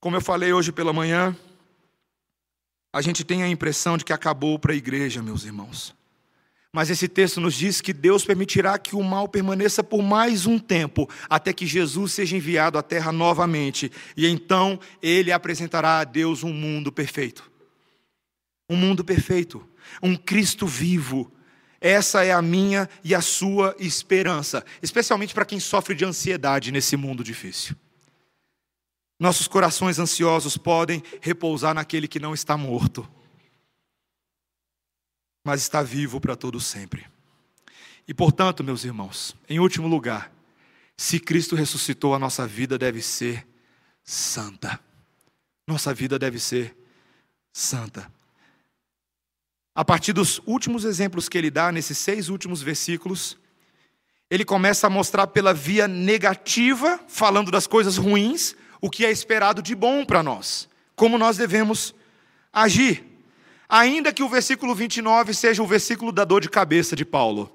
Como 0.00 0.16
eu 0.16 0.22
falei 0.22 0.50
hoje 0.54 0.72
pela 0.72 0.94
manhã, 0.94 1.36
a 2.90 3.02
gente 3.02 3.22
tem 3.22 3.42
a 3.42 3.48
impressão 3.48 3.98
de 3.98 4.04
que 4.04 4.14
acabou 4.14 4.58
para 4.58 4.72
a 4.72 4.76
igreja, 4.76 5.22
meus 5.22 5.44
irmãos. 5.44 5.94
Mas 6.74 6.90
esse 6.90 7.06
texto 7.06 7.40
nos 7.40 7.54
diz 7.54 7.80
que 7.80 7.92
Deus 7.92 8.24
permitirá 8.24 8.76
que 8.76 8.96
o 8.96 9.02
mal 9.04 9.28
permaneça 9.28 9.80
por 9.80 10.02
mais 10.02 10.44
um 10.44 10.58
tempo, 10.58 11.08
até 11.30 11.52
que 11.52 11.68
Jesus 11.68 12.14
seja 12.14 12.36
enviado 12.36 12.76
à 12.76 12.82
terra 12.82 13.12
novamente, 13.12 13.92
e 14.16 14.26
então 14.26 14.80
ele 15.00 15.30
apresentará 15.30 16.00
a 16.00 16.04
Deus 16.04 16.42
um 16.42 16.52
mundo 16.52 16.90
perfeito. 16.90 17.48
Um 18.68 18.74
mundo 18.74 19.04
perfeito, 19.04 19.64
um 20.02 20.16
Cristo 20.16 20.66
vivo. 20.66 21.32
Essa 21.80 22.24
é 22.24 22.32
a 22.32 22.42
minha 22.42 22.88
e 23.04 23.14
a 23.14 23.20
sua 23.20 23.76
esperança, 23.78 24.64
especialmente 24.82 25.32
para 25.32 25.44
quem 25.44 25.60
sofre 25.60 25.94
de 25.94 26.04
ansiedade 26.04 26.72
nesse 26.72 26.96
mundo 26.96 27.22
difícil. 27.22 27.76
Nossos 29.20 29.46
corações 29.46 30.00
ansiosos 30.00 30.56
podem 30.56 31.04
repousar 31.20 31.72
naquele 31.72 32.08
que 32.08 32.18
não 32.18 32.34
está 32.34 32.56
morto 32.56 33.08
mas 35.44 35.60
está 35.60 35.82
vivo 35.82 36.18
para 36.18 36.34
todo 36.34 36.58
sempre. 36.58 37.06
E 38.08 38.14
portanto, 38.14 38.64
meus 38.64 38.82
irmãos, 38.84 39.36
em 39.48 39.60
último 39.60 39.86
lugar, 39.86 40.32
se 40.96 41.20
Cristo 41.20 41.54
ressuscitou, 41.54 42.14
a 42.14 42.18
nossa 42.18 42.46
vida 42.46 42.78
deve 42.78 43.02
ser 43.02 43.46
santa. 44.02 44.80
Nossa 45.66 45.92
vida 45.92 46.18
deve 46.18 46.38
ser 46.38 46.74
santa. 47.52 48.10
A 49.74 49.84
partir 49.84 50.12
dos 50.12 50.40
últimos 50.46 50.84
exemplos 50.84 51.28
que 51.28 51.36
ele 51.36 51.50
dá, 51.50 51.70
nesses 51.70 51.98
seis 51.98 52.28
últimos 52.28 52.62
versículos, 52.62 53.36
ele 54.30 54.44
começa 54.44 54.86
a 54.86 54.90
mostrar 54.90 55.26
pela 55.26 55.52
via 55.52 55.86
negativa, 55.88 57.00
falando 57.08 57.50
das 57.50 57.66
coisas 57.66 57.96
ruins, 57.96 58.54
o 58.80 58.88
que 58.88 59.04
é 59.04 59.10
esperado 59.10 59.60
de 59.60 59.74
bom 59.74 60.04
para 60.04 60.22
nós, 60.22 60.68
como 60.94 61.18
nós 61.18 61.36
devemos 61.36 61.94
agir 62.52 63.13
ainda 63.68 64.12
que 64.12 64.22
o 64.22 64.28
versículo 64.28 64.74
29 64.74 65.34
seja 65.34 65.62
o 65.62 65.66
versículo 65.66 66.12
da 66.12 66.24
dor 66.24 66.40
de 66.40 66.48
cabeça 66.48 66.94
de 66.94 67.04
Paulo. 67.04 67.50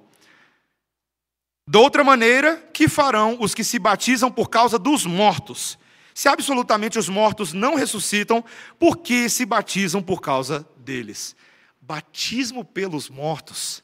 De 1.68 1.78
outra 1.78 2.03
maneira, 2.03 2.57
que 2.74 2.88
farão 2.88 3.38
os 3.39 3.53
que 3.53 3.64
se 3.64 3.78
batizam 3.78 4.32
por 4.32 4.49
causa 4.49 4.80
dos 4.80 5.05
mortos? 5.05 5.78
Se 6.16 6.28
absolutamente 6.28 6.97
os 6.97 7.07
mortos 7.07 7.53
não 7.53 7.76
ressuscitam, 7.76 8.43
por 8.78 8.97
que 8.97 9.30
se 9.30 9.45
batizam 9.45 10.01
por 10.01 10.20
causa 10.20 10.68
deles? 10.78 11.36
Batismo 11.80 12.66
pelos 12.66 13.10
mortos. 13.10 13.84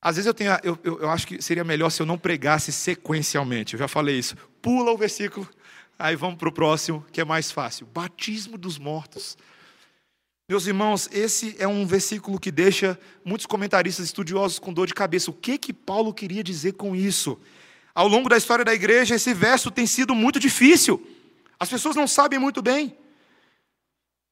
Às 0.00 0.16
vezes 0.16 0.26
eu, 0.26 0.34
tenho, 0.34 0.50
eu, 0.62 0.78
eu, 0.82 1.00
eu 1.00 1.10
acho 1.10 1.26
que 1.26 1.42
seria 1.42 1.62
melhor 1.62 1.90
se 1.90 2.00
eu 2.00 2.06
não 2.06 2.16
pregasse 2.16 2.72
sequencialmente. 2.72 3.74
Eu 3.74 3.78
já 3.78 3.86
falei 3.86 4.18
isso. 4.18 4.36
Pula 4.62 4.90
o 4.90 4.96
versículo, 4.96 5.48
aí 5.98 6.16
vamos 6.16 6.38
para 6.38 6.48
o 6.48 6.52
próximo, 6.52 7.04
que 7.12 7.20
é 7.20 7.24
mais 7.24 7.50
fácil. 7.52 7.86
Batismo 7.86 8.56
dos 8.56 8.78
mortos. 8.78 9.36
Meus 10.48 10.66
irmãos, 10.66 11.10
esse 11.12 11.54
é 11.58 11.68
um 11.68 11.86
versículo 11.86 12.40
que 12.40 12.50
deixa 12.50 12.98
muitos 13.22 13.44
comentaristas 13.44 14.06
estudiosos 14.06 14.58
com 14.58 14.72
dor 14.72 14.86
de 14.86 14.94
cabeça. 14.94 15.30
O 15.30 15.34
que 15.34 15.58
que 15.58 15.74
Paulo 15.74 16.14
queria 16.14 16.42
dizer 16.42 16.72
com 16.72 16.96
isso? 16.96 17.38
Ao 17.94 18.08
longo 18.08 18.30
da 18.30 18.36
história 18.38 18.64
da 18.64 18.72
igreja, 18.72 19.14
esse 19.14 19.34
verso 19.34 19.70
tem 19.70 19.86
sido 19.86 20.14
muito 20.14 20.40
difícil. 20.40 21.06
As 21.60 21.68
pessoas 21.68 21.94
não 21.94 22.08
sabem 22.08 22.38
muito 22.38 22.62
bem. 22.62 22.96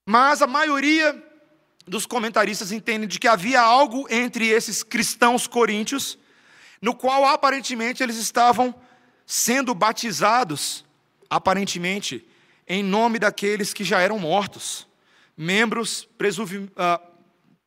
Mas 0.08 0.40
a 0.40 0.46
maioria 0.46 1.22
dos 1.86 2.06
comentaristas 2.06 2.72
entende 2.72 3.06
de 3.06 3.18
que 3.18 3.28
havia 3.28 3.60
algo 3.60 4.06
entre 4.08 4.48
esses 4.48 4.82
cristãos 4.82 5.46
coríntios, 5.46 6.18
no 6.80 6.94
qual 6.94 7.26
aparentemente 7.26 8.02
eles 8.02 8.16
estavam 8.16 8.74
sendo 9.26 9.74
batizados, 9.74 10.82
aparentemente, 11.28 12.26
em 12.66 12.82
nome 12.82 13.18
daqueles 13.18 13.74
que 13.74 13.84
já 13.84 14.00
eram 14.00 14.18
mortos 14.18 14.86
membros 15.36 16.08
presumim, 16.16 16.70
ah, 16.76 17.00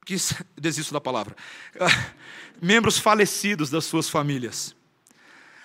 desisto 0.58 0.94
da 0.94 1.00
palavra, 1.00 1.36
ah, 1.80 2.12
membros 2.62 2.98
falecidos 2.98 3.70
das 3.70 3.86
suas 3.86 4.10
famílias. 4.10 4.76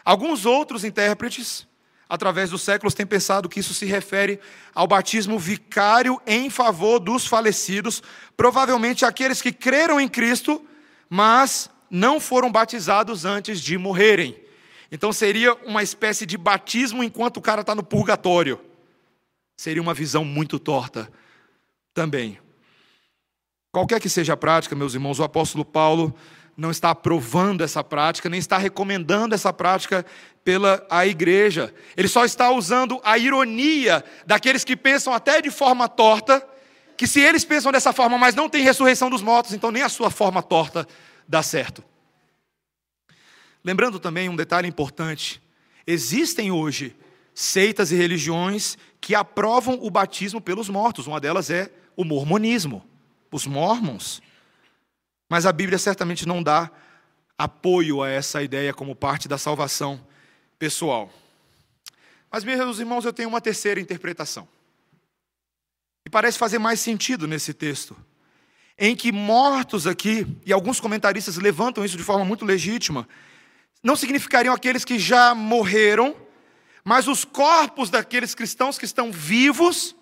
Alguns 0.04 0.44
outros 0.44 0.84
intérpretes, 0.84 1.66
através 2.06 2.50
dos 2.50 2.62
séculos, 2.62 2.92
têm 2.92 3.06
pensado 3.06 3.48
que 3.48 3.60
isso 3.60 3.72
se 3.72 3.86
refere 3.86 4.38
ao 4.74 4.86
batismo 4.86 5.38
vicário 5.38 6.20
em 6.26 6.50
favor 6.50 6.98
dos 6.98 7.26
falecidos, 7.26 8.02
provavelmente 8.36 9.04
aqueles 9.04 9.40
que 9.40 9.50
creram 9.50 9.98
em 9.98 10.08
Cristo, 10.08 10.62
mas 11.08 11.70
não 11.90 12.20
foram 12.20 12.52
batizados 12.52 13.24
antes 13.24 13.60
de 13.60 13.78
morrerem. 13.78 14.38
Então 14.92 15.12
seria 15.12 15.54
uma 15.64 15.82
espécie 15.82 16.26
de 16.26 16.36
batismo 16.36 17.02
enquanto 17.02 17.38
o 17.38 17.42
cara 17.42 17.62
está 17.62 17.74
no 17.74 17.82
purgatório. 17.82 18.60
Seria 19.56 19.80
uma 19.80 19.94
visão 19.94 20.24
muito 20.24 20.58
torta 20.58 21.10
também. 21.94 22.38
Qualquer 23.72 24.00
que 24.00 24.08
seja 24.08 24.34
a 24.34 24.36
prática, 24.36 24.76
meus 24.76 24.94
irmãos, 24.94 25.18
o 25.18 25.24
apóstolo 25.24 25.64
Paulo 25.64 26.14
não 26.56 26.70
está 26.70 26.90
aprovando 26.90 27.64
essa 27.64 27.82
prática, 27.82 28.28
nem 28.28 28.38
está 28.38 28.58
recomendando 28.58 29.34
essa 29.34 29.52
prática 29.52 30.04
pela 30.44 30.86
a 30.88 31.06
igreja. 31.06 31.74
Ele 31.96 32.06
só 32.06 32.24
está 32.24 32.50
usando 32.50 33.00
a 33.02 33.18
ironia 33.18 34.04
daqueles 34.26 34.64
que 34.64 34.76
pensam 34.76 35.12
até 35.12 35.40
de 35.40 35.50
forma 35.50 35.88
torta, 35.88 36.46
que 36.96 37.06
se 37.06 37.20
eles 37.20 37.44
pensam 37.44 37.72
dessa 37.72 37.92
forma, 37.92 38.16
mas 38.16 38.34
não 38.34 38.48
tem 38.48 38.62
ressurreição 38.62 39.10
dos 39.10 39.22
mortos, 39.22 39.52
então 39.52 39.72
nem 39.72 39.82
a 39.82 39.88
sua 39.88 40.10
forma 40.10 40.42
torta 40.42 40.86
dá 41.26 41.42
certo. 41.42 41.82
Lembrando 43.64 43.98
também 43.98 44.28
um 44.28 44.36
detalhe 44.36 44.68
importante: 44.68 45.42
existem 45.86 46.52
hoje 46.52 46.94
seitas 47.34 47.90
e 47.90 47.96
religiões 47.96 48.78
que 49.00 49.14
aprovam 49.14 49.78
o 49.82 49.90
batismo 49.90 50.40
pelos 50.40 50.68
mortos. 50.68 51.08
Uma 51.08 51.20
delas 51.20 51.50
é 51.50 51.72
o 51.96 52.04
mormonismo, 52.04 52.84
os 53.30 53.46
mormons. 53.46 54.22
Mas 55.28 55.46
a 55.46 55.52
Bíblia 55.52 55.78
certamente 55.78 56.26
não 56.26 56.42
dá 56.42 56.70
apoio 57.36 58.02
a 58.02 58.08
essa 58.08 58.42
ideia 58.42 58.72
como 58.72 58.94
parte 58.94 59.28
da 59.28 59.38
salvação 59.38 60.04
pessoal. 60.58 61.10
Mas, 62.30 62.44
meus 62.44 62.78
irmãos, 62.78 63.04
eu 63.04 63.12
tenho 63.12 63.28
uma 63.28 63.40
terceira 63.40 63.80
interpretação. 63.80 64.48
E 66.04 66.10
parece 66.10 66.38
fazer 66.38 66.58
mais 66.58 66.80
sentido 66.80 67.26
nesse 67.26 67.54
texto. 67.54 67.96
Em 68.78 68.94
que 68.94 69.12
mortos 69.12 69.86
aqui, 69.86 70.26
e 70.44 70.52
alguns 70.52 70.80
comentaristas 70.80 71.36
levantam 71.36 71.84
isso 71.84 71.96
de 71.96 72.02
forma 72.02 72.24
muito 72.24 72.44
legítima, 72.44 73.08
não 73.82 73.94
significariam 73.94 74.54
aqueles 74.54 74.84
que 74.84 74.98
já 74.98 75.34
morreram, 75.34 76.16
mas 76.82 77.06
os 77.06 77.24
corpos 77.24 77.88
daqueles 77.88 78.34
cristãos 78.34 78.78
que 78.78 78.84
estão 78.84 79.12
vivos, 79.12 79.94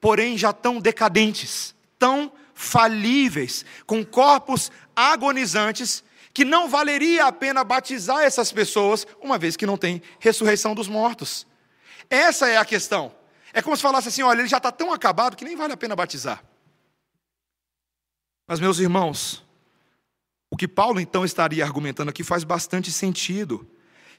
porém 0.00 0.36
já 0.36 0.52
tão 0.52 0.80
decadentes, 0.80 1.74
tão 1.98 2.32
falíveis, 2.54 3.64
com 3.86 4.04
corpos 4.04 4.70
agonizantes, 4.94 6.02
que 6.32 6.44
não 6.44 6.68
valeria 6.68 7.26
a 7.26 7.32
pena 7.32 7.64
batizar 7.64 8.20
essas 8.20 8.52
pessoas, 8.52 9.06
uma 9.20 9.38
vez 9.38 9.56
que 9.56 9.66
não 9.66 9.76
tem 9.76 10.02
ressurreição 10.20 10.74
dos 10.74 10.88
mortos. 10.88 11.46
Essa 12.10 12.48
é 12.48 12.56
a 12.56 12.64
questão. 12.64 13.14
É 13.52 13.62
como 13.62 13.76
se 13.76 13.82
falasse 13.82 14.08
assim: 14.08 14.22
olha, 14.22 14.40
ele 14.40 14.48
já 14.48 14.58
está 14.58 14.70
tão 14.70 14.92
acabado 14.92 15.36
que 15.36 15.44
nem 15.44 15.56
vale 15.56 15.72
a 15.72 15.76
pena 15.76 15.96
batizar. 15.96 16.42
Mas, 18.46 18.60
meus 18.60 18.78
irmãos, 18.78 19.44
o 20.50 20.56
que 20.56 20.66
Paulo 20.66 21.00
então 21.00 21.24
estaria 21.24 21.64
argumentando 21.64 22.10
aqui 22.10 22.24
faz 22.24 22.44
bastante 22.44 22.90
sentido. 22.90 23.68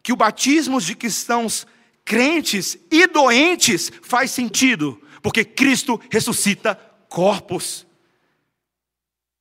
Que 0.01 0.13
o 0.13 0.15
batismo 0.15 0.79
de 0.79 0.95
cristãos 0.95 1.67
crentes 2.05 2.77
e 2.89 3.05
doentes 3.07 3.91
faz 4.01 4.31
sentido, 4.31 5.01
porque 5.21 5.43
Cristo 5.43 5.99
ressuscita 6.11 6.75
corpos. 7.07 7.85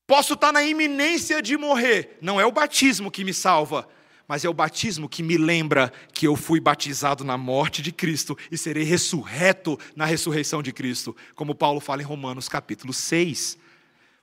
Posso 0.06 0.34
estar 0.34 0.52
na 0.52 0.62
iminência 0.62 1.42
de 1.42 1.56
morrer, 1.56 2.16
não 2.20 2.40
é 2.40 2.46
o 2.46 2.52
batismo 2.52 3.10
que 3.10 3.24
me 3.24 3.34
salva, 3.34 3.86
mas 4.26 4.44
é 4.44 4.48
o 4.48 4.54
batismo 4.54 5.08
que 5.08 5.22
me 5.22 5.36
lembra 5.36 5.92
que 6.12 6.26
eu 6.26 6.36
fui 6.36 6.60
batizado 6.60 7.24
na 7.24 7.36
morte 7.36 7.82
de 7.82 7.92
Cristo 7.92 8.36
e 8.50 8.58
serei 8.58 8.84
ressurreto 8.84 9.78
na 9.94 10.04
ressurreição 10.04 10.62
de 10.62 10.72
Cristo, 10.72 11.16
como 11.34 11.54
Paulo 11.54 11.80
fala 11.80 12.02
em 12.02 12.06
Romanos 12.06 12.48
capítulo 12.48 12.92
6. 12.92 13.58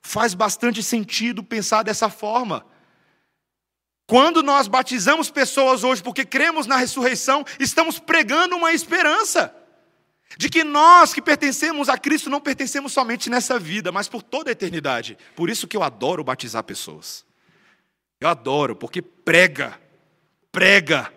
Faz 0.02 0.34
bastante 0.34 0.82
sentido 0.82 1.42
pensar 1.42 1.82
dessa 1.82 2.08
forma. 2.08 2.64
Quando 4.08 4.42
nós 4.42 4.68
batizamos 4.68 5.30
pessoas 5.30 5.82
hoje 5.82 6.02
porque 6.02 6.24
cremos 6.24 6.66
na 6.66 6.76
ressurreição, 6.76 7.44
estamos 7.58 7.98
pregando 7.98 8.56
uma 8.56 8.72
esperança 8.72 9.52
de 10.36 10.48
que 10.50 10.64
nós 10.64 11.14
que 11.14 11.22
pertencemos 11.22 11.88
a 11.88 11.96
Cristo 11.96 12.28
não 12.28 12.40
pertencemos 12.40 12.92
somente 12.92 13.30
nessa 13.30 13.58
vida, 13.58 13.92
mas 13.92 14.08
por 14.08 14.22
toda 14.22 14.50
a 14.50 14.52
eternidade. 14.52 15.16
Por 15.34 15.48
isso 15.48 15.68
que 15.68 15.76
eu 15.76 15.82
adoro 15.82 16.24
batizar 16.24 16.62
pessoas. 16.64 17.24
Eu 18.20 18.28
adoro, 18.28 18.74
porque 18.74 19.00
prega, 19.00 19.78
prega. 20.50 21.12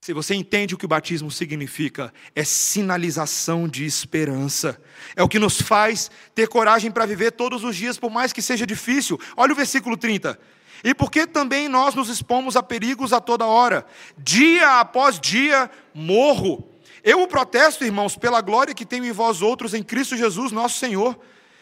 Se 0.00 0.12
você 0.12 0.34
entende 0.34 0.74
o 0.74 0.78
que 0.78 0.84
o 0.84 0.88
batismo 0.88 1.30
significa, 1.30 2.12
é 2.34 2.44
sinalização 2.44 3.66
de 3.66 3.84
esperança. 3.84 4.80
É 5.14 5.22
o 5.22 5.28
que 5.28 5.38
nos 5.38 5.60
faz 5.60 6.10
ter 6.34 6.48
coragem 6.48 6.90
para 6.90 7.06
viver 7.06 7.32
todos 7.32 7.64
os 7.64 7.74
dias, 7.74 7.98
por 7.98 8.10
mais 8.10 8.32
que 8.32 8.42
seja 8.42 8.66
difícil. 8.66 9.18
Olha 9.36 9.52
o 9.52 9.56
versículo 9.56 9.96
30. 9.96 10.38
E 10.84 10.94
porque 10.94 11.26
também 11.26 11.68
nós 11.68 11.94
nos 11.94 12.08
expomos 12.08 12.56
a 12.56 12.62
perigos 12.62 13.12
a 13.12 13.20
toda 13.20 13.46
hora, 13.46 13.84
dia 14.18 14.80
após 14.80 15.18
dia 15.18 15.70
morro 15.94 16.75
eu 17.06 17.22
o 17.22 17.28
protesto, 17.28 17.84
irmãos, 17.84 18.16
pela 18.16 18.40
glória 18.40 18.74
que 18.74 18.84
tenho 18.84 19.04
em 19.04 19.12
vós 19.12 19.40
outros 19.40 19.72
em 19.74 19.82
Cristo 19.82 20.16
Jesus, 20.16 20.50
nosso 20.50 20.76
Senhor. 20.76 21.16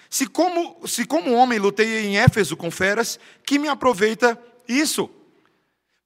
Se 0.09 0.27
como, 0.27 0.81
se 0.87 1.05
como 1.05 1.35
homem 1.35 1.59
lutei 1.59 2.07
em 2.07 2.17
Éfeso 2.17 2.57
com 2.57 2.71
feras, 2.71 3.21
que 3.47 3.59
me 3.59 3.69
aproveita 3.69 4.41
isso? 4.67 5.11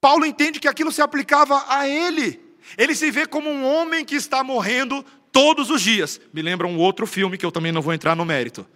Paulo 0.01 0.27
entende 0.27 0.59
que 0.59 0.67
aquilo 0.67 0.91
se 0.91 1.01
aplicava 1.01 1.65
a 1.69 1.89
ele. 1.89 2.41
Ele 2.77 2.97
se 2.97 3.13
vê 3.13 3.27
como 3.27 3.49
um 3.49 3.65
homem 3.65 4.05
que 4.05 4.17
está 4.17 4.43
morrendo 4.43 5.05
todos 5.31 5.71
os 5.71 5.81
dias. 5.81 6.21
Me 6.33 6.43
lembra 6.43 6.67
um 6.67 6.77
outro 6.77 7.07
filme 7.07 7.39
que 7.39 7.47
eu 7.47 7.53
também 7.53 7.71
não 7.71 7.81
vou 7.81 7.95
entrar 7.95 8.17
no 8.17 8.25
mérito. 8.25 8.67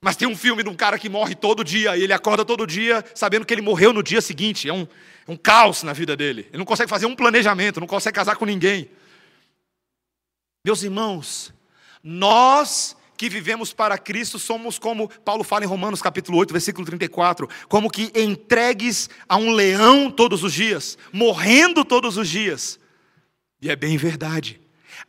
Mas 0.00 0.16
tem 0.16 0.26
um 0.26 0.36
filme 0.36 0.64
de 0.64 0.68
um 0.68 0.74
cara 0.74 0.98
que 0.98 1.08
morre 1.08 1.36
todo 1.36 1.62
dia 1.62 1.96
e 1.96 2.02
ele 2.02 2.12
acorda 2.12 2.44
todo 2.44 2.66
dia 2.66 3.04
sabendo 3.14 3.46
que 3.46 3.54
ele 3.54 3.62
morreu 3.62 3.92
no 3.92 4.02
dia 4.02 4.20
seguinte. 4.20 4.68
É 4.68 4.72
um, 4.72 4.82
é 5.28 5.30
um 5.30 5.36
caos 5.36 5.84
na 5.84 5.92
vida 5.92 6.16
dele. 6.16 6.46
Ele 6.48 6.58
não 6.58 6.64
consegue 6.64 6.90
fazer 6.90 7.06
um 7.06 7.14
planejamento, 7.14 7.78
não 7.78 7.86
consegue 7.86 8.16
casar 8.16 8.34
com 8.34 8.44
ninguém. 8.44 8.90
Meus 10.66 10.82
irmãos, 10.82 11.54
nós 12.02 12.96
que 13.16 13.28
vivemos 13.28 13.72
para 13.72 13.96
Cristo 13.96 14.36
somos 14.36 14.80
como 14.80 15.08
Paulo 15.08 15.44
fala 15.44 15.64
em 15.64 15.68
Romanos 15.68 16.02
capítulo 16.02 16.38
8, 16.38 16.50
versículo 16.50 16.84
34, 16.84 17.48
como 17.68 17.88
que 17.88 18.10
entregues 18.16 19.08
a 19.28 19.36
um 19.36 19.52
leão 19.52 20.10
todos 20.10 20.42
os 20.42 20.52
dias, 20.52 20.98
morrendo 21.12 21.84
todos 21.84 22.16
os 22.16 22.28
dias. 22.28 22.80
E 23.62 23.70
é 23.70 23.76
bem 23.76 23.96
verdade. 23.96 24.60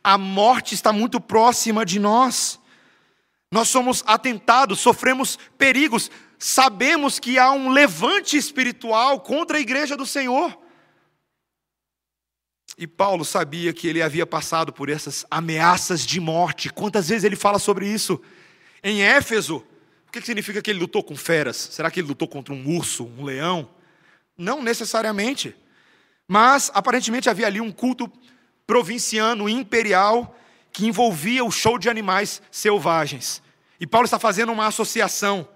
A 0.02 0.16
morte 0.16 0.76
está 0.76 0.92
muito 0.92 1.20
próxima 1.20 1.84
de 1.84 1.98
nós. 1.98 2.60
Nós 3.50 3.66
somos 3.66 4.04
atentados, 4.06 4.78
sofremos 4.78 5.40
perigos, 5.58 6.08
sabemos 6.38 7.18
que 7.18 7.36
há 7.36 7.50
um 7.50 7.70
levante 7.70 8.36
espiritual 8.36 9.22
contra 9.22 9.58
a 9.58 9.60
igreja 9.60 9.96
do 9.96 10.06
Senhor. 10.06 10.56
E 12.76 12.86
Paulo 12.86 13.24
sabia 13.24 13.72
que 13.72 13.88
ele 13.88 14.02
havia 14.02 14.26
passado 14.26 14.72
por 14.72 14.88
essas 14.88 15.24
ameaças 15.30 16.04
de 16.06 16.20
morte. 16.20 16.68
Quantas 16.70 17.08
vezes 17.08 17.24
ele 17.24 17.36
fala 17.36 17.58
sobre 17.58 17.88
isso? 17.88 18.20
Em 18.82 19.02
Éfeso, 19.02 19.64
o 20.06 20.12
que 20.12 20.20
significa 20.20 20.62
que 20.62 20.70
ele 20.70 20.78
lutou 20.78 21.02
com 21.02 21.16
feras? 21.16 21.56
Será 21.56 21.90
que 21.90 22.00
ele 22.00 22.08
lutou 22.08 22.28
contra 22.28 22.54
um 22.54 22.76
urso, 22.76 23.04
um 23.18 23.24
leão? 23.24 23.68
Não 24.36 24.62
necessariamente. 24.62 25.54
Mas 26.26 26.70
aparentemente 26.74 27.28
havia 27.28 27.46
ali 27.46 27.60
um 27.60 27.72
culto 27.72 28.10
provinciano, 28.66 29.48
imperial, 29.48 30.38
que 30.72 30.86
envolvia 30.86 31.44
o 31.44 31.50
show 31.50 31.78
de 31.78 31.88
animais 31.88 32.42
selvagens. 32.50 33.42
E 33.80 33.86
Paulo 33.86 34.04
está 34.04 34.18
fazendo 34.18 34.52
uma 34.52 34.66
associação. 34.66 35.48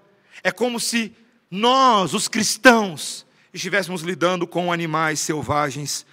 É 0.43 0.51
como 0.51 0.79
se 0.79 1.15
nós, 1.49 2.13
os 2.13 2.27
cristãos, 2.27 3.25
estivéssemos 3.53 4.01
lidando 4.01 4.47
com 4.47 4.73
animais 4.73 5.19
selvagens 5.19 6.05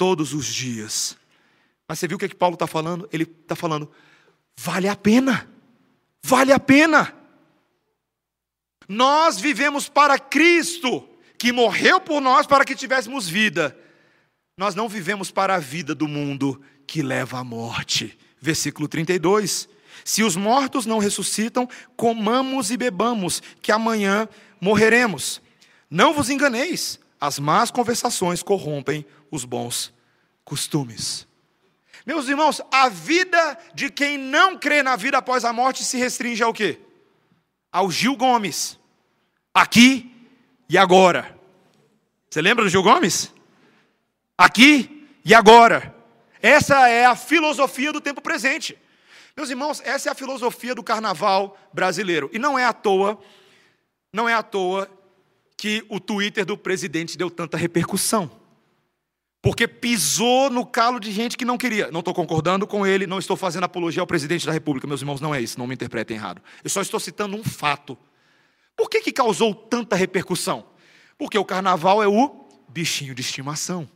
todos 0.00 0.32
os 0.32 0.46
dias. 0.46 1.14
Mas 1.86 1.98
você 1.98 2.08
viu 2.08 2.16
o 2.16 2.18
que, 2.18 2.24
é 2.24 2.28
que 2.28 2.34
Paulo 2.34 2.54
está 2.54 2.66
falando? 2.66 3.06
Ele 3.12 3.24
está 3.24 3.54
falando, 3.54 3.90
vale 4.56 4.88
a 4.88 4.96
pena, 4.96 5.46
vale 6.22 6.54
a 6.54 6.58
pena. 6.58 7.14
Nós 8.88 9.38
vivemos 9.38 9.90
para 9.90 10.18
Cristo, 10.18 11.06
que 11.38 11.52
morreu 11.52 12.00
por 12.00 12.18
nós 12.22 12.46
para 12.46 12.64
que 12.64 12.74
tivéssemos 12.74 13.28
vida. 13.28 13.76
Nós 14.56 14.74
não 14.74 14.88
vivemos 14.88 15.30
para 15.30 15.56
a 15.56 15.58
vida 15.58 15.94
do 15.94 16.08
mundo 16.08 16.58
que 16.86 17.02
leva 17.02 17.38
à 17.38 17.44
morte. 17.44 18.18
Versículo 18.40 18.88
32. 18.88 19.68
Se 20.02 20.22
os 20.22 20.34
mortos 20.34 20.86
não 20.86 20.96
ressuscitam, 20.96 21.68
comamos 21.94 22.70
e 22.70 22.76
bebamos, 22.78 23.42
que 23.60 23.70
amanhã 23.70 24.26
morreremos. 24.58 25.42
Não 25.90 26.14
vos 26.14 26.30
enganeis, 26.30 26.98
as 27.20 27.38
más 27.38 27.70
conversações 27.70 28.42
corrompem 28.42 29.04
os 29.30 29.44
bons 29.44 29.92
costumes. 30.44 31.26
Meus 32.04 32.28
irmãos, 32.28 32.60
a 32.72 32.88
vida 32.88 33.58
de 33.74 33.90
quem 33.90 34.18
não 34.18 34.58
crê 34.58 34.82
na 34.82 34.96
vida 34.96 35.18
após 35.18 35.44
a 35.44 35.52
morte 35.52 35.84
se 35.84 35.96
restringe 35.96 36.42
ao 36.42 36.52
quê? 36.52 36.78
Ao 37.70 37.90
Gil 37.90 38.16
Gomes. 38.16 38.78
Aqui 39.54 40.10
e 40.68 40.78
agora. 40.78 41.38
Você 42.28 42.40
lembra 42.40 42.64
do 42.64 42.70
Gil 42.70 42.82
Gomes? 42.82 43.32
Aqui 44.36 45.08
e 45.24 45.34
agora. 45.34 45.94
Essa 46.40 46.88
é 46.88 47.04
a 47.04 47.14
filosofia 47.14 47.92
do 47.92 48.00
tempo 48.00 48.20
presente. 48.20 48.78
Meus 49.36 49.50
irmãos, 49.50 49.80
essa 49.84 50.08
é 50.08 50.12
a 50.12 50.14
filosofia 50.14 50.74
do 50.74 50.82
carnaval 50.82 51.56
brasileiro. 51.72 52.30
E 52.32 52.38
não 52.38 52.58
é 52.58 52.64
à 52.64 52.72
toa, 52.72 53.20
não 54.12 54.28
é 54.28 54.34
à 54.34 54.42
toa 54.42 54.90
que 55.56 55.84
o 55.88 56.00
Twitter 56.00 56.44
do 56.44 56.56
presidente 56.56 57.18
deu 57.18 57.30
tanta 57.30 57.56
repercussão. 57.56 58.39
Porque 59.42 59.66
pisou 59.66 60.50
no 60.50 60.66
calo 60.66 61.00
de 61.00 61.10
gente 61.10 61.36
que 61.36 61.44
não 61.44 61.56
queria. 61.56 61.90
Não 61.90 62.00
estou 62.00 62.12
concordando 62.12 62.66
com 62.66 62.86
ele, 62.86 63.06
não 63.06 63.18
estou 63.18 63.36
fazendo 63.36 63.64
apologia 63.64 64.02
ao 64.02 64.06
presidente 64.06 64.44
da 64.44 64.52
República, 64.52 64.86
meus 64.86 65.00
irmãos, 65.00 65.20
não 65.20 65.34
é 65.34 65.40
isso, 65.40 65.58
não 65.58 65.66
me 65.66 65.74
interpretem 65.74 66.16
errado. 66.16 66.42
Eu 66.62 66.68
só 66.68 66.82
estou 66.82 67.00
citando 67.00 67.36
um 67.36 67.42
fato. 67.42 67.96
Por 68.76 68.90
que, 68.90 69.00
que 69.00 69.12
causou 69.12 69.54
tanta 69.54 69.96
repercussão? 69.96 70.66
Porque 71.16 71.38
o 71.38 71.44
carnaval 71.44 72.02
é 72.02 72.08
o 72.08 72.46
bichinho 72.68 73.14
de 73.14 73.22
estimação. 73.22 73.88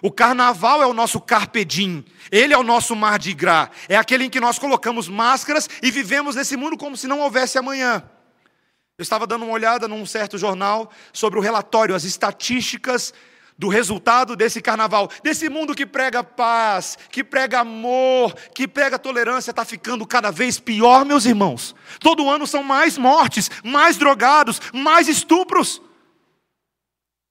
O 0.00 0.10
carnaval 0.10 0.82
é 0.82 0.86
o 0.86 0.94
nosso 0.94 1.20
carpedim, 1.20 2.04
ele 2.30 2.54
é 2.54 2.58
o 2.58 2.62
nosso 2.62 2.94
mar 2.94 3.18
de 3.18 3.34
gras, 3.34 3.68
é 3.88 3.96
aquele 3.96 4.24
em 4.24 4.30
que 4.30 4.38
nós 4.38 4.58
colocamos 4.58 5.08
máscaras 5.08 5.68
e 5.82 5.90
vivemos 5.90 6.36
nesse 6.36 6.56
mundo 6.56 6.76
como 6.76 6.96
se 6.96 7.08
não 7.08 7.20
houvesse 7.20 7.58
amanhã. 7.58 8.08
Eu 8.96 9.02
estava 9.02 9.26
dando 9.26 9.44
uma 9.44 9.54
olhada 9.54 9.88
num 9.88 10.06
certo 10.06 10.38
jornal 10.38 10.90
sobre 11.12 11.38
o 11.38 11.42
relatório, 11.42 11.94
as 11.94 12.04
estatísticas 12.04 13.12
do 13.58 13.68
resultado 13.68 14.36
desse 14.36 14.62
carnaval, 14.62 15.10
desse 15.22 15.48
mundo 15.48 15.74
que 15.74 15.84
prega 15.84 16.22
paz, 16.22 16.96
que 17.10 17.24
prega 17.24 17.58
amor, 17.58 18.32
que 18.54 18.68
prega 18.68 18.96
tolerância, 18.98 19.50
está 19.50 19.64
ficando 19.64 20.06
cada 20.06 20.30
vez 20.30 20.60
pior, 20.60 21.04
meus 21.04 21.24
irmãos. 21.24 21.74
Todo 21.98 22.30
ano 22.30 22.46
são 22.46 22.62
mais 22.62 22.96
mortes, 22.96 23.50
mais 23.64 23.96
drogados, 23.96 24.60
mais 24.72 25.08
estupros. 25.08 25.82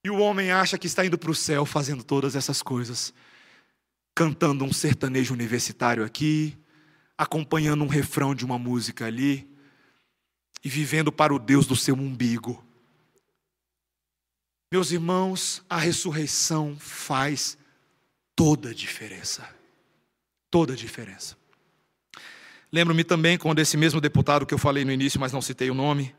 E 0.03 0.09
o 0.09 0.17
homem 0.17 0.51
acha 0.51 0.77
que 0.77 0.87
está 0.87 1.05
indo 1.05 1.17
para 1.17 1.31
o 1.31 1.35
céu 1.35 1.65
fazendo 1.65 2.03
todas 2.03 2.35
essas 2.35 2.61
coisas, 2.61 3.13
cantando 4.13 4.65
um 4.65 4.73
sertanejo 4.73 5.33
universitário 5.33 6.03
aqui, 6.03 6.57
acompanhando 7.17 7.85
um 7.85 7.87
refrão 7.87 8.35
de 8.35 8.43
uma 8.43 8.59
música 8.59 9.05
ali, 9.05 9.49
e 10.61 10.67
vivendo 10.67 11.09
para 11.11 11.33
o 11.33 11.39
Deus 11.39 11.65
do 11.65 11.75
seu 11.75 11.95
umbigo. 11.95 12.66
Meus 14.69 14.91
irmãos, 14.91 15.63
a 15.69 15.77
ressurreição 15.77 16.75
faz 16.77 17.57
toda 18.35 18.71
a 18.71 18.73
diferença. 18.73 19.47
Toda 20.51 20.73
a 20.73 20.75
diferença. 20.75 21.37
Lembro-me 22.71 23.05
também 23.05 23.37
quando 23.37 23.59
esse 23.59 23.77
mesmo 23.77 24.01
deputado 24.01 24.45
que 24.45 24.53
eu 24.53 24.57
falei 24.57 24.83
no 24.83 24.91
início, 24.91 25.21
mas 25.21 25.31
não 25.31 25.41
citei 25.41 25.71
o 25.71 25.73
nome, 25.73 26.13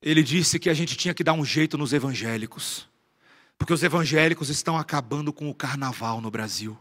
ele 0.00 0.22
disse 0.22 0.60
que 0.60 0.70
a 0.70 0.74
gente 0.74 0.96
tinha 0.96 1.12
que 1.12 1.24
dar 1.24 1.32
um 1.32 1.44
jeito 1.44 1.76
nos 1.76 1.92
evangélicos, 1.92 2.88
porque 3.58 3.72
os 3.72 3.82
evangélicos 3.82 4.48
estão 4.48 4.78
acabando 4.78 5.32
com 5.32 5.50
o 5.50 5.54
carnaval 5.54 6.20
no 6.20 6.30
Brasil. 6.30 6.78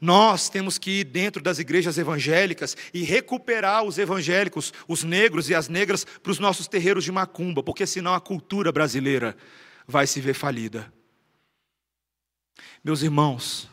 Nós 0.00 0.48
temos 0.48 0.76
que 0.76 1.00
ir 1.00 1.04
dentro 1.04 1.40
das 1.40 1.60
igrejas 1.60 1.96
evangélicas 1.98 2.76
e 2.92 3.02
recuperar 3.02 3.84
os 3.84 3.96
evangélicos, 3.96 4.74
os 4.88 5.04
negros 5.04 5.48
e 5.48 5.54
as 5.54 5.68
negras, 5.68 6.04
para 6.04 6.32
os 6.32 6.40
nossos 6.40 6.66
terreiros 6.66 7.04
de 7.04 7.12
macumba, 7.12 7.62
porque 7.62 7.86
senão 7.86 8.12
a 8.12 8.20
cultura 8.20 8.72
brasileira 8.72 9.36
vai 9.90 10.06
se 10.06 10.20
ver 10.20 10.34
falida. 10.34 10.90
Meus 12.82 13.02
irmãos, 13.02 13.68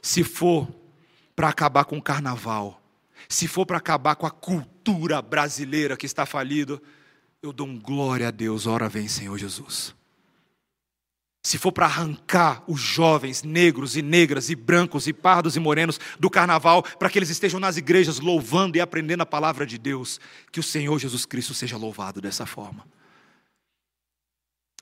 se 0.00 0.22
for 0.22 0.68
para 1.34 1.48
acabar 1.48 1.84
com 1.84 1.98
o 1.98 2.02
carnaval, 2.02 2.80
se 3.28 3.48
for 3.48 3.66
para 3.66 3.78
acabar 3.78 4.14
com 4.14 4.26
a 4.26 4.30
cultura 4.30 5.20
brasileira 5.20 5.96
que 5.96 6.06
está 6.06 6.24
falido, 6.24 6.80
eu 7.42 7.52
dou 7.52 7.66
um 7.66 7.78
glória 7.78 8.28
a 8.28 8.30
Deus, 8.30 8.66
ora 8.66 8.88
vem 8.88 9.08
Senhor 9.08 9.36
Jesus. 9.36 9.94
Se 11.44 11.58
for 11.58 11.72
para 11.72 11.86
arrancar 11.86 12.62
os 12.68 12.80
jovens 12.80 13.42
negros 13.42 13.96
e 13.96 14.02
negras 14.02 14.48
e 14.48 14.54
brancos 14.54 15.08
e 15.08 15.12
pardos 15.12 15.56
e 15.56 15.60
morenos 15.60 15.98
do 16.20 16.30
carnaval, 16.30 16.84
para 16.84 17.10
que 17.10 17.18
eles 17.18 17.30
estejam 17.30 17.58
nas 17.58 17.76
igrejas 17.76 18.20
louvando 18.20 18.76
e 18.76 18.80
aprendendo 18.80 19.22
a 19.22 19.26
palavra 19.26 19.66
de 19.66 19.76
Deus, 19.76 20.20
que 20.52 20.60
o 20.60 20.62
Senhor 20.62 21.00
Jesus 21.00 21.26
Cristo 21.26 21.52
seja 21.52 21.76
louvado 21.76 22.20
dessa 22.20 22.46
forma. 22.46 22.86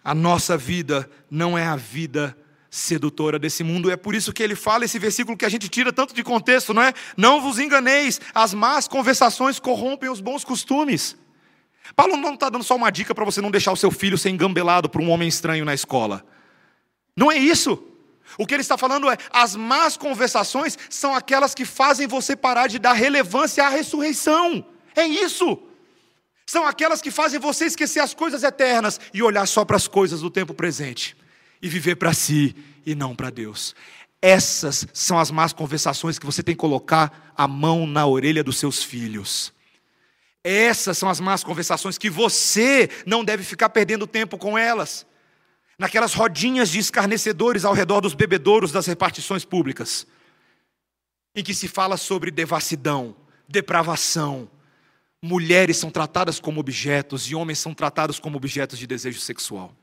A 0.02 0.14
nossa 0.14 0.56
vida 0.56 1.08
não 1.30 1.56
é 1.56 1.66
a 1.66 1.76
vida 1.76 2.36
sedutora 2.70 3.38
desse 3.38 3.64
mundo. 3.64 3.90
É 3.90 3.96
por 3.96 4.14
isso 4.14 4.32
que 4.32 4.42
ele 4.42 4.54
fala 4.54 4.84
esse 4.84 4.98
versículo 4.98 5.36
que 5.36 5.44
a 5.44 5.48
gente 5.48 5.68
tira 5.68 5.92
tanto 5.92 6.14
de 6.14 6.22
contexto, 6.22 6.72
não 6.72 6.82
é? 6.82 6.94
Não 7.16 7.40
vos 7.40 7.58
enganeis, 7.58 8.20
as 8.34 8.54
más 8.54 8.86
conversações 8.86 9.58
corrompem 9.58 10.08
os 10.08 10.20
bons 10.20 10.44
costumes. 10.44 11.16
Paulo 11.96 12.16
não 12.16 12.34
está 12.34 12.48
dando 12.48 12.64
só 12.64 12.76
uma 12.76 12.90
dica 12.90 13.14
para 13.14 13.24
você 13.24 13.40
não 13.40 13.50
deixar 13.50 13.72
o 13.72 13.76
seu 13.76 13.90
filho 13.90 14.16
ser 14.16 14.30
engambelado 14.30 14.88
por 14.88 15.00
um 15.00 15.10
homem 15.10 15.28
estranho 15.28 15.64
na 15.64 15.74
escola. 15.74 16.24
Não 17.16 17.30
é 17.30 17.36
isso. 17.36 17.82
O 18.38 18.46
que 18.46 18.54
ele 18.54 18.62
está 18.62 18.78
falando 18.78 19.10
é: 19.10 19.18
as 19.30 19.56
más 19.56 19.96
conversações 19.96 20.78
são 20.88 21.14
aquelas 21.14 21.54
que 21.54 21.64
fazem 21.64 22.06
você 22.06 22.36
parar 22.36 22.68
de 22.68 22.78
dar 22.78 22.92
relevância 22.92 23.66
à 23.66 23.68
ressurreição. 23.68 24.64
É 24.94 25.04
isso. 25.04 25.60
São 26.50 26.66
aquelas 26.66 27.00
que 27.00 27.12
fazem 27.12 27.38
você 27.38 27.66
esquecer 27.66 28.00
as 28.00 28.12
coisas 28.12 28.42
eternas 28.42 28.98
e 29.14 29.22
olhar 29.22 29.46
só 29.46 29.64
para 29.64 29.76
as 29.76 29.86
coisas 29.86 30.20
do 30.20 30.28
tempo 30.28 30.52
presente 30.52 31.16
e 31.62 31.68
viver 31.68 31.94
para 31.94 32.12
si 32.12 32.56
e 32.84 32.92
não 32.92 33.14
para 33.14 33.30
Deus. 33.30 33.72
Essas 34.20 34.84
são 34.92 35.16
as 35.16 35.30
más 35.30 35.52
conversações 35.52 36.18
que 36.18 36.26
você 36.26 36.42
tem 36.42 36.56
que 36.56 36.60
colocar 36.60 37.32
a 37.36 37.46
mão 37.46 37.86
na 37.86 38.04
orelha 38.04 38.42
dos 38.42 38.58
seus 38.58 38.82
filhos. 38.82 39.52
Essas 40.42 40.98
são 40.98 41.08
as 41.08 41.20
más 41.20 41.44
conversações 41.44 41.96
que 41.96 42.10
você 42.10 42.90
não 43.06 43.24
deve 43.24 43.44
ficar 43.44 43.68
perdendo 43.68 44.04
tempo 44.04 44.36
com 44.36 44.58
elas. 44.58 45.06
Naquelas 45.78 46.14
rodinhas 46.14 46.68
de 46.68 46.80
escarnecedores 46.80 47.64
ao 47.64 47.74
redor 47.74 48.00
dos 48.00 48.12
bebedouros 48.12 48.72
das 48.72 48.88
repartições 48.88 49.44
públicas, 49.44 50.04
em 51.32 51.44
que 51.44 51.54
se 51.54 51.68
fala 51.68 51.96
sobre 51.96 52.32
devassidão, 52.32 53.14
depravação. 53.48 54.50
Mulheres 55.22 55.76
são 55.76 55.90
tratadas 55.90 56.40
como 56.40 56.60
objetos 56.60 57.30
e 57.30 57.34
homens 57.34 57.58
são 57.58 57.74
tratados 57.74 58.18
como 58.18 58.36
objetos 58.36 58.78
de 58.78 58.86
desejo 58.86 59.20
sexual. 59.20 59.74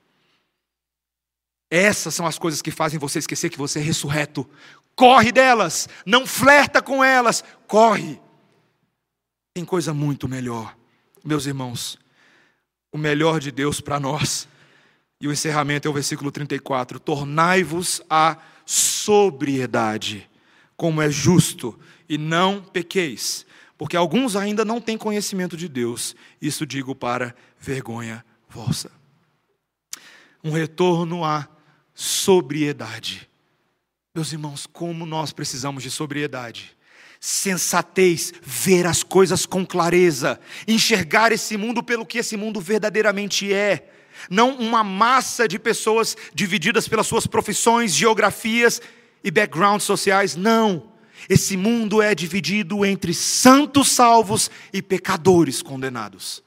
Essas 1.69 2.15
são 2.15 2.25
as 2.25 2.39
coisas 2.39 2.61
que 2.61 2.71
fazem 2.71 2.99
você 2.99 3.19
esquecer 3.19 3.49
que 3.49 3.57
você 3.57 3.79
é 3.79 3.81
ressurreto. 3.81 4.49
Corre 4.95 5.31
delas, 5.31 5.87
não 6.05 6.25
flerta 6.25 6.81
com 6.81 7.03
elas, 7.03 7.43
corre. 7.67 8.19
Tem 9.53 9.65
coisa 9.65 9.93
muito 9.93 10.27
melhor, 10.27 10.75
meus 11.23 11.45
irmãos. 11.45 11.99
O 12.91 12.97
melhor 12.97 13.39
de 13.39 13.51
Deus 13.51 13.81
para 13.81 13.99
nós. 13.99 14.47
E 15.19 15.27
o 15.27 15.31
encerramento 15.31 15.87
é 15.87 15.91
o 15.91 15.93
versículo 15.93 16.31
34: 16.31 16.99
Tornai-vos 16.99 18.01
a 18.09 18.37
sobriedade, 18.65 20.29
como 20.75 21.01
é 21.01 21.09
justo, 21.09 21.77
e 22.07 22.17
não 22.17 22.61
pequeis, 22.61 23.46
porque 23.77 23.95
alguns 23.95 24.35
ainda 24.35 24.65
não 24.65 24.81
têm 24.81 24.97
conhecimento 24.97 25.55
de 25.55 25.67
Deus. 25.67 26.15
Isso 26.41 26.65
digo 26.65 26.95
para 26.95 27.35
vergonha 27.59 28.25
vossa. 28.49 28.91
Um 30.43 30.51
retorno 30.51 31.23
à 31.23 31.47
sobriedade. 31.93 33.29
Meus 34.15 34.31
irmãos, 34.31 34.65
como 34.65 35.05
nós 35.05 35.31
precisamos 35.31 35.83
de 35.83 35.91
sobriedade 35.91 36.77
sensatez, 37.19 38.31
ver 38.41 38.85
as 38.85 39.03
coisas 39.03 39.45
com 39.45 39.65
clareza, 39.65 40.39
enxergar 40.67 41.31
esse 41.31 41.57
mundo 41.57 41.81
pelo 41.81 42.05
que 42.05 42.19
esse 42.19 42.37
mundo 42.37 42.61
verdadeiramente 42.61 43.51
é, 43.51 43.89
não 44.29 44.51
uma 44.57 44.83
massa 44.83 45.47
de 45.47 45.59
pessoas 45.59 46.15
divididas 46.33 46.87
pelas 46.87 47.07
suas 47.07 47.27
profissões, 47.27 47.93
geografias 47.93 48.81
e 49.23 49.31
backgrounds 49.31 49.85
sociais, 49.85 50.35
não. 50.35 50.91
Esse 51.29 51.57
mundo 51.57 52.01
é 52.01 52.13
dividido 52.13 52.85
entre 52.85 53.13
santos 53.13 53.89
salvos 53.89 54.49
e 54.71 54.81
pecadores 54.81 55.61
condenados. 55.61 56.43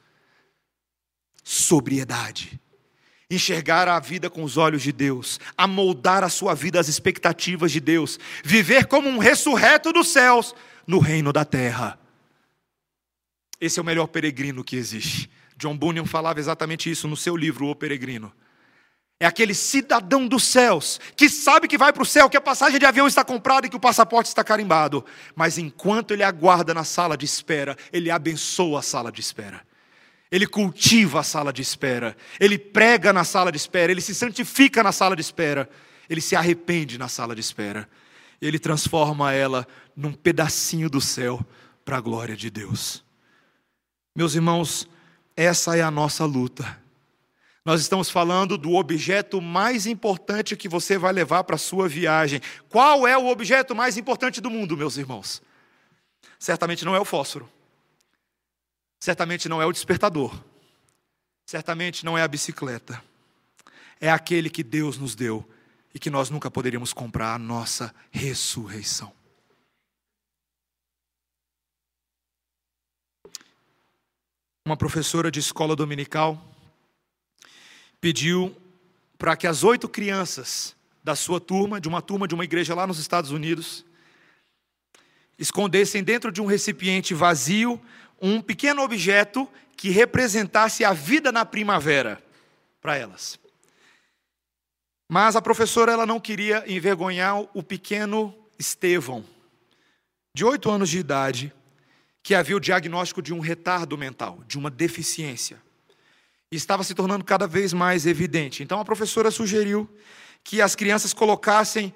Sobriedade 1.43 2.61
enxergar 3.31 3.87
a 3.87 4.01
vida 4.01 4.29
com 4.29 4.43
os 4.43 4.57
olhos 4.57 4.83
de 4.83 4.91
Deus, 4.91 5.39
amoldar 5.57 6.25
a 6.25 6.29
sua 6.29 6.53
vida 6.53 6.81
às 6.81 6.89
expectativas 6.89 7.71
de 7.71 7.79
Deus, 7.79 8.19
viver 8.43 8.87
como 8.87 9.09
um 9.09 9.19
ressurreto 9.19 9.93
dos 9.93 10.09
céus 10.09 10.53
no 10.85 10.99
reino 10.99 11.33
da 11.33 11.45
terra. 11.45 11.99
Esse 13.61 13.79
é 13.79 13.83
o 13.83 13.85
melhor 13.85 14.09
peregrino 14.09 14.65
que 14.65 14.75
existe. 14.75 15.31
John 15.57 15.77
Bunyan 15.77 16.07
falava 16.07 16.41
exatamente 16.41 16.91
isso 16.91 17.07
no 17.07 17.17
seu 17.17 17.37
livro, 17.37 17.67
O 17.67 17.75
Peregrino. 17.75 18.33
É 19.21 19.27
aquele 19.27 19.53
cidadão 19.53 20.27
dos 20.27 20.45
céus 20.45 20.99
que 21.15 21.29
sabe 21.29 21.69
que 21.69 21.77
vai 21.77 21.93
para 21.93 22.03
o 22.03 22.07
céu, 22.07 22.31
que 22.31 22.39
a 22.39 22.41
passagem 22.41 22.81
de 22.81 22.87
avião 22.87 23.07
está 23.07 23.23
comprada 23.23 23.67
e 23.67 23.71
que 23.71 23.77
o 23.77 23.81
passaporte 23.81 24.29
está 24.29 24.43
carimbado. 24.43 25.05
Mas 25.37 25.59
enquanto 25.59 26.13
ele 26.13 26.23
aguarda 26.23 26.73
na 26.73 26.85
sala 26.85 27.19
de 27.19 27.27
espera, 27.27 27.77
ele 27.93 28.11
abençoa 28.11 28.81
a 28.81 28.83
sala 28.83 29.13
de 29.13 29.21
espera 29.21 29.63
ele 30.31 30.47
cultiva 30.47 31.21
a 31.21 31.23
sala 31.25 31.53
de 31.53 31.61
espera, 31.61 32.17
ele 32.39 32.57
prega 32.57 33.13
na 33.13 33.25
sala 33.25 33.51
de 33.51 33.59
espera, 33.59 33.91
ele 33.91 34.01
se 34.01 34.15
santifica 34.15 34.83
na 34.83 34.93
sala 34.93 35.17
de 35.17 35.23
espera, 35.23 35.69
ele 36.09 36.21
se 36.21 36.37
arrepende 36.37 36.97
na 36.97 37.09
sala 37.09 37.35
de 37.35 37.41
espera, 37.41 37.89
ele 38.41 38.59
transforma 38.59 39.33
ela 39.33 39.67
num 39.97 40.13
pedacinho 40.13 40.89
do 40.89 41.01
céu 41.01 41.45
para 41.85 41.97
a 41.97 42.01
glória 42.01 42.37
de 42.37 42.49
Deus. 42.49 43.05
Meus 44.15 44.35
irmãos, 44.35 44.89
essa 45.37 45.77
é 45.77 45.83
a 45.83 45.91
nossa 45.91 46.25
luta. 46.25 46.80
Nós 47.65 47.83
estamos 47.83 48.09
falando 48.09 48.57
do 48.57 48.75
objeto 48.75 49.41
mais 49.41 49.87
importante 49.87 50.57
que 50.57 50.69
você 50.69 50.97
vai 50.97 51.13
levar 51.13 51.45
para 51.45 51.57
a 51.57 51.59
sua 51.59 51.89
viagem. 51.89 52.41
Qual 52.71 53.07
é 53.07 53.17
o 53.19 53.27
objeto 53.27 53.75
mais 53.75 53.99
importante 53.99 54.41
do 54.41 54.49
mundo, 54.49 54.77
meus 54.77 54.97
irmãos? 54.97 55.43
Certamente 56.39 56.85
não 56.85 56.95
é 56.95 57.01
o 57.01 57.05
fósforo. 57.05 57.51
Certamente 58.99 59.49
não 59.49 59.61
é 59.61 59.67
o 59.67 59.73
despertador. 59.73 60.43
Certamente 61.47 62.05
não 62.05 62.17
é 62.17 62.23
a 62.23 62.29
bicicleta. 62.29 63.03
É 64.01 64.11
aquele 64.11 64.49
que 64.49 64.63
Deus 64.63 64.97
nos 64.97 65.15
deu 65.15 65.47
e 65.95 65.99
que 65.99 66.09
nós 66.09 66.31
nunca 66.31 66.51
poderíamos 66.51 66.95
comprar 66.95 67.35
a 67.35 67.39
nossa 67.39 67.95
ressurreição. 68.11 69.13
Uma 74.65 74.77
professora 74.77 75.31
de 75.31 75.41
escola 75.41 75.77
dominical 75.77 76.50
pediu 78.01 78.57
para 79.19 79.37
que 79.37 79.47
as 79.47 79.63
oito 79.63 79.89
crianças 79.89 80.75
da 81.05 81.15
sua 81.15 81.41
turma, 81.41 81.81
de 81.81 81.89
uma 81.89 82.01
turma 82.01 82.27
de 82.27 82.35
uma 82.35 82.45
igreja 82.45 82.75
lá 82.75 82.87
nos 82.87 82.99
Estados 82.99 83.31
Unidos, 83.31 83.85
escondessem 85.39 86.03
dentro 86.03 86.31
de 86.31 86.41
um 86.41 86.47
recipiente 86.47 87.15
vazio 87.15 87.81
um 88.21 88.41
pequeno 88.41 88.83
objeto 88.83 89.49
que 89.77 89.89
representasse 89.89 90.85
a 90.85 90.93
vida 90.93 91.33
na 91.33 91.45
primavera 91.45 92.23
para 92.81 92.97
elas. 92.97 93.39
Mas 95.09 95.35
a 95.35 95.43
professora 95.43 95.91
ela 95.91 96.07
não 96.07 96.21
queria 96.21 96.63
envergonhar 96.71 97.41
o 97.55 97.63
pequeno 97.63 98.35
Estevão, 98.59 99.25
de 100.35 100.45
oito 100.45 100.71
anos 100.71 100.91
de 100.91 100.99
idade, 100.99 101.53
que 102.23 102.35
havia 102.35 102.57
o 102.57 102.61
diagnóstico 102.61 103.23
de 103.23 103.33
um 103.33 103.41
retardo 103.41 103.97
mental, 103.97 104.45
de 104.47 104.59
uma 104.59 104.71
deficiência. 104.71 105.61
Estava 106.51 106.83
se 106.83 106.95
tornando 106.95 107.25
cada 107.25 107.47
vez 107.47 107.73
mais 107.73 108.07
evidente. 108.07 108.63
Então 108.63 108.81
a 108.81 108.85
professora 108.85 109.31
sugeriu 109.31 109.89
que 110.43 110.61
as 110.61 110.75
crianças 110.75 111.15
colocassem 111.15 111.95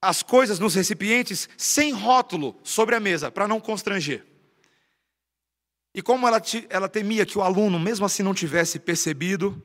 as 0.00 0.22
coisas 0.22 0.58
nos 0.58 0.74
recipientes 0.74 1.48
sem 1.56 1.92
rótulo 1.92 2.58
sobre 2.62 2.94
a 2.94 3.00
mesa, 3.00 3.30
para 3.30 3.48
não 3.48 3.60
constranger. 3.60 4.24
E 5.94 6.00
como 6.00 6.26
ela, 6.26 6.40
ela 6.68 6.88
temia 6.88 7.26
que 7.26 7.36
o 7.36 7.42
aluno, 7.42 7.78
mesmo 7.78 8.06
assim, 8.06 8.22
não 8.22 8.32
tivesse 8.32 8.78
percebido, 8.78 9.60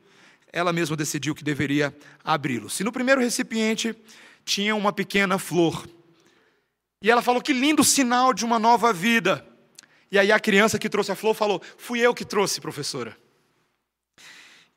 ela 0.52 0.74
mesma 0.74 0.96
decidiu 0.96 1.36
que 1.36 1.44
deveria 1.44 1.96
abri-lo. 2.24 2.70
Se 2.70 2.84
no 2.84 2.92
primeiro 2.92 3.22
recipiente 3.22 3.96
tinha 4.44 4.76
uma 4.76 4.92
pequena 4.92 5.38
flor, 5.38 5.88
e 7.02 7.12
ela 7.12 7.22
falou: 7.22 7.42
Que 7.42 7.54
lindo 7.54 7.84
sinal 7.84 8.34
de 8.34 8.44
uma 8.44 8.58
nova 8.58 8.92
vida. 8.92 9.46
E 10.12 10.18
aí 10.18 10.32
a 10.32 10.40
criança 10.40 10.80
que 10.80 10.90
trouxe 10.90 11.12
a 11.12 11.16
flor 11.16 11.36
falou: 11.36 11.62
Fui 11.78 12.00
eu 12.00 12.14
que 12.14 12.26
trouxe, 12.26 12.60
professora. 12.60 13.16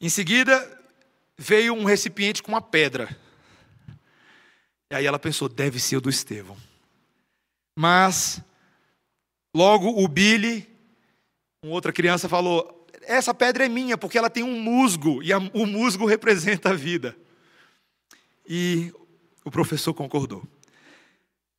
Em 0.01 0.09
seguida, 0.09 0.81
veio 1.37 1.75
um 1.75 1.85
recipiente 1.85 2.43
com 2.43 2.53
uma 2.53 2.61
pedra. 2.61 3.17
E 4.91 4.95
aí 4.95 5.07
ela 5.07 5.19
pensou: 5.19 5.49
Deve 5.49 5.81
ser 5.81 5.97
o 5.97 6.01
do 6.01 6.09
Estevão. 6.09 6.57
Mas, 7.77 8.41
logo 9.55 10.03
o 10.03 10.07
Billy, 10.07 10.69
uma 11.63 11.75
outra 11.75 11.93
criança, 11.93 12.29
falou: 12.29 12.87
Essa 13.03 13.35
pedra 13.35 13.65
é 13.65 13.69
minha, 13.69 13.99
porque 13.99 14.19
ela 14.19 14.31
tem 14.31 14.45
um 14.45 14.61
musgo, 14.61 15.23
e 15.23 15.33
a, 15.33 15.39
o 15.39 15.67
musgo 15.67 16.07
representa 16.07 16.71
a 16.71 16.75
vida. 16.75 17.17
E 18.47 18.93
o 19.45 19.51
professor 19.51 19.93
concordou. 19.93 20.47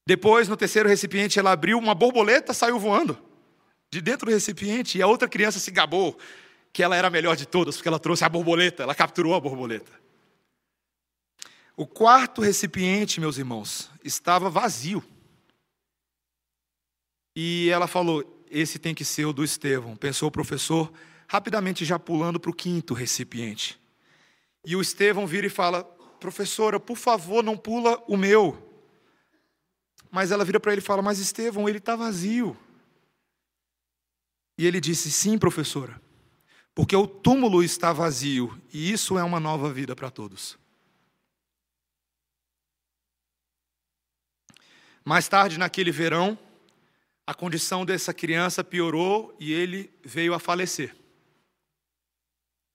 Depois, 0.08 0.48
no 0.48 0.58
terceiro 0.58 0.90
recipiente, 0.90 1.38
ela 1.38 1.52
abriu 1.52 1.78
uma 1.78 1.94
borboleta, 1.94 2.54
saiu 2.54 2.80
voando 2.80 3.18
de 3.92 4.02
dentro 4.02 4.28
do 4.28 4.32
recipiente, 4.32 4.98
e 4.98 5.02
a 5.02 5.08
outra 5.08 5.28
criança 5.28 5.60
se 5.60 5.72
gabou 5.72 6.18
que 6.72 6.84
ela 6.84 6.96
era 6.96 7.08
a 7.08 7.12
melhor 7.12 7.36
de 7.36 7.46
todas, 7.46 7.76
porque 7.76 7.88
ela 7.88 8.00
trouxe 8.00 8.24
a 8.24 8.30
borboleta, 8.30 8.84
ela 8.84 8.96
capturou 8.96 9.34
a 9.34 9.40
borboleta. 9.40 9.92
O 11.76 11.88
quarto 11.88 12.42
recipiente, 12.42 13.20
meus 13.22 13.38
irmãos, 13.38 13.90
estava 14.04 14.50
vazio. 14.50 15.04
E 17.36 17.70
ela 17.70 17.88
falou: 17.88 18.46
Esse 18.52 18.78
tem 18.78 18.94
que 18.94 19.06
ser 19.06 19.26
o 19.26 19.32
do 19.32 19.44
Estevão. 19.46 19.96
Pensou 19.96 20.28
o 20.28 20.32
professor, 20.32 20.92
rapidamente 21.28 21.86
já 21.86 21.98
pulando 21.98 22.40
para 22.40 22.52
o 22.52 22.54
quinto 22.54 22.94
recipiente. 22.94 23.80
E 24.66 24.76
o 24.76 24.82
Estevão 24.82 25.26
vira 25.26 25.48
e 25.48 25.50
fala: 25.50 25.86
Professora, 26.20 26.80
por 26.80 26.98
favor, 26.98 27.42
não 27.42 27.56
pula 27.56 28.04
o 28.08 28.18
meu. 28.18 28.62
Mas 30.12 30.32
ela 30.32 30.44
vira 30.44 30.60
para 30.60 30.74
ele 30.74 30.82
e 30.82 30.84
fala: 30.84 31.02
Mas 31.02 31.20
Estevão, 31.20 31.70
ele 31.70 31.78
está 31.78 31.96
vazio. 31.96 32.58
E 34.58 34.66
ele 34.66 34.82
disse: 34.82 35.10
Sim, 35.10 35.38
professora, 35.38 36.02
porque 36.80 36.96
o 36.96 37.06
túmulo 37.06 37.62
está 37.62 37.92
vazio 37.92 38.58
e 38.72 38.90
isso 38.90 39.18
é 39.18 39.24
uma 39.24 39.38
nova 39.38 39.70
vida 39.70 39.94
para 39.94 40.10
todos. 40.10 40.58
Mais 45.04 45.28
tarde, 45.28 45.60
naquele 45.60 45.92
verão, 45.92 46.40
a 47.28 47.34
condição 47.34 47.84
dessa 47.84 48.14
criança 48.14 48.64
piorou 48.64 49.36
e 49.38 49.52
ele 49.52 49.94
veio 50.06 50.34
a 50.34 50.40
falecer. 50.40 50.96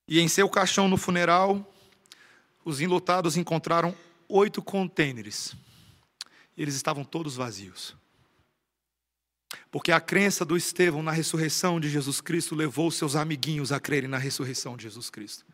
E 0.06 0.20
em 0.20 0.28
seu 0.28 0.50
caixão 0.50 0.86
no 0.86 0.98
funeral, 0.98 1.66
os 2.62 2.82
enlutados 2.82 3.38
encontraram 3.38 3.96
oito 4.28 4.60
contêineres 4.60 5.56
eles 6.58 6.74
estavam 6.74 7.04
todos 7.04 7.36
vazios. 7.36 7.96
Porque 9.74 9.90
a 9.90 10.00
crença 10.00 10.44
do 10.44 10.56
Estevão 10.56 11.02
na 11.02 11.10
ressurreição 11.10 11.80
de 11.80 11.88
Jesus 11.88 12.20
Cristo 12.20 12.54
levou 12.54 12.92
seus 12.92 13.16
amiguinhos 13.16 13.72
a 13.72 13.80
crerem 13.80 14.08
na 14.08 14.18
ressurreição 14.18 14.76
de 14.76 14.84
Jesus 14.84 15.10
Cristo. 15.10 15.44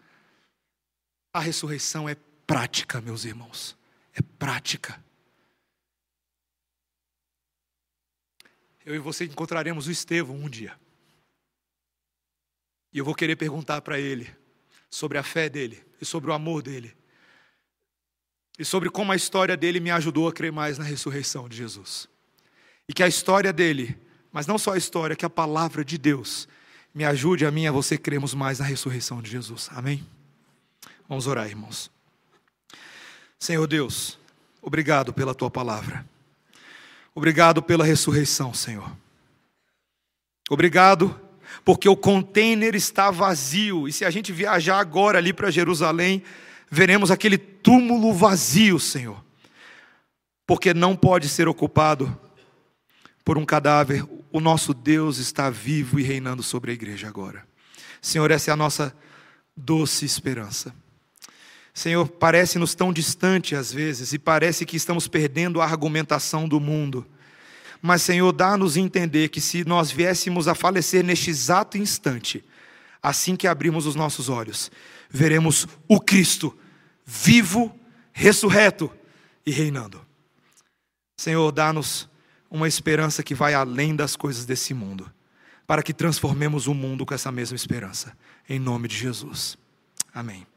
A 1.32 1.40
ressurreição 1.40 2.06
é 2.06 2.14
prática, 2.46 3.00
meus 3.00 3.24
irmãos. 3.24 3.74
É 4.12 4.20
prática. 4.20 5.02
Eu 8.84 8.94
e 8.94 8.98
você 8.98 9.24
encontraremos 9.24 9.86
o 9.86 9.90
Estevão 9.90 10.36
um 10.36 10.50
dia. 10.50 10.78
E 12.92 12.98
eu 12.98 13.06
vou 13.06 13.14
querer 13.14 13.36
perguntar 13.36 13.80
para 13.80 13.98
ele 13.98 14.30
sobre 14.90 15.16
a 15.16 15.22
fé 15.22 15.48
dele 15.48 15.82
e 15.98 16.04
sobre 16.04 16.30
o 16.30 16.34
amor 16.34 16.60
dele 16.60 16.94
e 18.58 18.66
sobre 18.66 18.90
como 18.90 19.12
a 19.12 19.16
história 19.16 19.56
dele 19.56 19.80
me 19.80 19.90
ajudou 19.90 20.28
a 20.28 20.32
crer 20.34 20.52
mais 20.52 20.76
na 20.76 20.84
ressurreição 20.84 21.48
de 21.48 21.56
Jesus. 21.56 22.06
E 22.86 22.92
que 22.92 23.02
a 23.02 23.08
história 23.08 23.50
dele, 23.50 24.09
mas 24.32 24.46
não 24.46 24.58
só 24.58 24.74
a 24.74 24.78
história, 24.78 25.16
que 25.16 25.24
a 25.24 25.30
palavra 25.30 25.84
de 25.84 25.98
Deus 25.98 26.48
me 26.94 27.04
ajude 27.04 27.46
a 27.46 27.50
mim 27.50 27.66
a 27.66 27.72
você 27.72 27.96
cremos 27.96 28.34
mais 28.34 28.58
na 28.58 28.64
ressurreição 28.64 29.22
de 29.22 29.30
Jesus. 29.30 29.68
Amém? 29.72 30.06
Vamos 31.08 31.26
orar, 31.26 31.48
irmãos. 31.48 31.90
Senhor 33.38 33.66
Deus, 33.66 34.18
obrigado 34.60 35.12
pela 35.12 35.34
tua 35.34 35.50
palavra. 35.50 36.04
Obrigado 37.14 37.62
pela 37.62 37.84
ressurreição, 37.84 38.54
Senhor. 38.54 38.90
Obrigado 40.48 41.18
porque 41.64 41.88
o 41.88 41.96
container 41.96 42.74
está 42.74 43.10
vazio. 43.10 43.88
E 43.88 43.92
se 43.92 44.04
a 44.04 44.10
gente 44.10 44.32
viajar 44.32 44.78
agora 44.78 45.18
ali 45.18 45.32
para 45.32 45.50
Jerusalém, 45.50 46.22
veremos 46.70 47.10
aquele 47.10 47.38
túmulo 47.38 48.12
vazio, 48.12 48.78
Senhor, 48.78 49.22
porque 50.46 50.72
não 50.72 50.94
pode 50.94 51.28
ser 51.28 51.48
ocupado 51.48 52.18
por 53.24 53.36
um 53.36 53.44
cadáver. 53.44 54.04
O 54.32 54.40
nosso 54.40 54.72
Deus 54.72 55.18
está 55.18 55.50
vivo 55.50 55.98
e 55.98 56.02
reinando 56.02 56.42
sobre 56.42 56.70
a 56.70 56.74
igreja 56.74 57.08
agora. 57.08 57.46
Senhor, 58.00 58.30
essa 58.30 58.50
é 58.50 58.52
a 58.52 58.56
nossa 58.56 58.94
doce 59.56 60.04
esperança. 60.04 60.74
Senhor, 61.72 62.08
parece-nos 62.08 62.74
tão 62.74 62.92
distante 62.92 63.54
às 63.54 63.72
vezes 63.72 64.12
e 64.12 64.18
parece 64.18 64.66
que 64.66 64.76
estamos 64.76 65.08
perdendo 65.08 65.60
a 65.60 65.64
argumentação 65.64 66.48
do 66.48 66.60
mundo. 66.60 67.06
Mas, 67.80 68.02
Senhor, 68.02 68.32
dá-nos 68.32 68.76
entender 68.76 69.28
que 69.28 69.40
se 69.40 69.64
nós 69.64 69.90
viéssemos 69.90 70.48
a 70.48 70.54
falecer 70.54 71.02
neste 71.02 71.30
exato 71.30 71.78
instante, 71.78 72.44
assim 73.02 73.36
que 73.36 73.46
abrimos 73.46 73.86
os 73.86 73.94
nossos 73.94 74.28
olhos, 74.28 74.70
veremos 75.08 75.66
o 75.88 75.98
Cristo 76.00 76.56
vivo, 77.06 77.74
ressurreto 78.12 78.90
e 79.46 79.50
reinando. 79.50 80.04
Senhor, 81.16 81.50
dá-nos 81.52 82.09
uma 82.50 82.66
esperança 82.66 83.22
que 83.22 83.34
vai 83.34 83.54
além 83.54 83.94
das 83.94 84.16
coisas 84.16 84.44
desse 84.44 84.74
mundo, 84.74 85.10
para 85.66 85.82
que 85.82 85.94
transformemos 85.94 86.66
o 86.66 86.74
mundo 86.74 87.06
com 87.06 87.14
essa 87.14 87.30
mesma 87.30 87.54
esperança. 87.54 88.12
Em 88.48 88.58
nome 88.58 88.88
de 88.88 88.96
Jesus. 88.96 89.56
Amém. 90.12 90.49